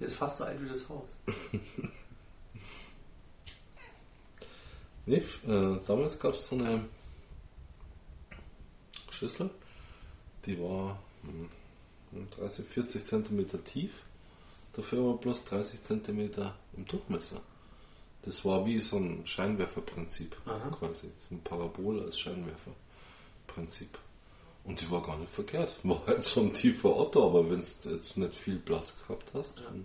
Der 0.00 0.08
ist 0.08 0.16
fast 0.16 0.38
so 0.38 0.44
alt 0.44 0.62
wie 0.62 0.68
das 0.68 0.88
Haus. 0.88 1.20
Nee, 5.04 5.16
äh, 5.48 5.80
damals 5.84 6.16
gab 6.20 6.34
es 6.34 6.48
so 6.48 6.54
eine 6.54 6.84
Schüssel, 9.10 9.50
die 10.46 10.56
war 10.60 10.96
hm, 11.22 12.28
30, 12.38 12.64
40 12.64 13.06
cm 13.06 13.64
tief, 13.64 13.90
dafür 14.74 15.00
aber 15.00 15.14
bloß 15.14 15.44
30 15.46 15.82
cm 15.82 16.30
im 16.76 16.86
Durchmesser. 16.86 17.40
Das 18.24 18.44
war 18.44 18.64
wie 18.66 18.78
so 18.78 18.98
ein 18.98 19.26
Scheinwerferprinzip 19.26 20.36
Aha. 20.46 20.70
quasi, 20.78 21.10
so 21.28 21.34
ein 21.34 21.42
Parabol 21.42 22.02
als 22.04 22.18
Scheinwerferprinzip. 22.20 23.98
Und 24.64 24.80
die 24.80 24.90
war 24.92 25.02
gar 25.02 25.18
nicht 25.18 25.32
verkehrt. 25.32 25.74
War 25.82 26.06
halt 26.06 26.22
so 26.22 26.40
ein 26.42 26.52
tiefer 26.52 26.96
Otto, 26.96 27.26
aber 27.28 27.50
wenn 27.50 27.60
du 27.60 27.90
jetzt 27.90 28.16
nicht 28.16 28.34
viel 28.36 28.58
Platz 28.58 28.94
gehabt 29.06 29.32
hast, 29.34 29.58
Ja. 29.58 29.64
dann, 29.66 29.84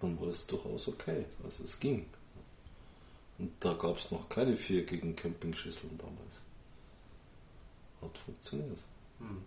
dann 0.00 0.18
war 0.20 0.28
das 0.28 0.46
durchaus 0.46 0.88
okay. 0.88 1.26
Also 1.44 1.64
es 1.64 1.78
ging. 1.78 2.06
Und 3.38 3.52
da 3.60 3.74
gab 3.74 3.98
es 3.98 4.10
noch 4.10 4.26
keine 4.30 4.56
viereckigen 4.56 5.14
Campingschüsseln 5.14 5.98
damals. 5.98 6.40
Hat 8.00 8.16
funktioniert. 8.16 8.78
Hm. 9.18 9.42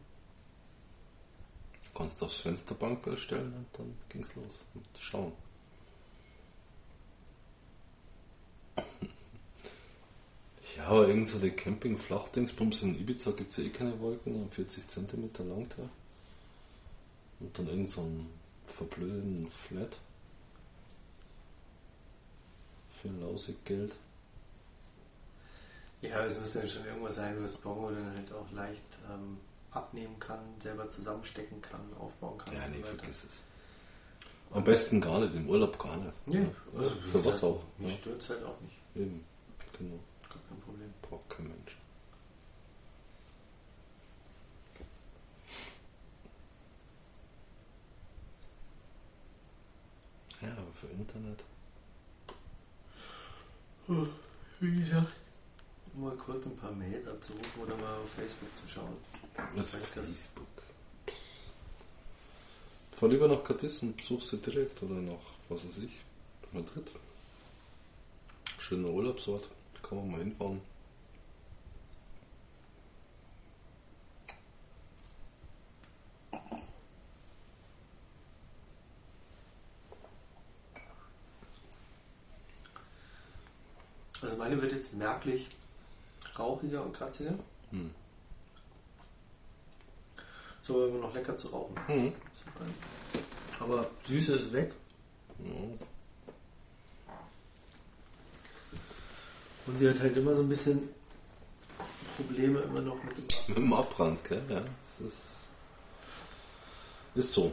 Kannst 1.95 2.21
aufs 2.21 2.35
Fensterbank 2.37 2.99
stellen 3.17 3.51
und 3.53 3.65
dann 3.73 3.95
ging's 4.09 4.35
los. 4.35 4.59
Und 4.75 4.85
schauen. 4.99 5.33
Ja, 10.77 10.85
aber 10.85 11.07
irgend 11.07 11.27
so 11.27 11.39
die 11.39 11.51
Camping-Flachdingsbums 11.51 12.83
in 12.83 12.99
Ibiza 12.99 13.31
gibt 13.31 13.51
es 13.51 13.57
ja 13.57 13.65
eh 13.65 13.69
keine 13.69 13.99
Wolken, 13.99 14.49
40 14.49 14.87
cm 14.87 15.29
lang 15.39 15.67
da. 15.75 15.83
Und 17.39 17.57
dann 17.57 17.67
irgend 17.67 17.89
so 17.89 18.01
einen 18.01 18.29
verblödeten 18.65 19.49
Flat. 19.51 19.97
Für 23.01 23.09
lausig 23.09 23.63
Geld. 23.65 23.95
Ja, 26.01 26.23
es 26.23 26.39
muss 26.39 26.53
ja 26.53 26.67
schon 26.67 26.85
irgendwas 26.85 27.15
sein, 27.15 27.35
was 27.41 27.57
Bongo 27.57 27.91
dann 27.91 28.13
halt 28.15 28.31
auch 28.31 28.49
leicht 28.53 28.83
ähm, 29.11 29.37
abnehmen 29.71 30.17
kann, 30.19 30.39
selber 30.59 30.89
zusammenstecken 30.89 31.61
kann, 31.61 31.81
aufbauen 31.99 32.37
kann. 32.37 32.53
Ja, 32.53 32.67
nee, 32.67 32.77
so 32.81 32.87
vergiss 32.87 33.23
es. 33.25 33.48
Am 34.51 34.63
besten 34.63 34.99
gar 34.99 35.19
nicht, 35.19 35.35
im 35.35 35.47
Urlaub 35.49 35.77
gar 35.77 35.95
nicht. 35.97 36.13
Nee, 36.27 36.37
Ja, 36.73 36.79
also, 36.79 36.95
für 37.11 37.23
was 37.25 37.43
auch. 37.43 37.61
Mich 37.77 37.91
Ja, 37.91 37.97
stört 37.99 38.21
es 38.21 38.29
halt 38.29 38.43
auch 38.43 38.59
nicht. 38.61 38.75
eben, 38.95 39.23
genau. 39.77 39.99
Gar 40.27 40.39
kein 40.49 40.59
Problem. 40.61 40.93
Braucht 41.03 41.29
kein 41.29 41.47
Mensch. 41.47 41.77
Ja, 50.41 50.49
aber 50.53 50.71
für 50.73 50.87
Internet. 50.87 51.43
Wie 54.59 54.79
gesagt, 54.79 55.11
mal 55.95 56.15
kurz 56.15 56.45
ein 56.45 56.55
paar 56.55 56.71
Mails 56.71 57.07
abzurufen 57.07 57.63
oder 57.63 57.75
mal 57.77 57.95
auf 57.97 58.09
Facebook 58.11 58.55
zu 58.55 58.67
schauen. 58.67 58.95
Das 59.55 59.67
ist 59.67 59.75
Reicht 59.75 59.97
das? 59.97 60.29
Fahr 62.99 63.07
lieber 63.07 63.29
nach 63.29 63.45
Cadiz 63.45 63.81
und 63.81 64.01
such 64.01 64.21
sie 64.23 64.37
direkt 64.39 64.83
oder 64.83 64.95
nach, 64.95 65.13
was 65.47 65.65
weiß 65.65 65.77
ich, 65.85 66.01
Madrid. 66.51 66.91
Schöner 68.57 68.89
Urlaubsort, 68.89 69.47
da 69.73 69.87
kann 69.87 69.99
man 69.99 70.11
mal 70.11 70.19
hinfahren. 70.19 70.59
Also 84.21 84.35
meine 84.35 84.61
wird 84.61 84.73
jetzt 84.73 84.97
merklich 84.97 85.47
rauchiger 86.37 86.83
und 86.83 86.91
kratziger. 86.91 87.35
Hm. 87.71 87.91
So 90.69 90.85
immer 90.85 90.99
noch 90.99 91.15
lecker 91.15 91.35
zu 91.35 91.47
rauchen. 91.47 91.75
Hm. 91.87 92.13
Aber 93.59 93.89
Süße 94.03 94.35
ist 94.35 94.53
weg. 94.53 94.71
Ja. 95.39 95.51
Und 99.65 99.77
sie 99.79 99.89
hat 99.89 99.99
halt 99.99 100.15
immer 100.15 100.35
so 100.35 100.43
ein 100.43 100.49
bisschen 100.49 100.89
Probleme 102.17 102.59
immer 102.59 102.81
noch 102.81 103.03
mit 103.03 103.17
dem 103.17 103.25
Mit 103.47 103.57
dem 103.57 103.73
Abbrand, 103.73 104.23
gell? 104.25 104.43
Ja, 104.47 104.61
das 104.61 105.07
ist, 105.07 105.47
ist 107.15 107.31
so. 107.33 107.51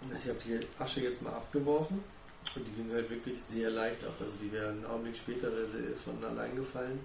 Also 0.00 0.14
Ich 0.14 0.28
habe 0.30 0.38
die 0.46 0.82
Asche 0.82 1.02
jetzt 1.02 1.20
mal 1.20 1.34
abgeworfen 1.34 2.02
und 2.56 2.66
die 2.66 2.72
ging 2.82 2.90
halt 2.90 3.10
wirklich 3.10 3.38
sehr 3.38 3.68
leicht 3.68 4.02
ab. 4.02 4.14
Also 4.18 4.32
die 4.40 4.50
wäre 4.50 4.70
einen 4.70 4.86
Augenblick 4.86 5.16
später 5.16 5.54
wäre 5.54 5.66
sie 5.66 5.94
von 6.02 6.24
allein 6.24 6.56
gefallen. 6.56 6.98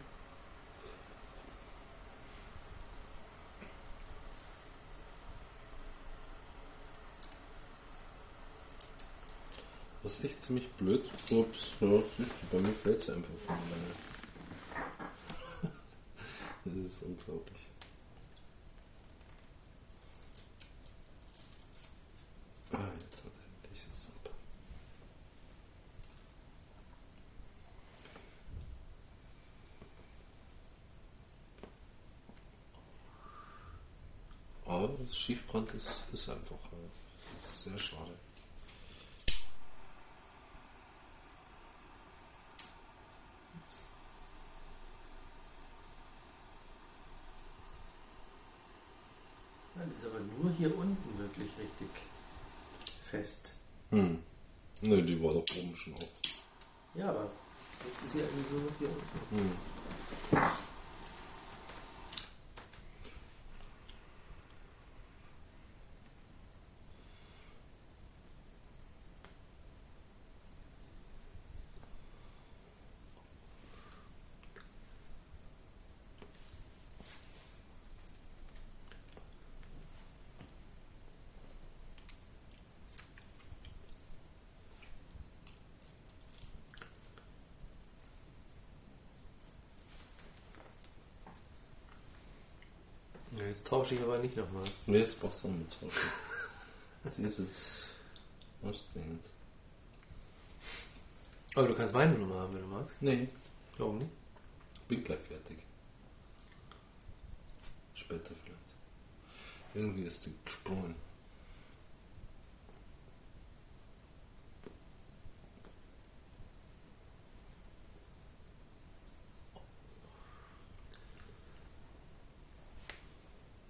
Das 10.08 10.20
ist 10.20 10.24
echt 10.24 10.42
ziemlich 10.42 10.70
blöd. 10.78 11.04
Ups, 11.32 11.72
ja, 11.82 12.02
siehst 12.16 12.32
du, 12.42 12.58
bei 12.58 12.60
mir 12.66 12.74
fällt 12.74 13.02
es 13.02 13.10
einfach 13.10 13.30
von 13.46 13.56
alleine. 13.56 13.94
Das 16.64 16.94
ist 16.94 17.04
unglaublich. 17.04 17.68
Ah, 22.72 22.88
jetzt 23.02 23.18
hat 23.18 23.34
endlich 23.62 23.82
es 23.90 24.08
ab. 24.08 24.32
Aber 34.68 34.88
das 35.04 35.18
Schiefbrand 35.18 35.74
ist, 35.74 36.06
ist 36.14 36.30
einfach 36.30 36.56
äh, 36.72 36.88
das 37.34 37.44
ist 37.44 37.64
sehr 37.66 37.78
schade. 37.78 38.14
Ist 49.98 50.06
aber 50.06 50.20
nur 50.20 50.52
hier 50.52 50.78
unten 50.78 51.20
wirklich 51.20 51.50
richtig 51.58 51.90
fest. 53.10 53.56
Hm. 53.90 54.20
Ne, 54.82 55.02
die 55.02 55.22
war 55.24 55.34
doch 55.34 55.44
oben 55.58 55.76
schon 55.76 55.94
auch. 55.96 56.08
Ja, 56.94 57.10
aber 57.10 57.32
jetzt 57.86 58.04
ist 58.04 58.14
sie 58.14 58.22
eigentlich 58.22 58.52
nur 58.52 58.62
noch 58.62 58.78
hier 58.78 58.90
unten. 58.90 59.50
Hm. 60.32 60.38
Jetzt 93.58 93.68
tausche 93.68 93.96
ich 93.96 94.02
aber 94.02 94.20
nicht 94.20 94.38
nochmal. 94.38 94.66
Ne, 94.86 95.00
jetzt 95.00 95.20
brauchst 95.20 95.44
du 95.44 95.48
mit 95.48 95.72
tauschen. 95.72 96.12
Die 97.18 97.24
ist 97.24 97.40
jetzt 97.40 97.86
anstrengend. 98.64 99.26
Aber 101.56 101.68
du 101.68 101.74
kannst 101.74 101.94
meine 101.94 102.14
Nummer 102.14 102.36
haben, 102.42 102.54
wenn 102.54 102.62
du 102.62 102.68
magst. 102.68 103.02
Nee, 103.02 103.30
Warum 103.78 104.00
nicht? 104.00 104.12
bin 104.88 105.04
gleich 105.04 105.20
fertig. 105.20 105.58
Später 107.96 108.34
vielleicht. 108.44 108.58
Irgendwie 109.74 110.04
ist 110.04 110.26
die 110.26 110.34
gesprungen. 110.46 110.96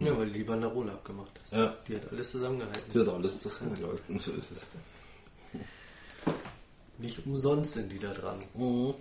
Ja, 0.07 0.17
weil 0.17 0.31
die 0.31 0.43
Banderole 0.43 0.91
abgemacht 0.91 1.31
hast. 1.41 1.53
Ja. 1.53 1.75
Die 1.87 1.95
hat 1.95 2.11
alles 2.11 2.31
zusammengehalten. 2.31 2.91
Die 2.93 2.99
hat 2.99 3.07
alles 3.09 3.41
zusammengehalten, 3.41 4.19
so 4.19 4.31
ist 4.31 4.51
es. 4.51 4.65
Nicht 6.97 7.25
umsonst 7.25 7.73
sind 7.73 7.91
die 7.91 7.99
da 7.99 8.13
dran. 8.13 8.39
Mhm. 8.55 8.93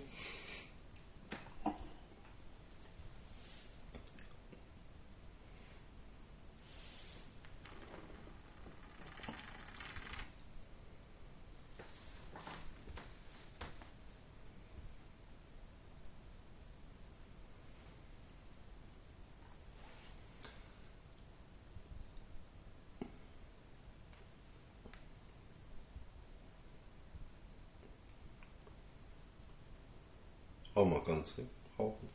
Auch 31.31 31.37
mal 31.37 31.43
ganz 31.43 31.79
rauchen. 31.79 32.09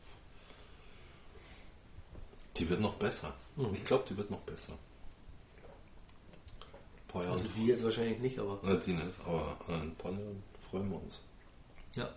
Die 2.56 2.68
wird 2.68 2.80
noch 2.80 2.94
besser. 2.94 3.34
Mhm. 3.56 3.74
Ich 3.74 3.84
glaube, 3.84 4.04
die 4.08 4.16
wird 4.16 4.30
noch 4.30 4.40
besser. 4.40 4.78
Also 7.14 7.48
die 7.48 7.66
jetzt 7.66 7.84
wahrscheinlich 7.84 8.20
nicht, 8.20 8.38
aber. 8.38 8.58
Na, 8.62 8.74
die 8.74 8.94
nicht, 8.94 9.06
aber 9.26 9.58
in 9.68 9.74
ein 9.74 9.94
paar 9.96 10.12
Jahren 10.12 10.42
freuen 10.70 10.90
wir 10.90 11.02
uns. 11.02 11.20
Ja. 11.94 12.08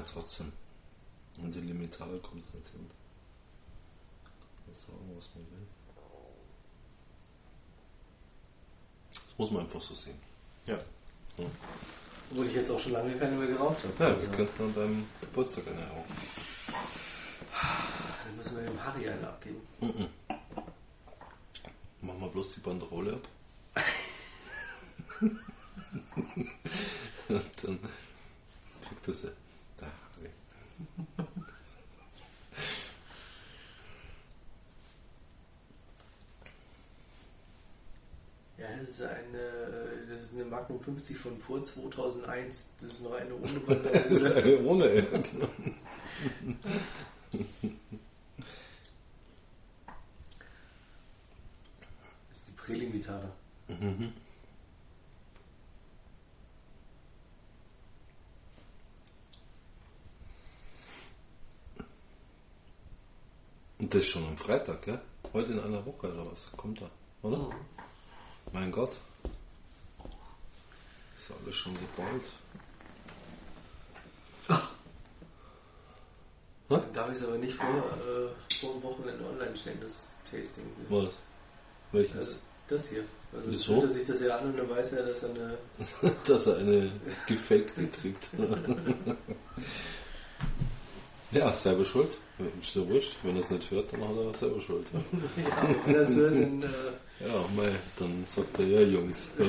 Ja, 0.00 0.06
trotzdem. 0.14 0.50
Und 1.42 1.54
die 1.54 1.60
Limitada 1.60 2.16
kommt 2.22 2.42
es 2.42 2.54
nicht 2.54 2.68
hin. 2.68 2.90
Das 4.66 4.86
sagen, 4.86 5.10
was 5.14 5.28
man 5.34 5.44
will. 5.50 5.66
Das 9.12 9.38
muss 9.38 9.50
man 9.50 9.64
einfach 9.64 9.82
so 9.82 9.94
sehen. 9.94 10.16
Ja. 10.64 10.78
Ja. 11.36 11.44
Obwohl 12.30 12.46
ich 12.46 12.54
jetzt 12.54 12.70
auch 12.70 12.78
schon 12.78 12.92
lange 12.92 13.14
keine 13.16 13.36
mehr 13.36 13.48
geraucht 13.48 13.84
habe. 13.84 13.92
Ja, 13.98 14.06
Also, 14.14 14.30
wir 14.30 14.36
könnten 14.38 14.62
an 14.62 14.74
deinem 14.74 15.06
Geburtstag 15.20 15.66
eine 15.66 15.86
rauchen. 15.86 16.16
dann 18.24 18.36
müssen 18.36 18.56
wir 18.56 18.64
dem 18.64 18.82
Harry 18.82 19.06
eine 19.08 19.28
abgeben. 19.28 19.60
Machen 22.00 22.20
wir 22.20 22.28
bloß 22.28 22.54
die 22.54 22.60
Banderole 22.60 23.12
ab. 23.14 23.28
Und 25.20 25.40
dann 27.64 27.78
kriegt 28.88 29.08
er 29.08 29.14
sie. 29.14 29.32
Ja, 38.60 38.66
das 38.78 38.90
ist 38.90 39.02
eine, 39.02 40.06
das 40.10 40.22
ist 40.22 40.34
eine 40.34 40.44
Magnum 40.44 40.80
50 40.80 41.16
von 41.16 41.38
vor 41.38 41.62
2001. 41.64 42.74
Das 42.82 42.90
ist 42.92 43.02
noch 43.02 43.12
eine 43.12 43.34
ohne 43.34 43.80
Das 43.92 44.10
ist 44.10 44.36
eine 44.36 44.58
ohne, 44.60 45.02
genau. 45.02 45.48
Das 52.28 52.38
ist 52.38 52.48
die 52.48 52.52
Prelimitada. 52.56 53.32
Mhm. 53.68 54.12
Und 63.90 63.96
das 63.96 64.06
schon 64.06 64.24
am 64.24 64.36
Freitag, 64.36 64.82
gell? 64.82 65.00
Heute 65.32 65.50
in 65.50 65.58
einer 65.58 65.84
Woche 65.84 66.14
oder 66.14 66.24
was? 66.30 66.52
Kommt 66.56 66.80
da, 66.80 66.88
oder? 67.22 67.38
Mhm. 67.38 67.54
Mein 68.52 68.70
Gott. 68.70 68.92
Ist 71.16 71.32
alles 71.42 71.56
schon 71.56 71.74
so 71.74 71.80
bald. 71.96 72.22
Dann 76.68 76.92
darf 76.92 77.10
ich 77.10 77.16
es 77.16 77.24
aber 77.24 77.38
nicht 77.38 77.56
vor, 77.56 77.66
äh, 77.66 78.28
vor 78.60 78.74
dem 78.74 78.82
Wochenende 78.84 79.24
online 79.24 79.56
stellen, 79.56 79.80
das 79.82 80.12
Tasting. 80.30 80.66
Was? 80.88 81.08
Welches? 81.90 82.16
Also, 82.16 82.36
das 82.68 82.90
hier. 82.90 83.02
Also 83.32 83.50
Wieso? 83.50 83.74
hört 83.74 83.82
er 83.82 83.88
sich 83.88 84.06
das 84.06 84.22
ja 84.22 84.38
an 84.38 84.52
und 84.52 84.56
dann 84.56 84.70
weiß 84.70 84.92
er, 84.92 85.06
dass 85.06 85.24
er 85.24 85.30
eine. 85.30 85.58
Dass 86.24 86.46
er 86.46 86.58
eine 86.58 86.92
gefakte 87.26 87.88
kriegt. 87.88 88.28
ja, 91.32 91.52
selber 91.52 91.84
schuld. 91.84 92.16
Ist 92.60 92.74
ja 92.74 92.88
wurscht. 92.88 93.16
Wenn 93.22 93.36
er 93.36 93.42
es 93.42 93.50
nicht 93.50 93.70
hört, 93.70 93.92
dann 93.92 94.00
hat 94.02 94.16
er 94.16 94.34
selber 94.34 94.60
schuld. 94.60 94.86
Ja, 95.36 95.42
ja, 95.42 95.76
wenn 95.86 95.94
er 95.94 96.00
es 96.00 96.16
hört, 96.16 96.34
dann. 96.36 96.62
Äh, 96.62 96.66
ja 97.20 97.44
mei, 97.54 97.70
dann 97.98 98.24
sagt 98.28 98.58
er, 98.58 98.66
ja 98.66 98.80
Jungs. 98.80 99.32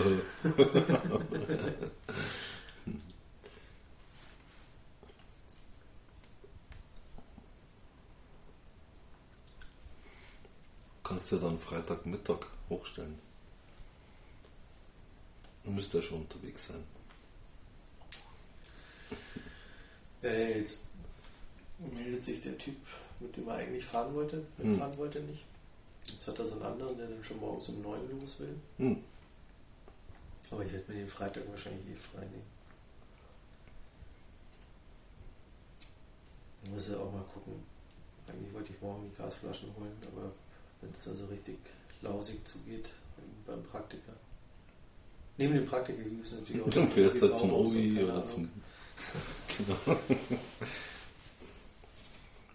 Kannst 11.03 11.31
du 11.31 11.37
dann 11.37 11.57
Freitagmittag 11.59 12.47
hochstellen. 12.69 13.19
Dann 15.63 15.75
müsste 15.75 15.97
er 15.97 16.03
schon 16.03 16.21
unterwegs 16.21 16.67
sein. 16.67 16.83
äh, 20.23 20.59
jetzt 20.59 20.87
meldet 21.95 22.23
sich 22.25 22.41
der 22.41 22.57
Typ, 22.57 22.75
mit 23.19 23.35
dem 23.35 23.47
er 23.47 23.55
eigentlich 23.55 23.85
fahren 23.85 24.13
wollte, 24.13 24.43
Hm. 24.57 24.69
mitfahren 24.71 24.97
wollte 24.97 25.19
nicht. 25.21 25.45
Jetzt 26.07 26.27
hat 26.27 26.39
er 26.39 26.45
so 26.45 26.53
einen 26.55 26.63
anderen, 26.63 26.97
der 26.97 27.07
dann 27.07 27.23
schon 27.23 27.39
morgens 27.39 27.69
um 27.69 27.81
9 27.81 27.99
los 28.19 28.39
will. 28.39 28.55
Hm. 28.77 28.97
Aber 30.49 30.65
ich 30.65 30.71
werde 30.73 30.91
mir 30.91 30.97
den 30.99 31.07
Freitag 31.07 31.47
wahrscheinlich 31.49 31.87
eh 31.91 31.95
frei 31.95 32.21
nehmen. 32.21 32.43
Ich 36.63 36.69
muss 36.69 36.89
ja 36.89 36.97
auch 36.97 37.11
mal 37.11 37.23
gucken. 37.33 37.53
Eigentlich 38.27 38.53
wollte 38.53 38.71
ich 38.73 38.81
morgen 38.81 39.09
die 39.09 39.17
Gasflaschen 39.17 39.69
holen, 39.77 39.95
aber 40.11 40.31
wenn 40.81 40.91
es 40.91 41.03
da 41.03 41.13
so 41.13 41.25
richtig 41.25 41.57
lausig 42.01 42.43
zugeht 42.45 42.89
beim 43.45 43.63
Praktiker. 43.63 44.13
Neben 45.37 45.53
dem 45.55 45.65
Praktiker 45.65 46.03
gibt 46.03 46.25
es 46.25 46.33
natürlich 46.33 46.61
auch. 46.61 46.69
Dann 46.69 46.87
fährst 46.87 47.15
du 47.21 47.27
halt 47.29 47.37
zum 47.37 47.53
Obi 47.53 48.03
oder 48.03 48.25
zum. 48.25 48.49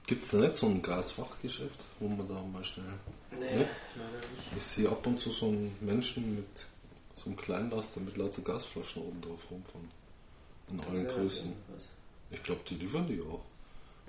Gibt 0.06 0.22
es 0.22 0.30
da 0.30 0.38
nicht 0.38 0.54
so 0.54 0.66
ein 0.66 0.82
Gasfachgeschäft, 0.82 1.80
wo 1.98 2.08
man 2.08 2.28
da 2.28 2.40
mal 2.42 2.64
schnell. 2.64 2.84
Nee, 3.32 3.38
Ne? 3.38 3.48
leider 3.96 4.26
nicht. 4.36 4.56
Ich 4.56 4.62
sehe 4.62 4.88
ab 4.88 5.04
und 5.06 5.20
zu 5.20 5.32
so 5.32 5.46
einen 5.48 5.76
Menschen 5.80 6.36
mit 6.36 6.66
so 7.16 7.26
einem 7.26 7.36
Kleinlaster 7.36 8.00
mit 8.00 8.16
lauter 8.16 8.42
Gasflaschen 8.42 9.02
oben 9.02 9.20
drauf 9.20 9.50
rumfahren. 9.50 9.90
In 10.68 10.78
Das 10.78 10.86
allen 10.88 11.06
Größen. 11.08 11.50
irgendwas. 11.50 11.90
Ich 12.30 12.42
glaube, 12.42 12.60
die 12.68 12.74
liefern 12.76 13.06
die 13.08 13.20
auch. 13.22 13.40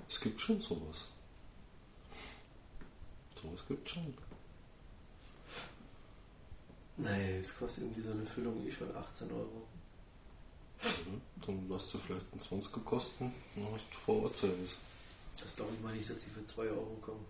Es 0.08 0.20
gibt 0.20 0.40
schon 0.40 0.60
sowas. 0.60 1.06
Sowas 3.42 3.64
gibt 3.66 3.88
schon. 3.90 4.14
Nee, 6.96 7.36
jetzt 7.38 7.58
kostet 7.58 7.84
irgendwie 7.84 8.02
so 8.02 8.10
eine 8.12 8.26
Füllung 8.26 8.66
eh 8.66 8.70
schon 8.70 8.94
18 8.96 9.30
Euro. 9.30 9.62
Ja, 10.82 10.88
dann 11.46 11.68
lässt 11.68 11.94
du 11.94 11.98
vielleicht 11.98 12.26
einen 12.32 12.40
20er 12.62 12.80
kosten, 12.84 13.32
dann 13.54 13.66
hast 13.74 13.86
du 13.92 13.96
vor 13.98 14.22
Ort 14.24 14.36
Service. 14.36 14.76
Das 15.40 15.56
glaube 15.56 15.72
ich 15.74 15.80
mal 15.82 15.94
nicht, 15.94 16.08
dass 16.10 16.20
die 16.24 16.30
für 16.30 16.44
2 16.44 16.62
Euro 16.62 16.96
kommen. 17.00 17.24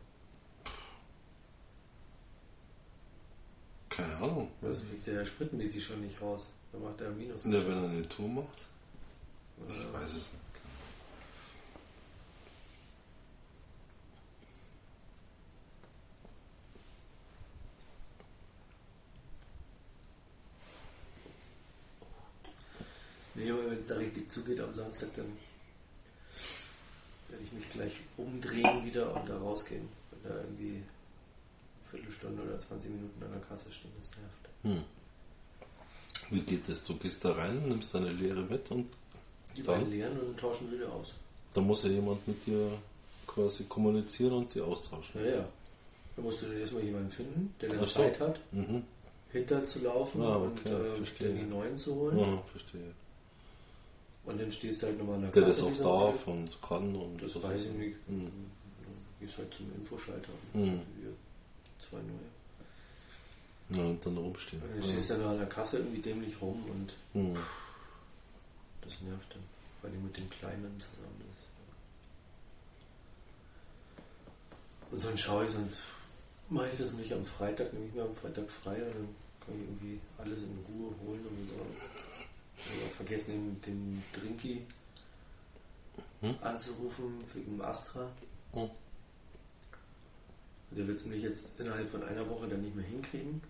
Keine 3.89 4.17
Ahnung. 4.17 4.51
Das 4.61 4.87
kriegt 4.89 5.07
der 5.07 5.25
spritmäßig 5.25 5.85
schon 5.85 6.01
nicht 6.03 6.21
raus. 6.21 6.51
Da 6.73 6.79
macht 6.79 7.01
er 7.01 7.11
Minus. 7.11 7.45
Ja, 7.47 7.53
wenn 7.67 7.83
er 7.83 7.89
eine 7.89 8.09
Tour 8.09 8.29
macht, 8.29 8.67
ich 9.69 9.77
Äh, 9.77 9.93
weiß 9.93 10.11
es 10.13 10.33
nicht. 10.33 10.43
Nee, 23.35 23.51
aber 23.51 23.71
wenn 23.71 23.79
es 23.79 23.87
da 23.89 23.97
richtig 23.97 24.31
zugeht 24.31 24.61
am 24.61 24.75
Samstag, 24.75 25.11
dann 25.15 25.27
werde 27.29 27.45
ich 27.45 27.53
mich 27.53 27.69
gleich 27.71 27.93
umdrehen 28.17 28.85
wieder 28.85 29.15
und 29.15 29.29
da 29.29 29.37
rausgehen. 29.39 29.89
Wenn 30.11 30.31
da 30.33 30.39
irgendwie 30.41 30.77
eine 30.77 31.91
Viertelstunde 31.91 32.43
oder 32.43 32.59
20 32.59 32.91
Minuten 32.91 33.23
an 33.23 33.33
der 33.33 33.41
Kasse 33.43 33.71
stehen, 33.73 33.93
das 33.99 34.11
nervt. 34.11 34.49
Hm. 34.63 34.85
Wie 36.31 36.41
geht 36.41 36.69
das? 36.69 36.85
Du 36.85 36.97
gehst 36.97 37.25
da 37.25 37.33
rein, 37.33 37.63
nimmst 37.69 37.95
deine 37.95 38.11
Lehre 38.11 38.43
mit 38.43 38.71
und 38.71 38.87
Die 39.57 39.63
Dann? 39.63 39.77
beiden 39.77 39.91
leeren 39.91 40.19
und 40.21 40.39
tauschen 40.39 40.71
wieder 40.71 40.93
aus. 40.93 41.15
da 41.55 41.61
muss 41.61 41.83
ja 41.85 41.91
jemand 41.91 42.27
mit 42.29 42.47
dir 42.47 42.71
quasi 43.27 43.65
kommunizieren 43.65 44.33
und 44.35 44.55
die 44.55 44.61
austauschen. 44.61 45.25
Ja, 45.25 45.31
ja. 45.37 45.49
Da 46.17 46.23
musst 46.23 46.43
du 46.43 46.47
dann 46.47 46.59
erstmal 46.61 46.83
jemanden 46.83 47.11
finden, 47.11 47.55
der 47.61 47.71
dann. 47.71 47.87
Zeit 47.87 48.21
hat, 48.21 48.39
Mhm. 48.53 48.83
hinter 49.33 49.67
zu 49.67 49.81
laufen 49.81 50.21
Ah, 50.23 50.37
und 50.37 50.59
okay, 50.61 50.71
äh, 50.75 50.95
verstehe. 50.97 51.29
dann 51.29 51.37
die 51.39 51.45
neuen 51.45 51.79
zu 51.79 51.95
holen. 51.95 52.19
Ja, 52.19 52.43
verstehe. 52.53 52.93
Und 54.29 54.39
dann 54.41 54.53
stehst 54.53 54.83
du 54.83 54.87
halt 54.87 54.99
nochmal 54.99 55.15
an 55.17 55.23
der 55.23 55.31
Der 55.31 55.43
Kasse. 55.45 55.65
das 55.71 55.81
auch 55.81 56.11
darf 56.11 56.27
Mal. 56.27 56.33
und 56.35 56.63
kann 56.63 56.95
und 56.95 57.23
Das 57.23 57.43
weiß 57.43 57.61
ich 57.63 57.73
nicht. 57.73 58.09
Mhm. 58.09 58.27
Du 58.31 59.25
gehst 59.27 59.39
halt 59.39 59.53
zum 59.55 59.73
Infoschalter. 59.75 60.33
Mhm. 60.53 60.81
Wir 61.01 61.13
zwei 61.81 61.97
neue. 61.99 62.29
Ja, 63.83 63.89
und 63.91 64.05
dann 64.05 64.17
rumstehen. 64.19 64.63
Und 64.63 64.75
dann 64.75 64.83
stehst 64.83 65.11
du 65.11 65.15
dann 65.15 65.27
an 65.29 65.39
der 65.39 65.49
Kasse 65.49 65.79
irgendwie 65.79 66.01
dämlich 66.03 66.41
rum 66.43 66.63
und 66.71 66.95
Mhm. 67.21 67.37
das 68.83 69.01
nervt 69.01 69.33
dann. 69.35 69.43
Vor 69.81 69.89
allem 69.91 70.05
mit 70.05 70.19
dem 70.19 70.29
Kleinen 70.31 70.79
zusammen. 70.79 71.23
Das 71.27 71.49
und 74.93 75.01
sonst 75.01 75.21
schaue 75.21 75.45
ich, 75.45 75.51
sonst 75.51 75.83
mache 76.49 76.69
ich 76.73 76.79
das 76.79 76.93
nicht 76.95 77.13
am 77.13 77.25
Freitag, 77.25 77.73
nehme 77.73 77.87
ich 77.87 77.95
mir 77.95 78.03
am 78.03 78.15
Freitag 78.15 78.51
frei 78.51 78.77
und 78.77 78.95
dann 78.95 79.09
kann 79.45 79.55
ich 79.55 79.61
irgendwie 79.63 80.01
alles 80.19 80.39
in 80.39 80.59
Ruhe 80.69 80.93
holen 81.07 81.25
und 81.27 81.47
so. 81.49 81.98
Ich 82.65 82.83
habe 82.85 82.95
vergessen, 82.95 83.61
den, 83.63 83.63
den 83.63 84.03
Drinky 84.13 84.63
Hm? 86.21 86.35
anzurufen 86.43 87.23
wegen 87.33 87.61
Astra. 87.63 88.11
Mhm. 88.53 88.71
Der 90.73 90.87
wird 90.87 90.99
es 90.99 91.07
mich 91.07 91.23
jetzt 91.23 91.61
innerhalb 91.61 91.89
von 91.91 92.03
einer 92.03 92.29
Woche 92.29 92.49
dann 92.49 92.61
nicht 92.63 92.75
mehr 92.75 92.85
hinkriegen. 92.85 93.41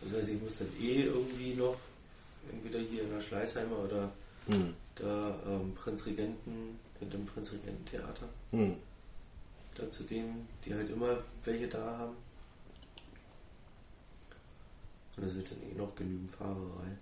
Das 0.00 0.12
heißt, 0.14 0.30
ich 0.30 0.40
muss 0.40 0.58
dann 0.58 0.68
eh 0.80 1.02
irgendwie 1.02 1.54
noch 1.54 1.76
entweder 2.52 2.78
hier 2.78 3.02
in 3.02 3.10
der 3.10 3.20
Schleißheimer 3.20 3.76
oder 3.78 4.12
Mhm. 4.46 4.74
da 4.96 5.36
ähm, 5.46 5.74
Prinzregenten, 5.74 6.78
hinter 7.00 7.16
dem 7.18 7.26
Prinzregententheater, 7.26 8.28
Mhm. 8.52 8.76
da 9.74 9.90
zu 9.90 10.04
denen, 10.04 10.46
die 10.64 10.74
halt 10.74 10.90
immer 10.90 11.18
welche 11.44 11.66
da 11.66 11.98
haben. 11.98 12.16
Und 15.16 15.24
es 15.24 15.34
wird 15.34 15.50
dann 15.50 15.62
eh 15.62 15.74
noch 15.76 15.94
genügend 15.96 16.30
Fahrerei. 16.30 16.96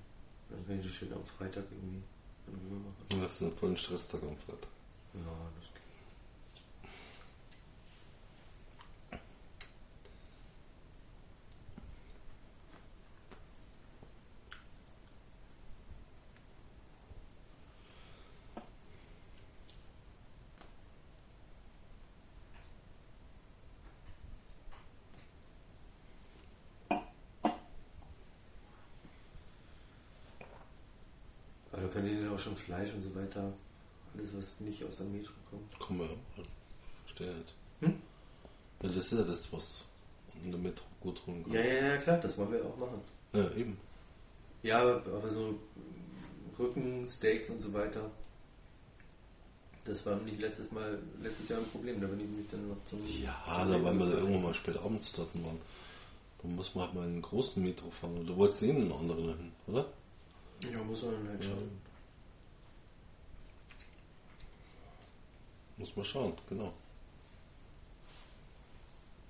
Dann 0.52 0.66
kann 0.66 0.78
ich 0.78 0.86
das 0.86 0.94
schön 0.94 1.12
am 1.12 1.24
Freitag 1.24 1.64
irgendwie 1.70 2.02
in 2.46 2.54
Ruhe 2.68 2.80
machen. 2.80 3.22
Das 3.22 3.32
ist 3.32 3.42
ein 3.42 3.52
vollen 3.52 3.76
Stresstag 3.76 4.22
am 4.22 4.36
Freitag. 4.36 4.68
Ja, 5.14 5.50
das 5.58 5.71
auch 32.32 32.38
schon 32.38 32.56
Fleisch 32.56 32.92
und 32.94 33.02
so 33.02 33.14
weiter, 33.14 33.52
alles 34.14 34.36
was 34.36 34.60
nicht 34.60 34.84
aus 34.84 34.98
der 34.98 35.06
Metro 35.06 35.32
kommt. 35.50 35.78
Komm 35.78 35.98
mal, 35.98 36.08
verstehe 37.04 37.34
nicht. 37.34 37.54
Hm? 37.80 37.90
Ja, 38.82 38.88
das 38.88 38.96
ist 38.96 39.12
ja 39.12 39.22
das, 39.22 39.52
was 39.52 39.84
in 40.44 40.50
der 40.50 40.60
Metro 40.60 40.84
gut 41.00 41.22
kann. 41.24 41.44
Ja, 41.50 41.60
ja, 41.60 41.86
ja, 41.86 41.96
klar, 41.98 42.18
das 42.18 42.36
wollen 42.38 42.52
wir 42.52 42.64
auch 42.64 42.76
machen. 42.76 43.00
ja 43.32 43.50
eben. 43.56 43.78
Ja, 44.62 44.80
aber, 44.80 45.28
so 45.28 45.58
Rücken, 46.58 47.06
Steaks 47.06 47.50
und 47.50 47.60
so 47.60 47.72
weiter, 47.72 48.10
das 49.84 50.06
war 50.06 50.16
nicht 50.16 50.40
letztes 50.40 50.70
Mal, 50.70 50.98
letztes 51.20 51.48
Jahr 51.48 51.58
ein 51.58 51.66
Problem. 51.66 52.00
Da 52.00 52.06
bin 52.06 52.20
ich 52.20 52.28
mich 52.28 52.46
dann 52.48 52.68
noch 52.68 52.82
zum. 52.84 53.00
Ja, 53.08 53.34
zum 53.60 53.72
da 53.72 53.82
waren 53.82 53.98
wir 53.98 54.06
da 54.06 54.18
irgendwann 54.18 54.42
mal 54.42 54.54
spät 54.54 54.78
abends 54.78 55.12
dort 55.12 55.34
waren. 55.42 55.58
Da 56.40 56.48
muss 56.48 56.74
man 56.74 56.84
halt 56.84 56.94
mal 56.94 57.06
in 57.06 57.14
den 57.14 57.22
großen 57.22 57.62
Metro 57.62 57.90
fahren. 57.90 58.18
Oder 58.18 58.36
wolltest 58.36 58.62
du 58.62 58.66
in 58.66 58.76
den 58.76 58.92
anderen 58.92 59.24
hin, 59.24 59.52
oder? 59.66 59.86
Ja, 60.72 60.82
muss 60.84 61.02
man 61.02 61.14
dann 61.14 61.28
halt 61.28 61.44
schauen. 61.44 61.70
Muss 65.82 65.96
man 65.96 66.04
schauen, 66.04 66.32
genau. 66.48 66.72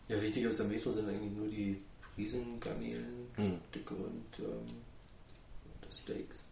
Ja, 0.08 0.20
wichtig 0.20 0.46
aus 0.46 0.58
der 0.58 0.66
Metro 0.66 0.92
sind 0.92 1.08
eigentlich 1.08 1.32
nur 1.32 1.48
die 1.48 1.80
Riesengarnelen, 2.18 3.28
Hm. 3.36 3.58
Stücke 3.70 3.94
und 3.94 4.26
ähm, 4.38 4.82
das 5.80 6.00
Steaks. 6.00 6.44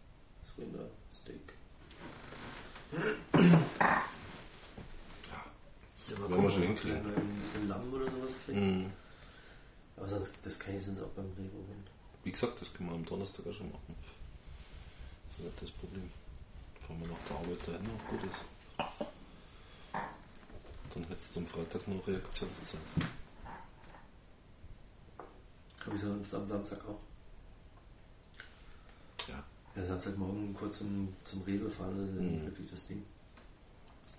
Das 0.43 0.57
Rindersteak. 0.57 1.53
Ja, 6.09 6.19
werden 6.29 6.43
wir 6.43 6.49
schon 6.51 6.63
hinkriegen. 6.63 7.05
Wenn 7.05 7.15
wir 7.15 7.21
ein 7.21 7.39
bisschen 7.41 7.67
Lamm 7.67 7.93
oder 7.93 8.09
sowas 8.09 8.39
kriegen. 8.43 8.77
Mhm. 8.85 8.91
Aber 9.97 10.09
sonst, 10.09 10.35
das 10.43 10.57
kann 10.57 10.75
ich 10.75 10.83
sonst 10.83 10.99
auch 11.03 11.09
beim 11.09 11.25
Rewe 11.37 11.51
holen. 11.53 11.87
Wie 12.23 12.31
gesagt, 12.31 12.59
das 12.59 12.73
können 12.73 12.89
wir 12.89 12.95
am 12.95 13.05
Donnerstag 13.05 13.45
auch 13.45 13.53
schon 13.53 13.71
machen. 13.71 13.95
Das 15.37 15.45
ist 15.45 15.61
das 15.61 15.69
Problem. 15.71 16.09
Fahren 16.87 16.99
wir 17.01 17.07
nach 17.07 17.21
der 17.29 17.35
Arbeit 17.37 17.67
dahin 17.67 17.87
und 17.87 18.07
gut 18.07 18.19
ist. 18.31 19.10
Dann 19.93 21.03
hättest 21.07 21.35
du 21.35 21.39
am 21.41 21.47
Freitag 21.47 21.87
noch 21.87 22.05
Reaktionszeit. 22.07 22.79
Habe 25.85 25.95
ich 25.95 26.01
sonst 26.01 26.33
am 26.33 26.45
Samstag 26.45 26.79
auch. 26.87 26.99
Ja. 29.27 29.43
Ja, 29.75 29.85
Samstagmorgen 29.85 30.53
kurz 30.53 30.79
zum, 30.79 31.13
zum 31.23 31.41
Rewe 31.43 31.69
fahren, 31.69 31.97
das 31.97 32.09
ist 32.09 32.31
ja 32.31 32.37
Mhm. 32.39 32.45
wirklich 32.45 32.69
das 32.71 32.87
Ding. 32.87 33.03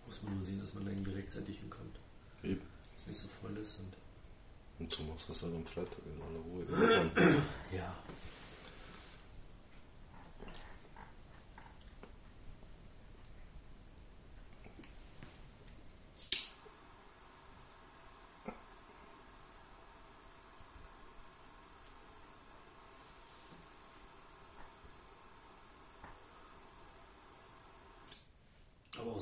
Muss 0.07 0.23
man 0.23 0.35
nur 0.35 0.43
sehen, 0.43 0.61
dass 0.61 0.74
man 0.74 0.85
da 0.85 0.90
irgendwie 0.90 1.12
rechtzeitig 1.12 1.59
hinkommt. 1.59 1.97
Eben. 2.43 2.61
Dass 2.97 3.07
nicht 3.07 3.20
so 3.20 3.28
voll 3.28 3.57
ist 3.59 3.78
und. 3.78 3.93
Und 4.78 4.90
so 4.93 5.03
machst 5.05 5.28
du 5.28 5.32
das 5.35 5.43
halt 5.43 5.55
am 5.55 5.65
Freitag 5.66 5.99
in 6.07 6.23
aller 6.23 6.40
Ruhe. 6.40 7.43
Ja. 7.77 7.94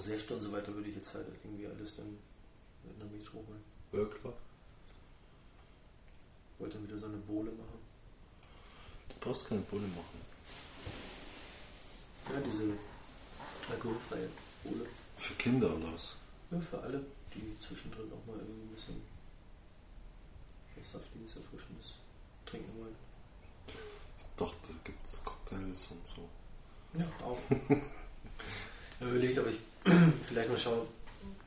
Säfte 0.01 0.35
und 0.35 0.43
so 0.43 0.53
weiter 0.53 0.75
würde 0.75 0.89
ich 0.89 0.97
jetzt 0.97 1.15
halt 1.15 1.27
irgendwie 1.45 1.67
alles 1.67 1.97
dann 1.97 2.19
Metro 3.31 3.39
holen. 3.47 3.63
ja, 3.93 4.05
klar. 4.19 4.35
Wollte 6.59 6.77
dann 6.77 6.89
wieder 6.89 6.99
so 6.99 7.07
eine 7.07 7.17
Bohle 7.19 7.51
machen. 7.53 7.79
Du 9.09 9.15
brauchst 9.21 9.47
keine 9.49 9.63
Bulle 9.63 9.87
machen. 9.89 10.21
Ja, 12.33 12.41
diese 12.41 12.73
alkoholfreie 13.71 14.29
Bohle. 14.63 14.87
Für 15.17 15.35
Kinder 15.35 15.75
oder 15.77 15.93
was? 15.93 16.17
Ja, 16.51 16.61
für 16.61 16.81
alle, 16.81 17.05
die 17.35 17.57
zwischendrin 17.61 18.13
auch 18.13 18.27
mal 18.27 18.39
irgendwie 18.39 18.63
ein 18.63 18.75
bisschen 18.75 19.03
was 20.77 20.93
Saftiges, 20.93 21.37
Erfrischendes 21.37 21.95
trinken 22.47 22.81
wollen. 22.81 22.97
Ich 23.67 23.75
dachte, 24.37 24.73
da 24.73 24.79
gibt 24.85 25.07
es 25.07 25.25
Cocktails 25.25 25.89
und 25.91 26.07
so. 26.07 26.29
Ja, 26.95 27.07
auch. 27.25 27.39
Ich 29.01 29.07
habe 29.07 29.17
überlegt, 29.17 29.39
ob 29.39 29.47
ich 29.47 29.59
vielleicht 30.27 30.51
mal 30.51 30.59
schaue, 30.59 30.87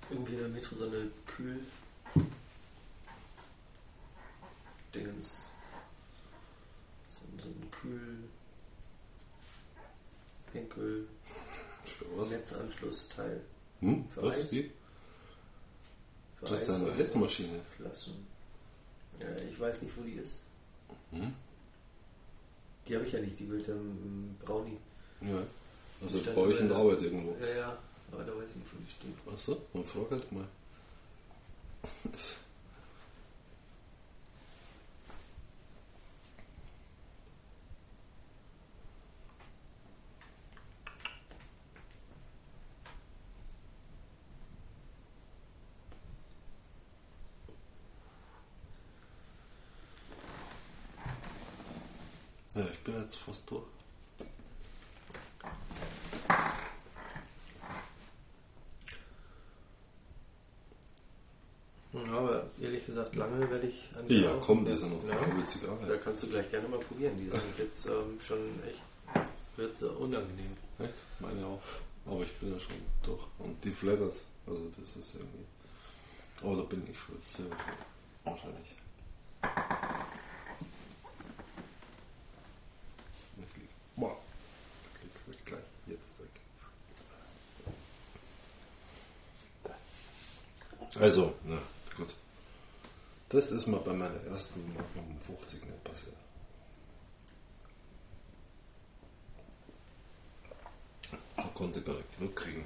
irgendwie 0.10 0.34
in 0.34 0.40
der 0.40 0.48
Metro 0.50 0.76
so 0.76 0.88
eine 0.88 1.08
Kühl. 1.28 1.60
Dingens. 4.96 5.52
So, 7.10 7.22
so 7.38 7.50
ein 7.50 7.70
Kühl. 7.70 8.24
Was? 12.16 12.32
Netzanschlussteil. 12.32 13.42
Hm? 13.82 14.10
Für 14.10 14.24
was? 14.24 14.40
Eis? 14.40 14.52
Wie? 14.54 14.72
Für 16.40 16.46
Das 16.46 16.62
ist 16.64 16.70
Eis 16.70 16.76
eine 16.76 16.92
Eismaschine. 16.92 17.60
Flaschen. 17.62 18.26
Ja, 19.20 19.28
ich 19.48 19.60
weiß 19.60 19.84
nicht, 19.84 19.96
wo 19.96 20.02
die 20.02 20.14
ist. 20.14 20.42
Hm? 21.12 21.36
Die 22.88 22.96
habe 22.96 23.06
ich 23.06 23.14
ja 23.14 23.20
nicht, 23.20 23.38
die 23.38 23.48
wird 23.48 23.68
im 23.68 24.38
Brownie. 24.44 24.80
Ja. 25.22 25.44
Also 26.04 26.20
bei 26.22 26.36
euch 26.42 26.60
in 26.60 26.68
der 26.68 26.76
bei- 26.76 26.82
Arbeit 26.82 27.02
irgendwo. 27.02 27.36
Ja, 27.40 27.48
ja, 27.56 27.78
aber 28.12 28.24
da 28.24 28.36
weiß 28.38 28.50
ich 28.52 28.56
nicht, 28.58 28.68
wo 28.74 28.78
die 28.78 28.92
steht. 28.92 29.34
Achso, 29.34 29.58
dann 29.74 29.86
frag 29.86 30.12
halt 30.12 30.32
mal. 30.32 30.46
Ja, 52.56 52.66
ich 52.72 52.80
bin 52.84 52.96
jetzt 53.02 53.18
fast 53.18 53.50
durch. 53.50 53.64
Ja, 61.94 62.02
aber 62.18 62.46
ehrlich 62.60 62.86
gesagt, 62.86 63.16
die 64.10 64.22
Ja, 64.22 64.36
komm, 64.42 64.66
ist 64.68 64.82
ja 64.82 64.88
noch 64.88 65.02
Ja. 65.04 65.10
zwei 65.10 65.26
halbe 65.26 65.46
Zigarre. 65.46 65.86
Da 65.88 65.98
kannst 65.98 66.24
du 66.24 66.28
gleich 66.28 66.50
gerne 66.52 66.68
mal 66.68 66.80
probieren. 66.80 67.18
Die 67.18 67.30
sind 67.30 67.58
jetzt 67.58 67.86
ähm, 67.88 68.20
schon 68.20 68.38
echt. 68.68 68.82
Wird 69.56 69.82
unangenehm. 69.84 70.52
Echt? 70.80 70.94
Meine 71.20 71.46
auch. 71.46 71.62
Aber 72.06 72.22
ich 72.22 72.32
bin 72.34 72.52
ja 72.54 72.60
schon 72.60 72.76
durch. 73.04 73.22
Und 73.40 73.64
die 73.64 73.72
flattert. 73.72 74.16
Also 74.48 74.62
das 74.78 74.96
ist 74.96 75.16
irgendwie. 75.16 75.46
Aber 76.44 76.56
da 76.58 76.64
bin 76.64 76.84
ich 76.92 76.98
schuld. 76.98 77.26
Selber 77.28 77.56
schuld. 77.56 77.78
Wahrscheinlich. 78.24 78.70
Boah. 83.96 84.18
Jetzt 85.04 85.28
weg 85.28 85.46
gleich. 85.46 85.60
Jetzt 85.88 86.20
weg. 86.20 86.30
Also, 91.00 91.34
gut. 91.46 91.58
Das 93.34 93.50
ist 93.50 93.66
mal 93.66 93.80
bei 93.80 93.94
meiner 93.94 94.24
ersten 94.28 94.62
Magnum 94.76 95.18
50 95.20 95.66
nicht 95.66 95.84
passiert. 95.84 96.16
Da 101.36 101.44
konnte 101.56 101.80
ich 101.80 101.86
gar 101.86 101.96
nicht 101.96 102.16
genug 102.20 102.36
kriegen. 102.36 102.64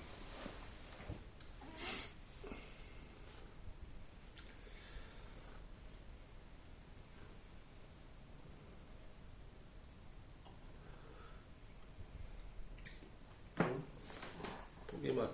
Probier 14.87 15.13
mal. 15.13 15.29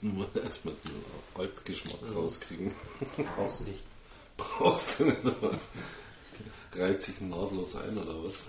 Nur 0.00 0.34
erstmal 0.34 0.74
den 1.34 1.40
Altgeschmack 1.40 2.00
rauskriegen. 2.14 2.72
Brauchst 3.36 3.60
du 3.60 3.64
nicht. 3.64 3.84
Brauchst 4.36 5.00
du 5.00 5.04
nicht, 5.04 5.24
aber 5.24 5.58
reiht 6.74 7.00
sich 7.00 7.20
nahtlos 7.20 7.76
ein 7.76 7.96
oder 7.98 8.24
was? 8.24 8.44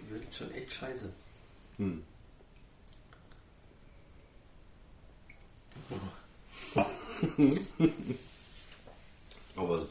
Die 0.00 0.10
wird 0.10 0.34
schon 0.34 0.52
echt 0.52 0.72
scheiße. 0.72 1.12
Hm. 1.78 2.02
Aber 9.56 9.86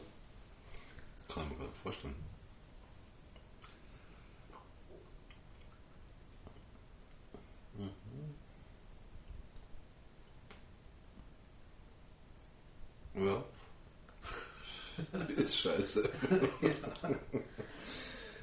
kann 1.28 1.44
ich 1.44 1.50
mir 1.50 1.56
gar 1.58 1.66
nicht 1.66 1.78
vorstellen. 1.82 2.16
Ja. 13.16 13.44
Die 15.28 15.34
ist 15.38 15.58
scheiße. 15.58 16.10
Das 16.62 16.72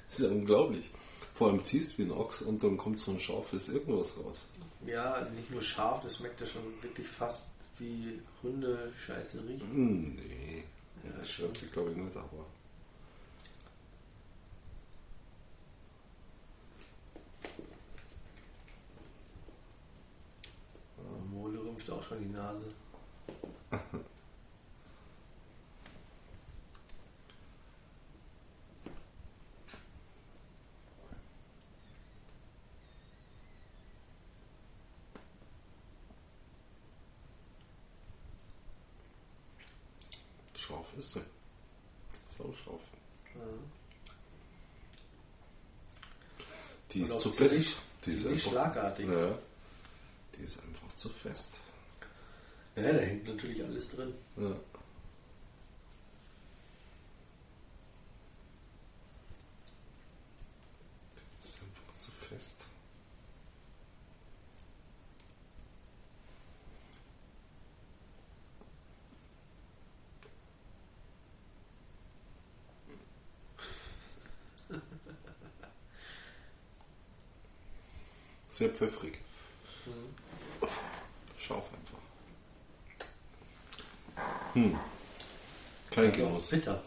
ist 0.08 0.20
ja 0.20 0.28
unglaublich. 0.28 0.90
Vor 1.34 1.48
allem 1.48 1.64
ziehst 1.64 1.94
du 1.94 1.98
wie 1.98 2.02
ein 2.02 2.12
Ochs 2.12 2.42
und 2.42 2.62
dann 2.62 2.76
kommt 2.76 3.00
so 3.00 3.12
ein 3.12 3.20
scharfes 3.20 3.68
irgendwas 3.68 4.16
raus. 4.18 4.46
Ja, 4.86 5.26
nicht 5.34 5.50
nur 5.50 5.62
scharf, 5.62 6.02
das 6.02 6.16
schmeckt 6.16 6.40
ja 6.40 6.46
schon 6.46 6.62
wirklich 6.82 7.06
fast 7.06 7.52
wie 7.78 8.20
Hunde-Scheiße 8.42 9.44
riechen. 9.48 9.70
Hm, 9.70 10.14
nee. 10.16 10.64
Ja, 11.04 11.10
das 11.18 11.30
schätze 11.30 11.66
ich 11.66 11.72
glaube 11.72 11.90
ich 11.92 11.96
nicht, 11.96 12.16
aber. 12.16 12.46
Mole 21.30 21.58
rümpft 21.58 21.90
auch 21.90 22.02
schon 22.02 22.18
die 22.20 22.32
Nase. 22.32 22.66
Scharf 40.56 40.78
ist 40.98 41.10
sie. 41.12 41.20
So 42.38 42.54
scharf. 42.64 42.80
Ja. 43.34 43.40
Die 46.92 47.00
ist 47.02 47.12
auch 47.12 47.18
zu 47.18 47.30
ziemlich- 47.30 47.52
fest. 47.68 47.78
Die 48.04 48.10
ist 48.10 48.26
einfach, 48.26 48.50
schlagartig. 48.50 49.08
Ja. 49.08 49.38
Die 50.36 50.42
ist 50.42 50.60
einfach 50.62 50.94
zu 50.96 51.08
fest. 51.08 51.58
Ja, 52.76 52.92
da 52.92 52.98
hängt 53.00 53.26
natürlich 53.26 53.62
alles 53.62 53.90
drin. 53.96 54.14
Ja. 54.36 54.48
Die 61.16 61.46
ist 61.46 61.58
einfach 61.62 61.98
zu 62.00 62.10
fest. 62.12 62.64
Sehr 78.72 78.88
pfeffrig. 78.88 79.18
Scharf 81.38 81.70
einfach. 81.74 81.98
Hm. 84.54 84.78
Kein 85.90 86.12
Genuss. 86.12 86.48
Bitter. 86.50 86.82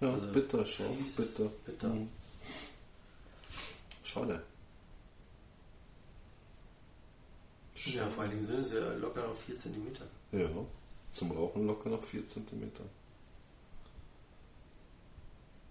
Ja, 0.00 0.12
Also 0.12 0.26
bitter, 0.32 0.66
scharf, 0.66 0.96
fies, 0.96 1.16
bitter. 1.16 1.50
bitter. 1.64 1.88
Mhm. 1.88 2.08
Schade. 4.02 4.42
Ja, 7.86 8.08
vor 8.08 8.22
allen 8.22 8.32
Dingen 8.32 8.46
sind 8.46 8.58
es 8.60 8.72
ja 8.72 8.92
locker 8.94 9.26
noch 9.26 9.34
4 9.36 9.58
cm. 9.58 9.92
Ja, 10.32 10.48
zum 11.12 11.30
Rauchen 11.32 11.66
locker 11.66 11.90
noch 11.90 12.02
4 12.02 12.26
cm. 12.26 12.70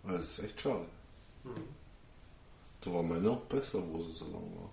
Das 0.04 0.22
ist 0.22 0.40
echt 0.40 0.60
schade. 0.62 0.86
Mhm. 1.44 1.68
Da 2.82 2.94
war 2.94 3.04
meine 3.04 3.22
noch 3.22 3.42
besser, 3.42 3.82
wo 3.92 4.02
sie 4.04 4.12
so 4.14 4.26
lang 4.26 4.44
war. 4.58 4.70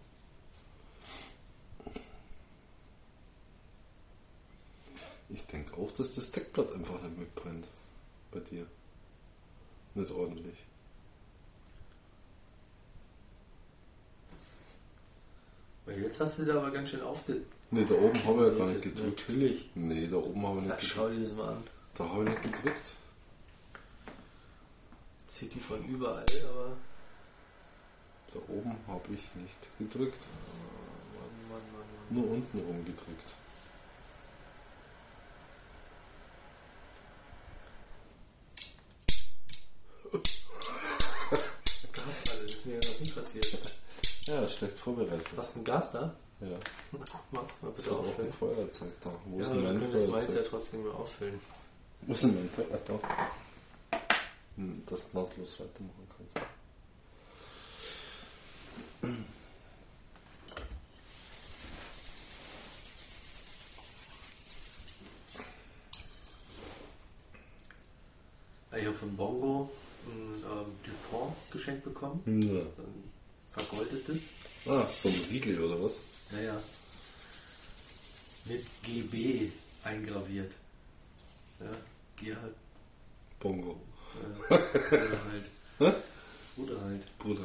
Ich 5.33 5.47
denke 5.47 5.77
auch, 5.77 5.93
dass 5.93 6.15
das 6.15 6.33
Deckblatt 6.33 6.73
einfach 6.73 7.01
nicht 7.03 7.19
mitbrennt. 7.19 7.67
Bei 8.33 8.41
dir. 8.41 8.67
Nicht 9.95 10.11
ordentlich. 10.11 10.57
Weil 15.87 16.03
jetzt 16.03 16.21
hast 16.21 16.39
du 16.39 16.45
da 16.45 16.59
aber 16.59 16.71
ganz 16.71 16.91
schön 16.91 17.03
aufge... 17.03 17.43
Ne, 17.73 17.85
da 17.85 17.95
oben 17.95 18.25
habe 18.25 18.47
ich 18.47 18.53
ja 18.53 18.59
gar 18.59 18.67
nicht 18.69 18.83
gedrückt. 18.83 19.29
Natürlich. 19.29 19.71
Nee, 19.75 20.09
da 20.09 20.17
oben 20.17 20.47
habe 20.47 20.61
ich 20.61 20.67
nicht 20.67 20.83
schau 20.83 21.09
gedrückt. 21.09 21.21
dir 21.21 21.25
das 21.29 21.37
mal 21.37 21.49
an. 21.55 21.65
Da 21.95 22.09
habe 22.09 22.25
ich 22.25 22.31
nicht 22.31 22.43
gedrückt. 22.43 22.93
Zieht 25.27 25.55
die 25.55 25.61
von 25.61 25.85
überall, 25.87 26.27
aber... 26.51 26.77
Da 28.33 28.39
oben 28.49 28.77
habe 28.87 29.15
ich 29.15 29.35
nicht 29.35 29.79
gedrückt. 29.79 30.23
Mann, 31.15 31.51
Mann, 31.51 31.73
Mann, 31.73 31.87
Mann. 32.11 32.23
Nur 32.23 32.31
unten 32.31 32.59
rum 32.59 32.85
gedrückt. 32.85 33.35
Gasfalle, 41.93 42.43
das 42.43 42.55
ist 42.55 42.67
mir 42.67 42.75
ja 42.75 42.81
noch 42.81 43.01
nie 43.01 43.11
passiert. 43.39 43.73
Ja, 44.27 44.49
schlecht 44.49 44.79
vorbereitet. 44.79 45.27
Hast 45.37 45.55
du 45.55 45.61
ein 45.61 45.65
Gas 45.65 45.93
da? 45.93 46.15
Ja. 46.41 46.49
Machst 47.31 47.63
du 47.63 47.67
mal 47.67 47.73
bitte 47.73 47.91
auch 47.93 48.03
ein 48.03 48.09
auffüllen. 48.09 48.33
Feuerzeug 48.33 48.93
da. 49.03 49.11
Wo 49.27 49.37
Ja, 49.39 49.43
ist 49.45 49.51
denn 49.53 49.63
mein 49.65 49.81
könntest 49.81 50.09
meins 50.09 50.25
ja 50.25 50.31
Feuerzeug? 50.33 50.51
trotzdem 50.51 50.83
mal 50.85 50.93
auffüllen. 50.93 51.41
Wo 52.03 52.13
ist 52.15 52.23
denn 52.25 52.35
mein 52.35 52.51
Feuerzeug? 52.51 53.01
Hm, 54.57 54.83
Dass 54.87 55.11
du 55.11 55.19
nahtlos 55.19 55.61
weitermachen 55.61 56.07
kannst. 56.17 56.47
Ich 68.77 68.87
habe 68.87 68.97
von 68.97 69.17
Bongo 69.17 69.71
ein 70.07 70.35
ähm, 70.45 70.67
Dupont 70.85 71.35
geschenkt 71.51 71.85
bekommen. 71.85 72.23
Ja. 72.43 72.61
Vergoldetes. 73.53 74.23
Ah, 74.67 74.87
so 74.93 75.09
ein 75.09 75.21
Riegel 75.31 75.61
oder 75.61 75.83
was? 75.83 76.01
Naja. 76.31 76.61
Mit 78.45 78.65
GB 78.83 79.51
eingraviert. 79.85 80.55
Ja, 81.61 81.71
Gerhard. 82.17 82.55
Bongo. 83.41 83.81
Äh, 84.51 84.55
oder 84.55 85.25
halt. 85.25 85.51
Hä? 85.79 85.93
Oder 86.63 86.81
halt. 86.83 87.19
Bruder. 87.19 87.45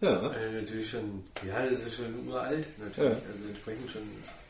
Ja. 0.00 0.30
Äh, 0.32 0.60
natürlich 0.60 0.90
schon, 0.90 1.24
ja, 1.46 1.66
das 1.66 1.80
ist 1.86 1.96
schon 1.96 2.28
uralt, 2.28 2.66
natürlich. 2.78 3.18
Ja. 3.18 3.30
Also 3.32 3.46
entsprechend 3.48 3.90
schon 3.90 4.02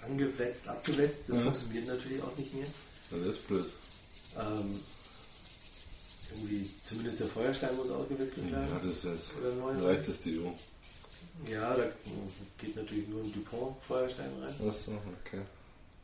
angewetzt, 0.05 0.67
abgewetzt. 0.69 1.23
Das 1.29 1.37
Mhm. 1.39 1.43
funktioniert 1.43 1.87
natürlich 1.87 2.23
auch 2.23 2.37
nicht 2.37 2.53
mehr. 2.53 2.67
Das 3.11 3.21
ist 3.29 3.47
blöd. 3.47 3.67
Ähm, 4.37 4.81
irgendwie, 6.31 6.71
zumindest 6.85 7.21
der 7.21 7.27
Feuerstein 7.29 7.77
muss 7.77 7.91
ausgewechselt 7.91 8.51
werden. 8.51 8.69
Ja, 8.71 8.79
das 8.83 9.05
ist 9.05 9.37
Oder 9.41 9.55
neu. 9.55 9.73
das 9.75 9.83
leichteste 9.83 10.31
Übung. 10.31 10.59
Ja, 11.51 11.77
da 11.77 11.85
geht 12.59 12.77
natürlich 12.77 13.09
nur 13.09 13.23
ein 13.23 13.33
Dupont-Feuerstein 13.33 14.31
rein. 14.41 14.55
Achso, 14.69 14.93
okay. 15.25 15.43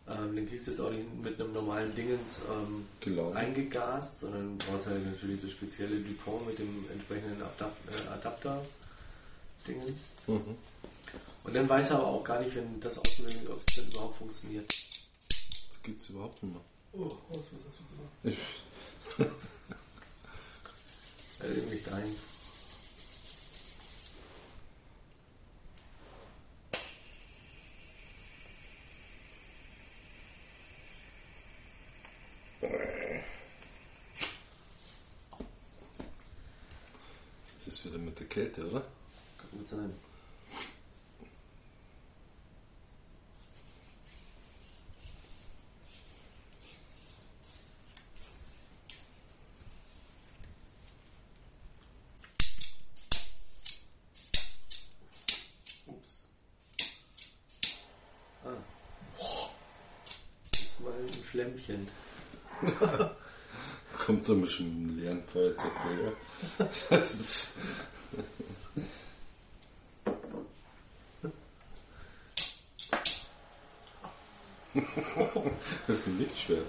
Ähm, 0.09 0.35
den 0.35 0.49
kriegst 0.49 0.67
du 0.67 0.73
jetzt 0.73 0.81
auch 0.81 0.91
nicht 0.91 1.07
mit 1.23 1.41
einem 1.41 1.53
normalen 1.53 1.95
Dingens 1.95 2.43
ähm, 2.51 2.87
eingegast, 3.35 4.21
sondern 4.21 4.59
du 4.59 4.67
brauchst 4.67 4.89
halt 4.89 5.07
natürlich 5.07 5.41
das 5.41 5.53
spezielle 5.53 5.97
Dupont 6.01 6.47
mit 6.47 6.59
dem 6.59 6.85
entsprechenden 6.93 7.41
Adap 7.41 7.77
äh, 7.89 8.09
Adapter-Dingens. 8.13 10.09
Mhm. 10.27 10.57
Und 11.45 11.55
dann 11.55 11.69
weiß 11.69 11.91
er 11.91 11.99
aber 11.99 12.07
auch 12.09 12.25
gar 12.25 12.41
nicht, 12.41 12.55
wenn 12.57 12.81
das 12.81 12.99
ausprobiert, 12.99 13.49
ob 13.49 13.59
es 13.59 13.67
denn 13.77 13.89
überhaupt 13.89 14.17
funktioniert. 14.17 14.67
Das 14.69 15.83
geht's 15.83 16.09
überhaupt 16.09 16.43
nicht 16.43 16.53
mehr. 16.53 16.63
Oh, 16.95 17.13
was, 17.31 17.39
was 17.39 17.61
hast 17.69 17.81
du 17.81 17.85
gemacht? 17.97 18.11
Ich, 18.25 18.39
irgendwie 21.45 21.79
deins. 21.79 22.23
ist 37.45 37.67
das 37.67 37.85
wieder 37.85 37.99
mit 37.99 38.19
der 38.19 38.27
Kälte, 38.27 38.69
oder? 38.69 38.81
Kann 39.39 39.51
gut 39.53 39.69
sein. 39.69 39.95
Einem 64.61 64.99
leeren 64.99 65.23
Feuerzeug 65.27 65.73
daher. 65.85 66.69
Das 66.91 67.15
ist 67.15 67.57
Das 75.87 75.99
ist 75.99 76.07
ein 76.07 76.19
Lichtschwert. 76.19 76.67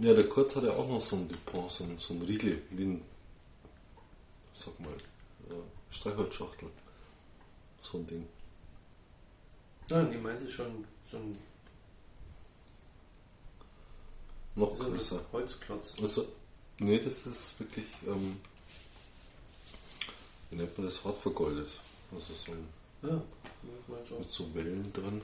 Ja, 0.00 0.14
der 0.14 0.28
Kurt 0.28 0.56
hat 0.56 0.64
ja 0.64 0.70
auch 0.72 0.88
noch 0.88 1.00
so 1.02 1.16
ein 1.16 1.28
Depot, 1.28 1.70
so 1.70 1.84
ein, 1.84 1.98
so 1.98 2.14
ein 2.14 2.22
Riegel, 2.22 2.62
wie 2.70 2.84
ein, 2.84 3.02
sag 4.54 4.78
mal, 4.80 4.92
äh, 4.94 5.94
Streichholzschachtel. 5.94 6.70
So 7.82 7.98
ein 7.98 8.06
Ding. 8.06 8.26
Ja, 9.90 10.02
die 10.04 10.16
meinst 10.16 10.46
du 10.46 10.50
schon 10.50 10.84
so 11.04 11.18
ein, 11.18 11.38
Noch 14.54 14.74
so 14.74 14.84
ein 14.84 14.90
größer. 14.92 15.20
Holzklotz. 15.32 15.94
Also, 16.00 16.28
nee, 16.78 16.98
das 16.98 17.26
ist 17.26 17.58
wirklich, 17.60 17.86
ähm, 18.06 18.40
wie 20.50 20.56
nennt 20.56 20.76
man 20.78 20.86
das, 20.86 21.04
hart 21.04 21.18
vergoldet. 21.18 21.68
Also 22.12 22.32
so 22.46 22.52
ein, 22.52 22.66
Ja, 23.02 23.08
das 23.18 23.88
meinst 23.88 24.10
du 24.10 24.14
auch. 24.14 24.18
mit 24.20 24.32
so 24.32 24.54
Wellen 24.54 24.90
drin. 24.94 25.20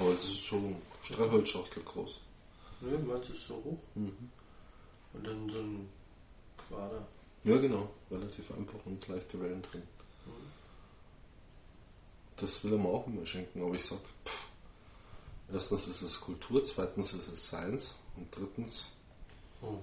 Aber 0.00 0.10
es 0.10 0.24
ist 0.24 0.40
schon 0.40 0.76
Streichholzschachtel 1.02 1.82
groß. 1.82 2.20
Ne, 2.80 2.98
meinst 2.98 3.28
du 3.28 3.32
es 3.32 3.46
so 3.46 3.54
hoch? 3.56 3.78
Mhm. 3.94 4.30
Und 5.14 5.26
dann 5.26 5.48
so 5.50 5.58
ein 5.60 5.88
Quader. 6.58 7.06
Ja, 7.44 7.56
genau. 7.58 7.88
Relativ 8.10 8.50
einfach 8.50 8.84
und 8.84 9.06
leichte 9.08 9.40
Wellen 9.40 9.62
drin. 9.62 9.82
Das 12.36 12.62
will 12.64 12.72
er 12.72 12.78
mir 12.78 12.88
auch 12.88 13.06
immer 13.06 13.24
schenken, 13.24 13.62
aber 13.62 13.74
ich 13.74 13.84
sag, 13.84 13.98
pff, 14.24 14.48
erstens 15.50 15.88
ist 15.88 16.02
es 16.02 16.20
Kultur, 16.20 16.62
zweitens 16.64 17.14
ist 17.14 17.28
es 17.28 17.46
Science 17.46 17.94
und 18.16 18.34
drittens 18.36 18.88
Oh. 19.62 19.78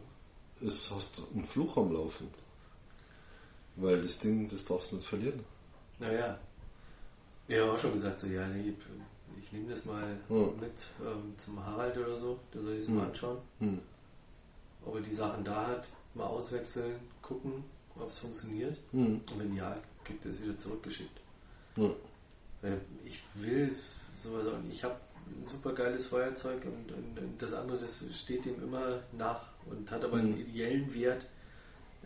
ist, 0.61 0.91
hast 0.91 1.17
du 1.17 1.23
einen 1.33 1.45
Fluch 1.45 1.75
am 1.77 1.91
Laufen. 1.93 2.27
Weil 3.75 3.99
das 4.03 4.19
Ding, 4.19 4.47
das 4.47 4.63
darfst 4.65 4.91
du 4.91 4.97
nicht 4.97 5.07
verlieren. 5.07 5.43
Naja. 5.97 6.37
Ich 7.47 7.57
habe 7.57 7.71
auch 7.71 7.77
schon 7.77 7.93
gesagt, 7.93 8.19
so, 8.19 8.27
ja, 8.27 8.47
nee, 8.47 8.69
ich 8.69 8.75
nehme 9.53 9.69
das 9.69 9.85
mal 9.85 10.17
Ja. 10.29 10.35
mit 10.59 10.71
ähm, 11.05 11.33
zum 11.37 11.65
Harald 11.65 11.97
oder 11.97 12.17
so, 12.17 12.39
der 12.53 12.61
soll 12.61 12.75
sich 12.75 12.85
das 12.85 12.93
mal 12.95 13.01
Hm. 13.03 13.07
anschauen. 13.09 13.37
Hm. 13.59 13.79
Ob 14.85 14.95
er 14.95 15.01
die 15.01 15.13
Sachen 15.13 15.43
da 15.45 15.67
hat, 15.67 15.89
mal 16.13 16.25
auswechseln, 16.25 16.95
gucken, 17.21 17.63
ob 17.97 18.09
es 18.09 18.19
funktioniert. 18.19 18.77
Hm. 18.91 19.21
Und 19.31 19.39
wenn 19.39 19.55
ja, 19.55 19.73
kriegt 20.03 20.25
er 20.25 20.31
es 20.31 20.41
wieder 20.41 20.57
zurückgeschickt. 20.57 21.19
Ja. 21.77 21.89
Weil 22.61 22.81
ich 23.05 23.21
will 23.35 23.73
sowas 24.21 24.45
auch 24.47 24.59
nicht. 24.61 24.75
Ich 24.77 24.83
habe 24.83 24.95
ein 25.27 25.47
super 25.47 25.71
geiles 25.73 26.07
Feuerzeug 26.07 26.65
und, 26.65 26.91
und, 26.91 27.17
und 27.17 27.41
das 27.41 27.53
andere, 27.53 27.77
das 27.77 28.03
steht 28.13 28.45
dem 28.45 28.61
immer 28.61 28.99
nach 29.13 29.41
und 29.69 29.89
hat 29.89 30.03
aber 30.03 30.17
einen 30.17 30.33
Mhm. 30.35 30.41
ideellen 30.41 30.93
Wert, 30.93 31.25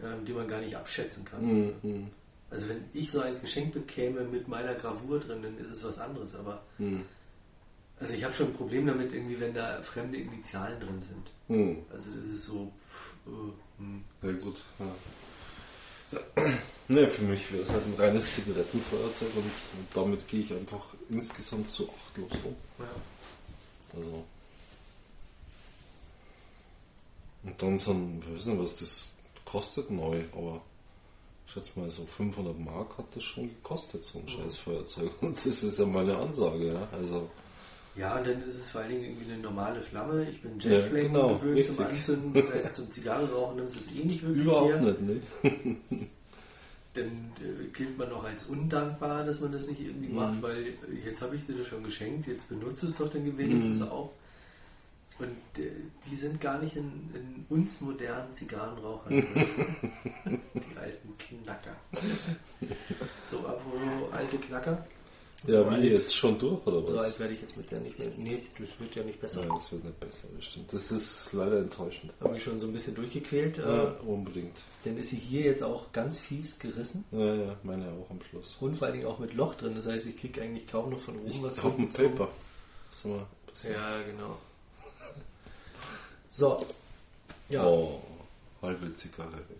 ähm, 0.03 0.23
den 0.25 0.35
man 0.35 0.47
gar 0.47 0.61
nicht 0.61 0.75
abschätzen 0.75 1.25
kann. 1.25 1.41
Hm. 1.41 1.73
Hm. 1.81 2.07
Also 2.49 2.69
wenn 2.69 2.85
ich 2.93 3.11
so 3.11 3.19
eins 3.19 3.41
geschenkt 3.41 3.73
bekäme 3.73 4.21
mit 4.23 4.47
meiner 4.47 4.75
Gravur 4.75 5.19
drin, 5.19 5.41
dann 5.41 5.57
ist 5.57 5.69
es 5.71 5.83
was 5.83 5.99
anderes. 5.99 6.35
Aber 6.35 6.61
Hm. 6.77 7.03
Also 7.99 8.13
ich 8.13 8.23
habe 8.23 8.33
schon 8.33 8.47
ein 8.47 8.53
Problem 8.53 8.85
damit, 8.85 9.13
irgendwie, 9.13 9.39
wenn 9.39 9.53
da 9.53 9.81
fremde 9.81 10.17
Initialen 10.17 10.79
drin 10.79 11.01
sind. 11.01 11.31
Hm. 11.47 11.85
Also 11.91 12.11
das 12.11 12.25
ist 12.25 12.45
so. 12.45 12.71
Pff, 12.91 13.13
äh, 13.27 13.81
hm. 13.81 14.03
Ja 14.21 14.31
gut. 14.33 14.63
Ja. 14.79 16.45
Ne, 16.89 17.05
für 17.09 17.23
mich 17.23 17.51
wäre 17.51 17.63
es 17.63 17.69
halt 17.69 17.85
ein 17.85 17.95
reines 17.95 18.33
Zigarettenfeuerzeug 18.33 19.35
und, 19.35 19.43
und 19.43 19.87
damit 19.93 20.25
gehe 20.27 20.39
ich 20.39 20.53
einfach 20.53 20.93
insgesamt 21.09 21.69
zu 21.73 21.89
achtlos 21.89 22.31
um. 22.45 22.55
Ja. 22.79 22.85
Also. 23.93 24.23
Und 27.43 27.61
dann 27.61 27.77
so 27.77 27.91
ein, 27.91 28.23
ich 28.25 28.35
weiß 28.35 28.45
nicht, 28.45 28.59
was 28.59 28.79
das 28.79 29.09
kostet 29.43 29.91
neu, 29.91 30.21
aber 30.33 30.61
ich 31.45 31.53
schätze 31.53 31.79
mal 31.79 31.91
so 31.91 32.05
500 32.05 32.57
Mark 32.57 32.97
hat 32.97 33.05
das 33.15 33.23
schon 33.23 33.49
gekostet, 33.49 34.03
so 34.05 34.19
ein 34.19 34.27
scheiß 34.27 34.55
Feuerzeug. 34.57 35.11
Und 35.21 35.35
das 35.37 35.63
ist 35.63 35.79
ja 35.79 35.85
meine 35.85 36.17
Ansage, 36.17 36.73
ja. 36.73 36.87
Also, 36.93 37.29
Ja, 37.97 38.17
und 38.17 38.27
dann 38.27 38.43
ist 38.43 38.55
es 38.55 38.69
vor 38.71 38.81
allen 38.81 38.91
Dingen 38.91 39.03
irgendwie 39.05 39.31
eine 39.31 39.41
normale 39.41 39.81
Flamme. 39.81 40.29
Ich 40.29 40.41
bin 40.41 40.59
Ja, 40.59 40.71
Jetflake 40.71 41.07
genau, 41.07 41.35
gewöhnt 41.35 41.65
zum 41.65 41.77
richtig. 41.77 41.97
Anzünden. 41.97 42.33
Das 42.33 42.51
heißt, 42.53 42.75
zum 42.75 42.91
Zigarre 42.91 43.31
rauchen 43.31 43.55
nimmst 43.57 43.75
du 43.75 43.79
es 43.79 43.91
eh 43.95 44.03
nicht 44.05 44.21
wirklich 44.23 44.43
überhaupt 44.43 44.73
her. 44.73 44.81
nicht, 44.81 45.01
ne? 45.01 45.21
Dann 46.93 47.05
äh, 47.41 47.67
gilt 47.73 47.97
man 47.97 48.09
noch 48.09 48.23
als 48.23 48.45
undankbar, 48.45 49.23
dass 49.23 49.39
man 49.39 49.51
das 49.51 49.67
nicht 49.67 49.81
irgendwie 49.81 50.09
Mhm. 50.09 50.15
macht, 50.15 50.41
weil 50.41 50.67
äh, 50.67 50.73
jetzt 51.05 51.21
habe 51.21 51.35
ich 51.35 51.45
dir 51.45 51.53
das 51.55 51.67
schon 51.67 51.83
geschenkt, 51.83 52.27
jetzt 52.27 52.49
benutze 52.49 52.85
es 52.87 52.95
doch 52.95 53.09
dann 53.09 53.37
wenigstens 53.37 53.79
Mhm. 53.81 53.87
auch. 53.89 54.11
Und 55.19 55.29
äh, 55.63 55.71
die 56.09 56.15
sind 56.15 56.39
gar 56.39 56.59
nicht 56.61 56.75
in, 56.75 56.85
in 57.15 57.45
uns 57.49 57.81
modernen 57.81 58.31
Zigarrenrauchern. 58.31 59.13
die 60.25 60.77
alten 60.77 61.17
Knacker. 61.17 61.75
So, 63.23 63.39
apropos 63.39 64.11
alte 64.13 64.37
Knacker. 64.37 64.85
Ja, 65.45 65.63
so 65.63 65.69
wie 65.69 65.75
alt, 65.75 65.83
jetzt 65.83 66.15
schon 66.15 66.39
durch, 66.39 66.65
oder 66.65 66.83
was? 66.83 66.89
So 66.89 66.97
alt 66.97 67.19
werde 67.19 67.33
ich 67.33 67.41
jetzt 67.41 67.55
mit 67.57 67.69
der 67.69 67.79
nicht 67.81 67.99
mehr. 67.99 68.09
Nee, 68.17 68.43
das 68.59 68.79
wird 68.79 68.95
ja 68.95 69.03
nicht 69.03 69.21
besser. 69.21 69.41
Nein, 69.45 69.57
das 69.59 69.71
wird 69.71 69.83
nicht 69.83 69.99
besser, 69.99 70.27
das 70.35 70.45
stimmt. 70.45 70.73
Das 70.73 70.91
ist 70.91 71.33
leider 71.33 71.59
enttäuschend. 71.59 72.11
Habe 72.21 72.35
ich 72.37 72.43
schon 72.43 72.59
so 72.59 72.65
ein 72.67 72.73
bisschen 72.73 72.95
durchgequält. 72.95 73.57
Ja, 73.57 73.83
Äh, 73.91 73.91
unbedingt. 74.07 74.57
dann 74.83 74.97
ist 74.97 75.09
sie 75.11 75.17
hier 75.17 75.41
jetzt 75.41 75.61
auch 75.61 75.91
ganz 75.91 76.17
fies 76.17 76.57
gerissen. 76.57 77.05
Ja, 77.11 77.35
ja, 77.35 77.55
meine 77.61 77.87
auch 77.91 78.09
am 78.09 78.19
Schluss. 78.23 78.57
Und 78.59 78.75
vor 78.75 78.87
allen 78.87 78.95
Dingen 78.97 79.07
auch 79.07 79.19
mit 79.19 79.35
Loch 79.35 79.53
drin. 79.55 79.75
Das 79.75 79.85
heißt, 79.85 80.07
ich 80.07 80.17
kriege 80.19 80.41
eigentlich 80.41 80.65
kaum 80.67 80.89
noch 80.89 80.99
von 80.99 81.15
oben 81.19 81.27
Ich 81.29 81.43
was 81.43 81.63
hab 81.63 81.77
ein. 81.77 81.87
Paper. 81.89 82.27
So 82.91 83.09
mal. 83.09 83.25
Ja, 83.63 84.01
genau. 84.01 84.37
So. 86.31 86.65
Ja. 87.49 87.65
Oh, 87.65 88.01
halbe 88.61 88.91
Zigarre 88.95 89.33
weg. 89.33 89.57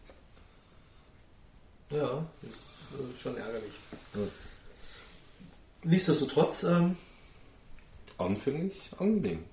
Ja, 1.92 2.26
ist 2.42 2.60
äh, 2.94 3.18
schon 3.22 3.38
ärgerlich. 3.38 3.74
Ja. 4.16 4.22
Nichtsdestotrotz, 5.84 6.64
ähm, 6.64 6.96
Anfänglich 8.18 8.90
angenehm. 8.98 9.44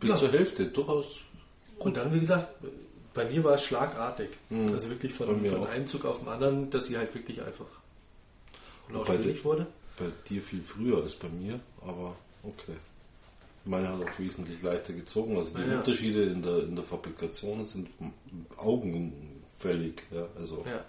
Bis 0.00 0.10
Ja. 0.10 0.16
zur 0.16 0.32
Hälfte, 0.32 0.66
durchaus. 0.66 1.18
und 1.78 1.96
dann, 1.98 2.12
wie 2.14 2.20
gesagt, 2.20 2.48
bei 3.12 3.26
mir 3.26 3.44
war 3.44 3.54
es 3.54 3.62
schlagartig. 3.64 4.30
Mhm. 4.48 4.68
Also 4.72 4.88
wirklich 4.88 5.12
von, 5.12 5.44
von 5.46 5.66
einem 5.66 5.86
Zug 5.86 6.04
auf 6.06 6.20
den 6.20 6.28
anderen, 6.28 6.70
dass 6.70 6.86
sie 6.86 6.96
halt 6.96 7.14
wirklich 7.14 7.42
einfach 7.42 7.66
lauschwillig 8.90 9.44
wurde. 9.44 9.66
Bei 9.98 10.06
dir 10.28 10.42
viel 10.42 10.62
früher 10.62 11.02
als 11.02 11.12
bei 11.14 11.28
mir, 11.28 11.60
aber 11.82 12.16
okay. 12.42 12.76
Meine 13.66 13.88
hat 13.88 14.00
auch 14.00 14.18
wesentlich 14.18 14.60
leichter 14.62 14.92
gezogen. 14.94 15.36
Also 15.36 15.50
die 15.56 15.62
Ja. 15.70 15.78
Unterschiede 15.78 16.22
in 16.24 16.42
der, 16.42 16.58
in 16.64 16.74
der 16.76 16.84
Fabrikation 16.84 17.62
sind 17.64 17.88
augenfällig. 18.56 20.02
Ja, 20.10 20.26
also 20.36 20.64
Ja. 20.66 20.84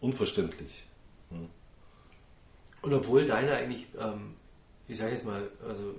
unverständlich. 0.00 0.84
Ja. 1.30 1.38
Und 2.82 2.94
obwohl 2.94 3.26
deine 3.26 3.52
eigentlich, 3.54 3.86
ähm, 3.98 4.36
ich 4.88 4.98
sage 4.98 5.12
jetzt 5.12 5.24
mal, 5.26 5.50
also 5.66 5.94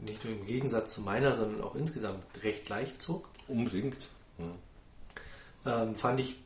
nicht 0.00 0.24
nur 0.24 0.34
im 0.34 0.44
Gegensatz 0.44 0.94
zu 0.94 1.00
meiner, 1.02 1.32
sondern 1.34 1.62
auch 1.62 1.74
insgesamt 1.74 2.22
recht 2.42 2.68
leicht 2.68 3.00
zog, 3.00 3.28
Unbedingt. 3.46 4.08
Ja. 4.38 5.82
ähm, 5.82 5.94
fand 5.94 6.20
ich, 6.20 6.36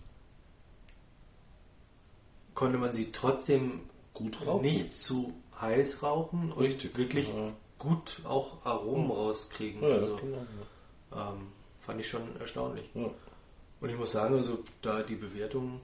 konnte 2.54 2.78
man 2.78 2.92
sie 2.92 3.12
trotzdem 3.12 3.80
Gut 4.14 4.44
rauchen. 4.46 4.62
nicht 4.62 4.96
zu 4.98 5.32
heiß 5.60 6.02
rauchen 6.02 6.52
und 6.52 6.62
Richtig. 6.62 6.96
wirklich 6.96 7.28
Ja. 7.28 7.52
gut 7.78 8.20
auch 8.24 8.64
Aromen 8.64 9.10
rauskriegen. 9.10 9.82
Ja, 9.82 9.88
also, 9.96 10.16
genau. 10.16 10.38
ähm, 11.14 11.48
fand 11.80 12.00
ich 12.00 12.08
schon 12.08 12.22
erstaunlich. 12.40 12.90
Und 13.80 13.88
ich 13.88 13.96
muss 13.96 14.10
sagen, 14.12 14.34
also 14.36 14.58
da 14.82 15.02
die 15.02 15.14
Bewertung 15.14 15.80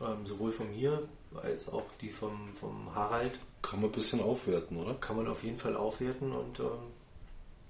ähm, 0.00 0.26
sowohl 0.26 0.50
von 0.52 0.70
mir 0.70 1.08
als 1.42 1.68
auch 1.72 1.84
die 2.00 2.10
vom, 2.10 2.54
vom 2.54 2.94
Harald 2.94 3.38
Kann 3.62 3.80
man 3.80 3.90
ein 3.90 3.92
bisschen 3.94 4.20
aufwerten, 4.20 4.76
oder? 4.76 4.94
kann 4.94 5.16
man 5.16 5.26
auf 5.28 5.42
jeden 5.42 5.58
Fall 5.58 5.76
aufwerten 5.76 6.32
und 6.32 6.60
ähm, 6.60 6.66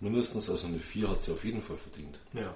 Mindestens, 0.01 0.51
also 0.51 0.67
eine 0.67 0.79
4 0.79 1.09
hat 1.09 1.23
sie 1.23 1.33
auf 1.33 1.45
jeden 1.45 1.63
Fall 1.63 1.77
verdient. 1.77 2.19
ja. 2.33 2.55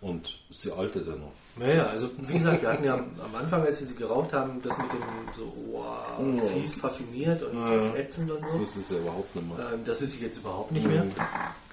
Und 0.00 0.38
sie 0.50 0.70
altert 0.70 1.06
ja 1.06 1.14
noch. 1.16 1.32
Naja, 1.56 1.86
also 1.86 2.10
wie 2.18 2.34
gesagt, 2.34 2.60
wir 2.60 2.68
hatten 2.68 2.84
ja 2.84 2.92
am 2.94 3.34
Anfang, 3.34 3.62
als 3.62 3.80
wir 3.80 3.86
sie 3.86 3.94
geraucht 3.94 4.34
haben, 4.34 4.60
das 4.60 4.76
mit 4.76 4.88
dem 4.92 5.00
so 5.34 5.50
wow, 5.72 6.18
Oh. 6.18 6.46
fies 6.48 6.78
parfümiert 6.78 7.42
und 7.42 7.56
Ja. 7.56 7.94
ätzend 7.94 8.30
und 8.30 8.44
so. 8.44 8.58
Das 8.58 8.76
ist 8.76 8.90
ja 8.90 8.98
überhaupt 8.98 9.34
nicht 9.34 9.48
mehr. 9.48 9.72
Ähm, 9.72 9.80
das 9.86 10.02
ist 10.02 10.12
sie 10.18 10.24
jetzt 10.24 10.36
überhaupt 10.36 10.72
nicht 10.72 10.86
mehr. 10.86 11.04
Mhm. 11.04 11.12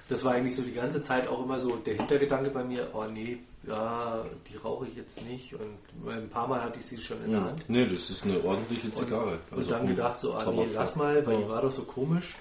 das 0.08 0.24
war 0.24 0.32
eigentlich 0.32 0.56
so 0.56 0.62
die 0.62 0.72
ganze 0.72 1.02
Zeit 1.02 1.28
auch 1.28 1.42
immer 1.44 1.58
so 1.58 1.76
der 1.76 1.94
Hintergedanke 1.96 2.48
bei 2.48 2.64
mir, 2.64 2.88
oh 2.94 3.04
nee, 3.04 3.38
ja, 3.66 4.24
die 4.50 4.56
rauche 4.56 4.86
ich 4.88 4.96
jetzt 4.96 5.22
nicht. 5.22 5.54
Und 5.54 5.78
ein 6.08 6.28
paar 6.28 6.48
Mal 6.48 6.62
hatte 6.62 6.78
ich 6.78 6.84
sie 6.86 7.00
schon 7.00 7.24
in 7.24 7.32
der 7.32 7.44
Hand. 7.44 7.62
Nee, 7.68 7.86
das 7.86 8.10
ist 8.10 8.24
eine 8.24 8.42
ordentliche 8.42 8.92
Zigarre. 8.92 9.38
Und, 9.50 9.52
und 9.52 9.58
Also 9.58 9.70
dann 9.70 9.78
vom 9.80 9.88
gedacht 9.88 10.20
so, 10.20 10.34
ah 10.34 10.50
nee, 10.50 10.68
lass 10.72 10.96
mal, 10.96 11.24
weil 11.26 11.34
Ja. 11.34 11.40
die 11.42 11.48
war 11.48 11.62
doch 11.62 11.70
so 11.72 11.82
komisch. 11.84 12.36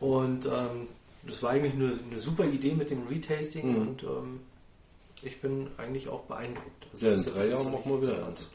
Und 0.00 0.46
ähm, 0.46 0.88
das 1.24 1.42
war 1.42 1.50
eigentlich 1.50 1.74
eine, 1.74 1.98
eine 2.10 2.18
super 2.18 2.44
Idee 2.46 2.72
mit 2.72 2.90
dem 2.90 3.06
Retasting 3.06 3.70
Mhm. 3.72 3.76
und 3.88 4.02
ähm, 4.04 4.40
ich 5.22 5.40
bin 5.40 5.66
eigentlich 5.76 6.08
auch 6.08 6.22
beeindruckt. 6.22 6.86
Also 6.92 7.06
Ja, 7.06 7.14
in 7.14 7.24
drei 7.24 7.46
Jahren 7.48 7.72
machen 7.72 7.90
wir 7.92 8.02
wieder 8.02 8.26
eins. 8.26 8.50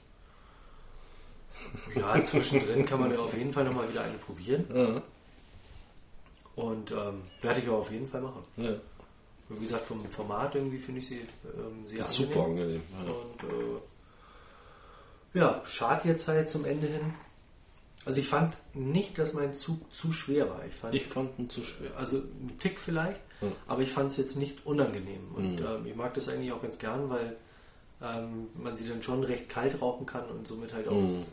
Ja, 1.95 2.21
zwischendrin 2.21 2.85
kann 2.85 2.99
man 2.99 3.11
ja 3.11 3.19
auf 3.19 3.35
jeden 3.37 3.51
Fall 3.53 3.63
nochmal 3.65 3.89
wieder 3.89 4.03
eine 4.03 4.17
probieren. 4.17 4.65
Ja, 4.73 5.01
Und 6.55 6.91
ähm, 6.91 7.21
werde 7.41 7.61
ich 7.61 7.69
auch 7.69 7.79
auf 7.79 7.91
jeden 7.91 8.07
Fall 8.07 8.21
machen. 8.21 8.41
ja. 8.57 8.71
Wie 9.49 9.59
gesagt, 9.59 9.85
vom 9.85 10.03
Format 10.09 10.55
irgendwie 10.55 10.77
finde 10.77 10.99
ich 11.01 11.07
sie 11.07 11.19
ähm, 11.19 11.85
sehr 11.87 11.99
angenehm. 12.05 12.05
super 12.27 12.43
angenehm. 12.45 12.81
Ja. 13.05 13.11
Und 13.11 13.43
äh, 15.35 15.39
ja, 15.39 15.61
schade 15.65 16.07
jetzt 16.07 16.27
halt 16.27 16.49
zum 16.49 16.65
Ende 16.65 16.87
hin. 16.87 17.13
Also 18.05 18.19
ich 18.19 18.27
fand 18.27 18.57
nicht, 18.73 19.17
dass 19.17 19.33
mein 19.33 19.53
Zug 19.55 19.93
zu 19.93 20.11
schwer 20.11 20.49
war. 20.49 20.65
Ich 20.65 20.73
fand, 20.73 20.93
Ich 20.95 21.05
fand 21.05 21.37
ihn 21.39 21.49
zu 21.49 21.63
schwer. 21.63 21.91
also 21.97 22.17
ein 22.17 22.55
Tick 22.59 22.79
vielleicht, 22.79 23.19
Ja. 23.41 23.47
aber 23.67 23.81
ich 23.81 23.91
fand 23.91 24.11
es 24.11 24.17
jetzt 24.17 24.35
nicht 24.37 24.65
unangenehm. 24.65 25.33
Und 25.35 25.55
Mhm. 25.61 25.65
ähm, 25.65 25.85
ich 25.85 25.95
mag 25.95 26.13
das 26.13 26.27
eigentlich 26.29 26.51
auch 26.51 26.61
ganz 26.61 26.77
gern, 26.79 27.09
weil 27.09 27.35
ähm, 28.01 28.47
man 28.61 28.75
sie 28.75 28.87
dann 28.89 29.01
schon 29.01 29.23
recht 29.23 29.47
kalt 29.47 29.81
rauchen 29.81 30.05
kann 30.05 30.25
und 30.29 30.45
somit 30.47 30.73
halt 30.73 30.87
auch 30.89 30.93
Mhm. 30.93 31.23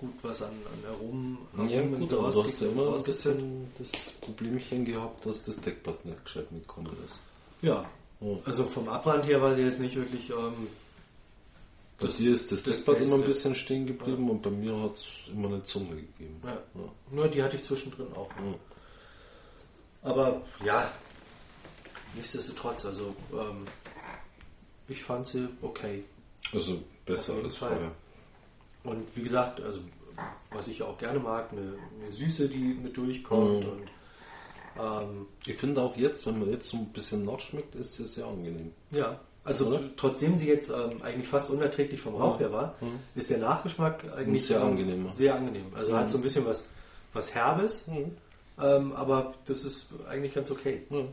Gut 0.00 0.14
was 0.22 0.42
an, 0.42 0.50
an 0.50 0.90
Aromen, 0.94 1.38
Ja 1.68 1.82
gut, 1.82 2.12
aber 2.14 2.30
du 2.30 2.44
hast 2.44 2.60
ja 2.60 2.68
immer 2.68 2.94
ein 2.96 3.02
bisschen 3.02 3.70
das 3.78 3.88
Problemchen 4.20 4.84
gehabt, 4.84 5.24
dass 5.26 5.42
das 5.42 5.60
Deckblatt 5.60 6.04
nicht 6.04 6.24
gescheit 6.24 6.50
mitgekommen 6.50 6.90
ist. 7.06 7.18
Ja, 7.62 7.84
Ja. 8.20 8.36
also 8.46 8.64
vom 8.64 8.88
Abbrand 8.88 9.26
her 9.26 9.40
war 9.42 9.54
sie 9.54 9.62
jetzt 9.62 9.80
nicht 9.80 9.94
wirklich... 9.96 10.30
Ähm, 10.30 10.68
Bei 11.98 12.06
Das- 12.06 12.16
dir 12.16 12.32
ist 12.32 12.50
das, 12.50 12.62
das 12.62 12.76
Deckblatt 12.78 12.96
immer 13.02 13.16
ein 13.16 13.20
Beste. 13.20 13.34
bisschen 13.34 13.54
stehen 13.54 13.86
geblieben 13.86 14.30
und 14.30 14.40
bei 14.42 14.48
mir 14.50 14.74
hat 14.82 14.96
es 14.96 15.28
immer 15.32 15.48
eine 15.48 15.62
Zunge 15.64 15.96
gegeben. 15.96 16.40
Ja. 16.44 16.52
Ja. 16.52 16.92
Nur 17.10 17.28
die 17.28 17.42
hatte 17.42 17.56
ich 17.56 17.62
zwischendrin 17.64 18.06
auch. 18.14 18.30
Ja. 18.30 18.54
Aber 20.10 20.40
ja, 20.64 20.90
nichtsdestotrotz, 22.14 22.86
also 22.86 23.14
ähm, 23.32 23.66
ich 24.88 25.02
fand 25.02 25.26
sie 25.28 25.46
okay. 25.60 26.04
Also 26.54 26.82
besser 27.04 27.34
als 27.44 27.56
vorher. 27.56 27.92
Und 28.84 29.04
wie 29.16 29.22
gesagt, 29.22 29.60
also 29.60 29.80
was 30.50 30.68
ich 30.68 30.82
auch 30.82 30.98
gerne 30.98 31.18
mag, 31.20 31.52
eine, 31.52 31.74
eine 32.00 32.12
Süße, 32.12 32.48
die 32.48 32.74
mit 32.74 32.96
durchkommt. 32.96 33.64
Mhm. 33.64 33.70
Und 33.70 33.88
ähm, 34.80 35.26
Ich 35.46 35.56
finde 35.56 35.82
auch 35.82 35.96
jetzt, 35.96 36.26
wenn 36.26 36.38
man 36.38 36.50
jetzt 36.50 36.68
so 36.68 36.78
ein 36.78 36.86
bisschen 36.86 37.24
nachschmeckt, 37.24 37.74
ist 37.74 37.98
es 38.00 38.14
sehr 38.14 38.26
angenehm. 38.26 38.72
ja, 38.90 39.18
also 39.44 39.68
Oder? 39.68 39.80
trotzdem 39.96 40.36
sie 40.36 40.48
jetzt 40.48 40.70
ähm, 40.70 41.00
eigentlich 41.02 41.28
fast 41.28 41.50
unerträglich 41.50 42.00
vom 42.00 42.14
Rauch 42.14 42.38
her 42.40 42.52
war, 42.52 42.74
Mhm. 42.80 43.00
ist 43.14 43.30
der 43.30 43.38
Nachgeschmack 43.38 44.04
eigentlich 44.14 44.46
Sehr 44.46 44.60
ähm, 44.60 44.66
angenehm. 44.68 45.10
Sehr 45.10 45.34
angenehm. 45.34 45.66
Also 45.74 45.92
Mhm. 45.92 45.96
hat 45.96 46.10
so 46.10 46.18
ein 46.18 46.22
bisschen 46.22 46.44
was, 46.46 46.68
was 47.14 47.34
Herbes, 47.34 47.88
ähm, 48.60 48.92
aber 48.92 49.34
das 49.46 49.64
ist 49.64 49.86
eigentlich 50.08 50.34
ganz 50.34 50.50
okay. 50.50 50.82
Ja. 50.90 51.04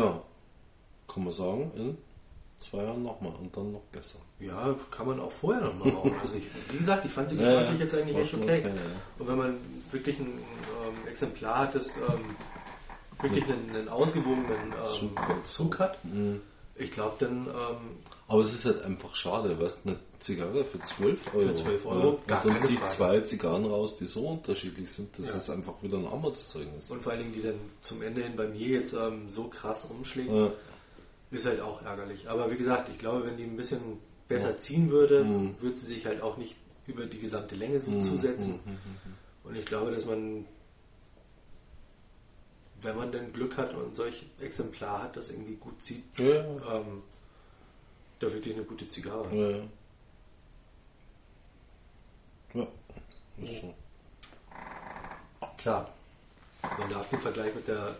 ja, 0.00 0.22
kann 1.06 1.24
man 1.24 1.32
sagen, 1.32 1.70
in 1.76 1.98
zwei 2.60 2.82
Jahren 2.82 3.02
nochmal 3.04 3.32
und 3.40 3.56
dann 3.56 3.70
noch 3.72 3.82
besser. 3.92 4.18
Ja, 4.38 4.74
kann 4.90 5.06
man 5.06 5.18
auch 5.20 5.32
vorher 5.32 5.62
noch 5.62 5.74
mal 5.78 5.88
rauchen. 5.88 6.14
Also 6.20 6.36
ich, 6.36 6.44
wie 6.70 6.76
gesagt, 6.76 7.04
ich 7.06 7.12
fand 7.12 7.30
sie 7.30 7.36
geschmacklich 7.36 7.78
ja. 7.78 7.84
jetzt 7.84 7.94
eigentlich 7.94 8.16
echt 8.18 8.34
okay. 8.34 8.58
okay, 8.58 8.68
ja. 8.68 8.82
Und 9.18 9.28
wenn 9.28 9.38
man 9.38 9.56
wirklich 9.90 10.18
ein 10.18 10.26
ähm, 10.26 11.08
Exemplar 11.08 11.58
hat, 11.60 11.74
das 11.74 11.96
ähm, 11.98 12.36
wirklich 13.20 13.44
einen, 13.44 13.74
einen 13.74 13.88
ausgewogenen 13.88 14.72
ähm, 14.72 15.10
Zug 15.44 15.78
hat. 15.78 16.04
Mhm. 16.04 16.42
ich 16.74 16.90
glaube 16.90 17.16
dann, 17.18 17.46
ähm, 17.46 17.76
Aber 18.28 18.42
es 18.42 18.52
ist 18.52 18.66
halt 18.66 18.82
einfach 18.82 19.14
schade, 19.14 19.58
weißt 19.58 19.84
du, 19.84 19.90
eine 19.90 19.98
Zigarre 20.20 20.64
für 20.64 20.80
12 20.80 21.34
Euro. 21.34 21.54
12 21.54 21.86
Euro, 21.86 21.98
ja. 21.98 22.04
Und 22.06 22.28
gar 22.28 22.42
dann 22.42 22.52
keine 22.54 22.66
zieht 22.66 22.90
zwei 22.90 23.20
Zigarren 23.20 23.64
raus, 23.64 23.96
die 23.96 24.06
so 24.06 24.20
unterschiedlich 24.20 24.90
sind, 24.90 25.18
das 25.18 25.28
Ja. 25.28 25.36
ist 25.36 25.48
einfach 25.48 25.74
wieder 25.82 25.96
ein 25.96 26.06
Armutszeugnis. 26.06 26.90
und 26.90 27.02
vor 27.02 27.12
allen 27.12 27.22
Dingen, 27.22 27.32
die 27.34 27.42
dann 27.42 27.58
zum 27.80 28.02
Ende 28.02 28.22
hin 28.22 28.36
bei 28.36 28.48
mir 28.48 28.68
jetzt 28.68 28.92
ähm, 28.92 29.30
so 29.30 29.44
krass 29.44 29.86
umschlägt, 29.86 30.30
ist 31.30 31.46
halt 31.46 31.60
auch 31.60 31.82
ärgerlich. 31.82 32.28
Aber 32.28 32.50
wie 32.50 32.56
gesagt, 32.56 32.90
ich 32.90 32.98
glaube, 32.98 33.24
wenn 33.24 33.36
die 33.38 33.44
ein 33.44 33.56
bisschen 33.56 33.80
besser 34.28 34.58
ziehen 34.58 34.90
würde, 34.90 35.24
Mhm. 35.24 35.60
würde 35.60 35.76
sie 35.76 35.86
sich 35.86 36.06
halt 36.06 36.20
auch 36.22 36.36
nicht 36.36 36.56
über 36.86 37.06
die 37.06 37.18
gesamte 37.18 37.54
Länge 37.54 37.80
so 37.80 37.90
Mhm. 37.92 38.02
zusetzen. 38.02 38.60
Mhm. 38.64 38.78
Und 39.44 39.56
ich 39.56 39.64
glaube, 39.64 39.90
dass 39.92 40.04
man, 40.06 40.44
wenn 42.82 42.96
man 42.96 43.12
denn 43.12 43.32
Glück 43.32 43.56
hat 43.56 43.74
und 43.74 43.94
solch 43.94 44.26
Exemplar 44.40 45.02
hat, 45.04 45.16
das 45.16 45.30
irgendwie 45.30 45.54
gut 45.56 45.80
zieht, 45.82 46.04
Ja, 46.18 46.26
ja. 46.26 46.40
ähm, 46.76 47.02
da 48.20 48.32
wirklich 48.32 48.54
eine 48.54 48.64
gute 48.64 48.88
Zigarre. 48.88 49.28
Ja, 49.34 49.50
ja. 49.50 49.62
Ja, 52.54 52.66
ist 53.44 53.60
so. 53.60 53.74
Klar. 55.58 55.90
Man 56.78 56.90
darf 56.90 57.08
den 57.10 57.20
Vergleich 57.20 57.54
mit 57.54 57.68
der 57.68 57.94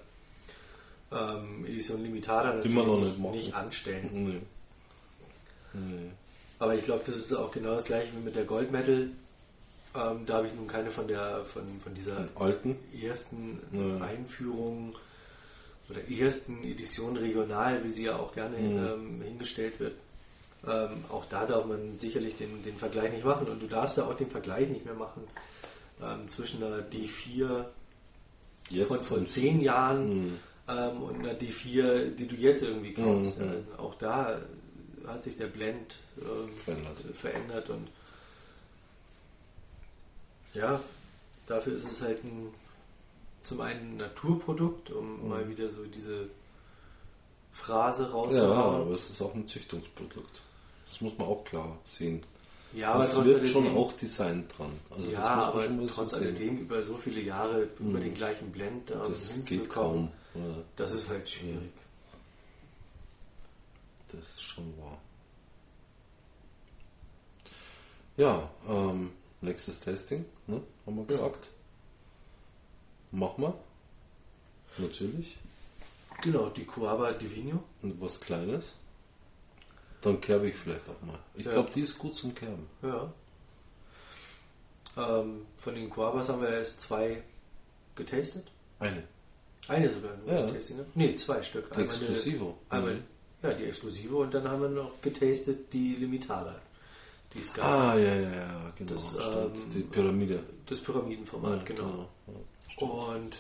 ähm, 1.12 1.64
Edition 1.66 2.02
Limitada 2.02 2.48
natürlich 2.54 2.72
Immer 2.72 2.84
noch 2.86 2.98
nicht, 2.98 3.18
nicht 3.18 3.54
anstellen. 3.54 4.08
Nee. 4.12 4.40
Nee. 5.76 6.10
Aber 6.58 6.74
ich 6.74 6.84
glaube, 6.84 7.02
das 7.06 7.16
ist 7.16 7.34
auch 7.34 7.50
genau 7.50 7.74
das 7.74 7.84
gleiche 7.84 8.08
wie 8.16 8.24
mit 8.24 8.34
der 8.36 8.44
Gold 8.44 8.72
Medal. 8.72 9.08
Ähm, 9.94 10.26
da 10.26 10.34
habe 10.34 10.46
ich 10.46 10.54
nun 10.54 10.66
keine 10.66 10.90
von 10.90 11.06
der 11.08 11.44
von, 11.44 11.62
von 11.80 11.94
dieser 11.94 12.28
alten? 12.34 12.76
ersten 13.02 13.58
Ja. 13.72 14.04
Einführung 14.06 14.94
oder 15.88 16.00
ersten 16.10 16.64
Edition 16.64 17.16
regional, 17.16 17.82
wie 17.84 17.92
sie 17.92 18.04
ja 18.04 18.16
auch 18.16 18.32
gerne 18.32 18.58
Mhm. 18.58 18.86
ähm, 18.86 19.22
hingestellt 19.22 19.78
wird. 19.80 19.94
Ähm, 20.66 21.04
auch 21.10 21.24
da 21.26 21.46
darf 21.46 21.64
man 21.66 21.98
sicherlich 21.98 22.36
den, 22.36 22.62
den 22.64 22.76
Vergleich 22.76 23.12
nicht 23.12 23.24
machen 23.24 23.46
und 23.48 23.62
du 23.62 23.66
darfst 23.68 23.98
ja 23.98 24.04
auch 24.06 24.14
den 24.16 24.30
Vergleich 24.30 24.68
nicht 24.68 24.84
mehr 24.84 24.94
machen 24.94 25.22
ähm, 26.02 26.26
zwischen 26.28 26.62
einer 26.62 26.80
D4 26.80 27.64
Jetzt 28.70 28.88
von 28.88 28.98
vor 28.98 29.26
zehn 29.26 29.60
Jahren 29.60 30.32
Mhm. 30.66 31.02
und 31.02 31.20
einer 31.20 31.34
D4, 31.38 32.10
die 32.16 32.26
du 32.26 32.34
jetzt 32.34 32.62
irgendwie 32.64 32.92
kaufst. 32.94 33.38
Mhm. 33.40 33.44
Ja, 33.46 33.78
auch 33.78 33.94
da 33.94 34.40
hat 35.06 35.22
sich 35.22 35.36
der 35.36 35.46
Blend 35.46 35.96
ähm, 36.18 36.54
Verändert. 36.56 36.96
verändert 37.14 37.70
und 37.70 37.88
ja, 40.54 40.80
dafür 41.46 41.76
ist 41.76 41.84
es 41.90 42.02
halt 42.02 42.24
ein, 42.24 42.48
zum 43.44 43.60
einen 43.60 43.92
ein 43.92 43.96
Naturprodukt, 43.98 44.90
um 44.90 45.22
Mhm. 45.22 45.28
mal 45.28 45.48
wieder 45.48 45.68
so 45.70 45.84
diese 45.84 46.28
Phrase 47.52 48.04
Ja, 48.04 48.08
rauszuhauen. 48.10 48.82
aber 48.82 48.90
es 48.92 49.10
ist 49.10 49.20
auch 49.22 49.34
ein 49.34 49.46
Züchtungsprodukt. 49.46 50.42
Das 50.90 51.00
muss 51.00 51.16
man 51.18 51.26
auch 51.28 51.44
klar 51.44 51.78
sehen. 51.84 52.22
Ja, 52.72 52.92
aber 52.92 53.04
es 53.04 53.24
wird 53.24 53.48
schon 53.48 53.74
auch 53.76 53.92
Design 53.92 54.46
dran. 54.48 54.72
Also 54.90 55.10
ja, 55.10 55.20
das 55.20 55.28
muss 55.28 55.36
man 55.36 55.44
aber 55.44 55.62
schon 55.62 55.76
mal 55.76 55.88
so 55.88 55.94
trotz 55.94 56.14
alledem 56.14 56.58
über 56.58 56.82
so 56.82 56.96
viele 56.96 57.20
Jahre 57.20 57.62
über 57.78 57.98
Mhm. 57.98 58.00
den 58.02 58.14
gleichen 58.14 58.50
Blend 58.52 58.90
ähm, 58.90 58.98
Das 59.08 59.40
geht 59.46 59.68
kaum. 59.70 60.10
Ja, 60.34 60.40
das 60.76 60.92
ist 60.92 61.08
halt 61.08 61.28
schwierig. 61.28 61.72
Das 64.08 64.20
ist 64.20 64.42
schon 64.42 64.72
wahr. 64.78 64.98
Ja, 68.16 68.48
ähm, 68.68 69.12
nächstes 69.40 69.80
Testing, 69.80 70.24
ne? 70.46 70.62
haben 70.86 70.96
wir 70.96 71.02
Ja. 71.02 71.08
gesagt. 71.08 71.48
Machen 73.12 73.42
wir. 73.44 73.54
Natürlich. 74.78 75.36
Genau, 76.22 76.48
die 76.48 76.64
Cuaba 76.64 77.12
Divino. 77.12 77.62
Und 77.82 78.00
was 78.00 78.18
Kleines. 78.20 78.72
Dann 80.00 80.20
kerbe 80.20 80.48
ich 80.48 80.56
vielleicht 80.56 80.88
auch 80.88 81.00
mal. 81.02 81.18
Ich 81.34 81.44
Ja. 81.46 81.52
glaube, 81.52 81.70
die 81.74 81.80
ist 81.82 81.98
gut 81.98 82.16
zum 82.16 82.34
Kerben. 82.34 82.66
Ja. 82.82 83.12
Ähm, 84.96 85.46
von 85.58 85.74
den 85.74 85.90
Coabas 85.90 86.28
haben 86.28 86.40
wir 86.40 86.48
erst 86.48 86.80
zwei 86.80 87.22
getastet. 87.94 88.46
Eine. 88.78 89.04
Eine 89.68 89.90
sogar 89.90 90.16
nur 90.16 90.32
Ja. 90.32 90.46
getastet. 90.46 90.78
Ne? 90.78 90.86
Nee, 90.94 91.14
zwei 91.16 91.42
Stück. 91.42 91.72
Die 91.74 91.80
Exklusivo. 91.82 92.58
Eine, 92.68 92.80
einmal, 92.80 92.94
Mhm. 92.96 93.04
Ja, 93.42 93.52
die 93.52 93.64
Exklusive 93.64 94.16
und 94.16 94.32
dann 94.34 94.48
haben 94.48 94.62
wir 94.62 94.68
noch 94.68 95.00
getastet 95.02 95.72
die 95.72 95.96
Limitada. 95.96 96.54
Die 97.34 97.40
es 97.40 97.52
gab. 97.52 97.64
Ah, 97.66 97.96
ja, 97.98 98.14
ja, 98.14 98.30
ja, 98.30 98.72
genau. 98.76 98.92
Das, 98.92 99.16
ähm, 99.16 99.50
die 99.74 99.80
Pyramide. 99.80 100.42
Das 100.66 100.80
Pyramidenformat, 100.80 101.66
genau. 101.66 102.08
Ja, 102.26 102.32
stimmt. 102.68 102.90
Und 102.92 103.38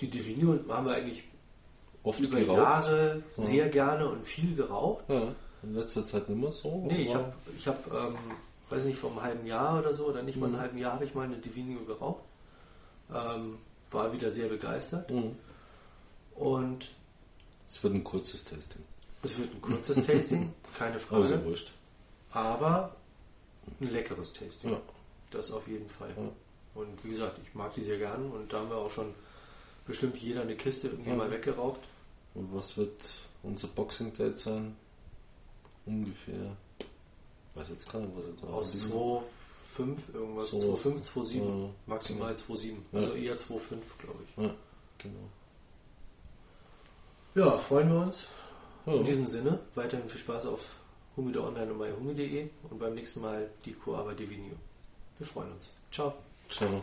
die 0.00 0.08
Divino 0.08 0.58
haben 0.68 0.86
wir 0.86 0.94
eigentlich 0.94 1.24
Oft 2.04 2.20
über 2.20 2.38
geraucht. 2.38 2.58
Jahre 2.58 3.22
Ja. 3.36 3.44
sehr 3.44 3.68
gerne 3.68 4.08
und 4.08 4.24
viel 4.24 4.54
geraucht. 4.54 5.04
Ja, 5.08 5.34
in 5.62 5.74
letzter 5.74 6.06
Zeit 6.06 6.28
nicht 6.28 6.40
mehr 6.40 6.52
so. 6.52 6.84
Nee, 6.86 7.02
ich 7.02 7.14
habe, 7.14 7.32
ich 7.58 7.66
hab, 7.66 7.86
ähm, 7.92 8.14
weiß 8.70 8.84
nicht, 8.84 8.98
vor 8.98 9.10
einem 9.10 9.22
halben 9.22 9.46
Jahr 9.46 9.80
oder 9.80 9.92
so, 9.92 10.06
oder 10.06 10.22
nicht 10.22 10.38
mal 10.38 10.46
Mhm. 10.48 10.54
einem 10.54 10.62
halben 10.62 10.78
Jahr 10.78 10.92
habe 10.94 11.04
ich 11.04 11.14
mal 11.14 11.24
eine 11.24 11.36
Divino 11.38 11.80
geraucht. 11.84 12.22
Ähm, 13.12 13.58
war 13.90 14.12
wieder 14.12 14.30
sehr 14.30 14.48
begeistert. 14.48 15.10
Mhm. 15.10 15.36
Und 16.36 16.88
Es 17.66 17.82
wird 17.82 17.94
ein 17.94 18.04
kurzes 18.04 18.44
Testing. 18.44 18.82
Es 19.22 19.38
wird 19.38 19.54
ein 19.54 19.60
kurzes 19.60 20.04
Tasting, 20.06 20.52
keine 20.78 20.98
Frage. 20.98 21.44
wurscht. 21.44 21.72
Aber 22.32 22.94
ein 23.80 23.90
leckeres 23.90 24.32
Tasting. 24.32 24.72
Ja. 24.72 24.80
Das 25.30 25.50
auf 25.50 25.66
jeden 25.68 25.88
Fall. 25.88 26.10
Ja. 26.16 26.30
Und 26.80 27.04
wie 27.04 27.10
gesagt, 27.10 27.38
ich 27.42 27.54
mag 27.54 27.74
die 27.74 27.82
sehr 27.82 27.98
gern 27.98 28.30
und 28.30 28.52
da 28.52 28.60
haben 28.60 28.70
wir 28.70 28.76
auch 28.76 28.90
schon 28.90 29.14
bestimmt 29.86 30.16
jeder 30.18 30.42
eine 30.42 30.56
Kiste 30.56 30.88
irgendwie 30.88 31.10
Ja. 31.10 31.16
mal 31.16 31.30
weggeraucht. 31.30 31.80
Und 32.34 32.54
was 32.54 32.76
wird 32.76 33.14
unser 33.42 33.68
Boxing 33.68 34.12
Date 34.14 34.36
sein? 34.38 34.76
Ungefähr. 35.86 36.56
Weiß 37.54 37.68
jetzt 37.70 37.90
gar 37.90 38.00
nicht, 38.00 38.12
was 38.14 38.24
ich 38.26 38.40
da 38.40 38.46
Aus 38.48 38.74
liegen- 38.74 38.92
2,5 38.92 40.14
irgendwas. 40.14 40.50
So 40.50 40.58
2,5, 40.76 41.02
2,7. 41.02 41.62
Ja. 41.64 41.70
Maximal 41.86 42.34
2,7. 42.36 42.76
Ja. 42.92 42.98
Also 43.00 43.12
eher 43.14 43.36
2,5, 43.38 43.98
glaube 43.98 44.20
ich. 44.28 44.42
Ja, 44.44 44.54
genau. 44.98 45.28
Ja, 47.34 47.58
freuen 47.58 47.90
wir 47.92 48.00
uns. 48.02 48.28
Oh. 48.88 48.96
In 48.96 49.04
diesem 49.04 49.26
Sinne, 49.26 49.58
weiterhin 49.74 50.08
viel 50.08 50.20
Spaß 50.20 50.46
auf 50.46 50.76
Humide 51.14 51.42
Online 51.42 51.70
und 51.70 51.78
myhumi.de 51.78 52.48
und 52.70 52.78
beim 52.78 52.94
nächsten 52.94 53.20
Mal 53.20 53.50
die 53.66 53.74
Kuaba 53.74 54.14
Divinio. 54.14 54.54
Wir 55.18 55.26
freuen 55.26 55.52
uns. 55.52 55.74
Ciao. 55.90 56.14
Ciao. 56.48 56.82